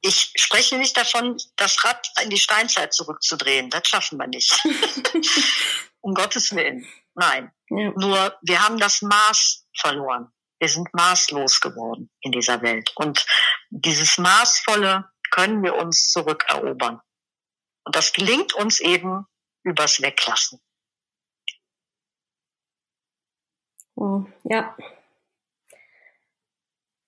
Ich 0.00 0.32
spreche 0.34 0.76
nicht 0.78 0.96
davon, 0.96 1.36
das 1.56 1.84
Rad 1.84 2.06
in 2.22 2.30
die 2.30 2.38
Steinzeit 2.38 2.92
zurückzudrehen. 2.92 3.70
Das 3.70 3.86
schaffen 3.86 4.18
wir 4.18 4.26
nicht. 4.26 4.52
um 6.00 6.14
Gottes 6.14 6.54
Willen. 6.54 6.86
Nein. 7.14 7.52
Ja. 7.70 7.92
Nur 7.96 8.36
wir 8.42 8.62
haben 8.62 8.78
das 8.78 9.02
Maß 9.02 9.66
verloren. 9.78 10.32
Wir 10.58 10.68
sind 10.68 10.92
maßlos 10.92 11.60
geworden 11.60 12.10
in 12.20 12.32
dieser 12.32 12.62
Welt. 12.62 12.92
Und 12.96 13.26
dieses 13.70 14.18
Maßvolle 14.18 15.10
können 15.30 15.62
wir 15.62 15.76
uns 15.76 16.10
zurückerobern. 16.10 17.00
Und 17.84 17.96
das 17.96 18.12
gelingt 18.12 18.54
uns 18.54 18.80
eben 18.80 19.26
übers 19.64 20.00
Weglassen. 20.02 20.60
Oh, 23.94 24.24
ja. 24.44 24.76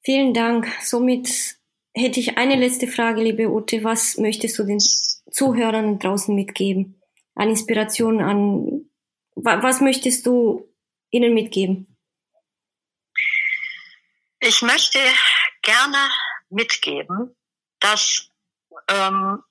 Vielen 0.04 0.34
Dank. 0.34 0.66
Somit 0.82 1.56
hätte 1.94 2.20
ich 2.20 2.36
eine 2.36 2.56
letzte 2.56 2.88
Frage, 2.88 3.22
liebe 3.22 3.48
Ute. 3.48 3.84
Was 3.84 4.16
möchtest 4.18 4.58
du 4.58 4.64
den 4.64 4.80
Zuhörern 4.80 5.98
draußen 5.98 6.34
mitgeben? 6.34 7.00
An 7.34 7.48
Inspiration, 7.48 8.20
an 8.20 8.90
was 9.34 9.80
möchtest 9.80 10.26
du 10.26 10.68
ihnen 11.10 11.34
mitgeben? 11.34 11.96
Ich 14.40 14.62
möchte 14.62 14.98
gerne 15.62 16.10
mitgeben, 16.50 17.34
dass 17.80 18.30
ähm, 18.88 19.42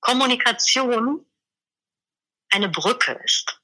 Kommunikation 0.00 1.24
eine 2.50 2.68
Brücke 2.68 3.12
ist. 3.24 3.60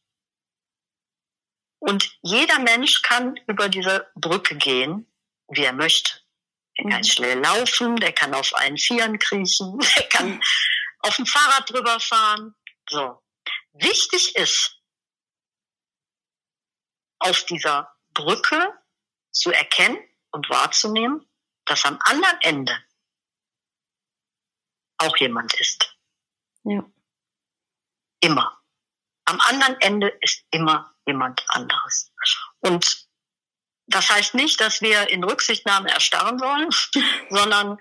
Und 1.78 2.18
jeder 2.22 2.60
Mensch 2.60 3.02
kann 3.02 3.38
über 3.46 3.68
diese 3.68 4.10
Brücke 4.14 4.56
gehen, 4.56 5.06
wie 5.48 5.64
er 5.64 5.72
möchte. 5.72 6.23
Der 6.78 6.90
kann 6.90 7.04
schnell 7.04 7.38
laufen, 7.40 7.96
der 7.96 8.12
kann 8.12 8.34
auf 8.34 8.54
allen 8.54 8.76
Vieren 8.78 9.18
kriechen, 9.18 9.78
der 9.96 10.08
kann 10.08 10.40
auf 11.00 11.16
dem 11.16 11.26
Fahrrad 11.26 11.70
drüber 11.70 12.00
fahren. 12.00 12.54
So. 12.88 13.22
Wichtig 13.72 14.34
ist, 14.36 14.80
auf 17.18 17.44
dieser 17.46 17.92
Brücke 18.12 18.72
zu 19.30 19.50
erkennen 19.50 19.98
und 20.30 20.48
wahrzunehmen, 20.50 21.26
dass 21.64 21.84
am 21.84 21.98
anderen 22.04 22.40
Ende 22.42 22.84
auch 24.98 25.16
jemand 25.16 25.54
ist. 25.54 25.96
Ja. 26.64 26.84
Immer. 28.20 28.60
am 29.26 29.40
anderen 29.40 29.80
Ende 29.80 30.08
ist 30.20 30.44
immer 30.50 30.94
jemand 31.06 31.44
anderes. 31.48 32.10
Und 32.60 33.03
das 33.86 34.10
heißt 34.10 34.34
nicht, 34.34 34.60
dass 34.60 34.80
wir 34.80 35.10
in 35.10 35.24
Rücksichtnahme 35.24 35.90
erstarren 35.90 36.38
sollen, 36.38 36.68
sondern 37.30 37.78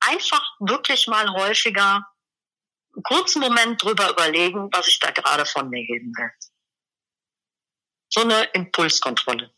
einfach 0.00 0.42
wirklich 0.60 1.06
mal 1.06 1.28
häufiger 1.32 2.06
einen 2.94 3.02
kurzen 3.04 3.40
Moment 3.40 3.82
drüber 3.82 4.10
überlegen, 4.10 4.68
was 4.72 4.88
ich 4.88 4.98
da 4.98 5.10
gerade 5.10 5.46
von 5.46 5.68
mir 5.68 5.84
geben 5.84 6.12
will. 6.16 6.30
So 8.08 8.22
eine 8.22 8.44
Impulskontrolle. 8.52 9.54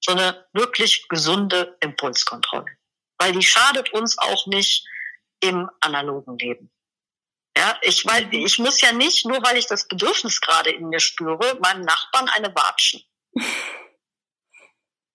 So 0.00 0.12
eine 0.12 0.46
wirklich 0.52 1.08
gesunde 1.08 1.78
Impulskontrolle. 1.80 2.76
Weil 3.18 3.32
die 3.32 3.42
schadet 3.42 3.92
uns 3.92 4.18
auch 4.18 4.46
nicht 4.46 4.86
im 5.40 5.70
analogen 5.80 6.36
Leben. 6.36 6.70
Ja, 7.56 7.78
ich, 7.82 8.04
weil, 8.04 8.26
mhm. 8.26 8.32
ich 8.32 8.58
muss 8.58 8.80
ja 8.80 8.92
nicht, 8.92 9.24
nur 9.26 9.42
weil 9.42 9.56
ich 9.56 9.66
das 9.66 9.86
Bedürfnis 9.86 10.40
gerade 10.40 10.70
in 10.70 10.88
mir 10.88 11.00
spüre, 11.00 11.58
meinem 11.60 11.82
Nachbarn 11.82 12.28
eine 12.28 12.54
watschen. 12.54 13.02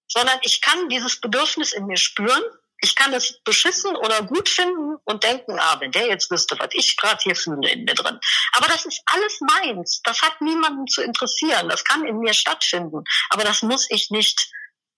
Sondern 0.09 0.39
ich 0.41 0.61
kann 0.61 0.89
dieses 0.89 1.21
Bedürfnis 1.21 1.71
in 1.71 1.85
mir 1.85 1.97
spüren 1.97 2.43
ich 2.81 2.95
kann 2.95 3.13
es 3.13 3.41
beschissen 3.43 3.95
oder 3.95 4.23
gut 4.23 4.47
finden 4.47 4.95
und 5.03 5.23
denken, 5.23 5.57
ah, 5.59 5.79
wenn 5.79 5.91
der 5.91 6.07
jetzt 6.07 6.31
wüsste, 6.31 6.57
was 6.59 6.69
ich 6.73 6.95
gerade 6.97 7.19
hier 7.21 7.35
fühle 7.35 7.69
in 7.69 7.83
mir 7.83 7.93
drin. 7.93 8.19
Aber 8.53 8.67
das 8.67 8.85
ist 8.85 9.01
alles 9.05 9.41
meins. 9.41 10.01
Das 10.03 10.21
hat 10.21 10.39
niemanden 10.41 10.87
zu 10.87 11.01
interessieren. 11.01 11.67
Das 11.67 11.83
kann 11.83 12.05
in 12.05 12.19
mir 12.19 12.33
stattfinden. 12.33 13.03
Aber 13.29 13.43
das 13.43 13.63
muss 13.63 13.89
ich 13.89 14.11
nicht 14.11 14.49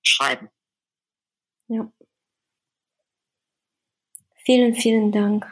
schreiben. 0.04 0.50
Ja. 1.68 1.92
Vielen, 4.46 4.76
vielen 4.76 5.12
Dank. 5.12 5.52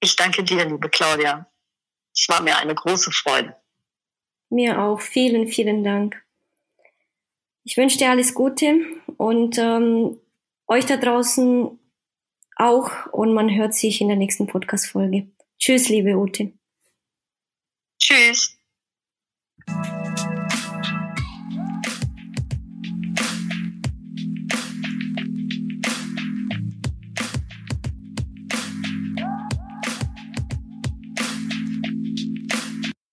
Ich 0.00 0.16
danke 0.16 0.42
dir, 0.44 0.64
liebe 0.64 0.88
Claudia. 0.88 1.50
Es 2.14 2.28
war 2.28 2.42
mir 2.42 2.56
eine 2.56 2.74
große 2.74 3.12
Freude. 3.12 3.56
Mir 4.48 4.80
auch. 4.80 5.00
Vielen, 5.00 5.48
vielen 5.48 5.84
Dank. 5.84 6.25
Ich 7.66 7.76
wünsche 7.76 7.98
dir 7.98 8.10
alles 8.10 8.32
Gute 8.32 8.76
und 9.16 9.58
ähm, 9.58 10.20
euch 10.68 10.86
da 10.86 10.96
draußen 10.96 11.76
auch 12.54 13.12
und 13.12 13.34
man 13.34 13.52
hört 13.52 13.74
sich 13.74 14.00
in 14.00 14.06
der 14.06 14.16
nächsten 14.16 14.46
Podcast-Folge. 14.46 15.26
Tschüss, 15.58 15.88
liebe 15.88 16.16
Ute. 16.16 16.52
Tschüss. 17.98 18.56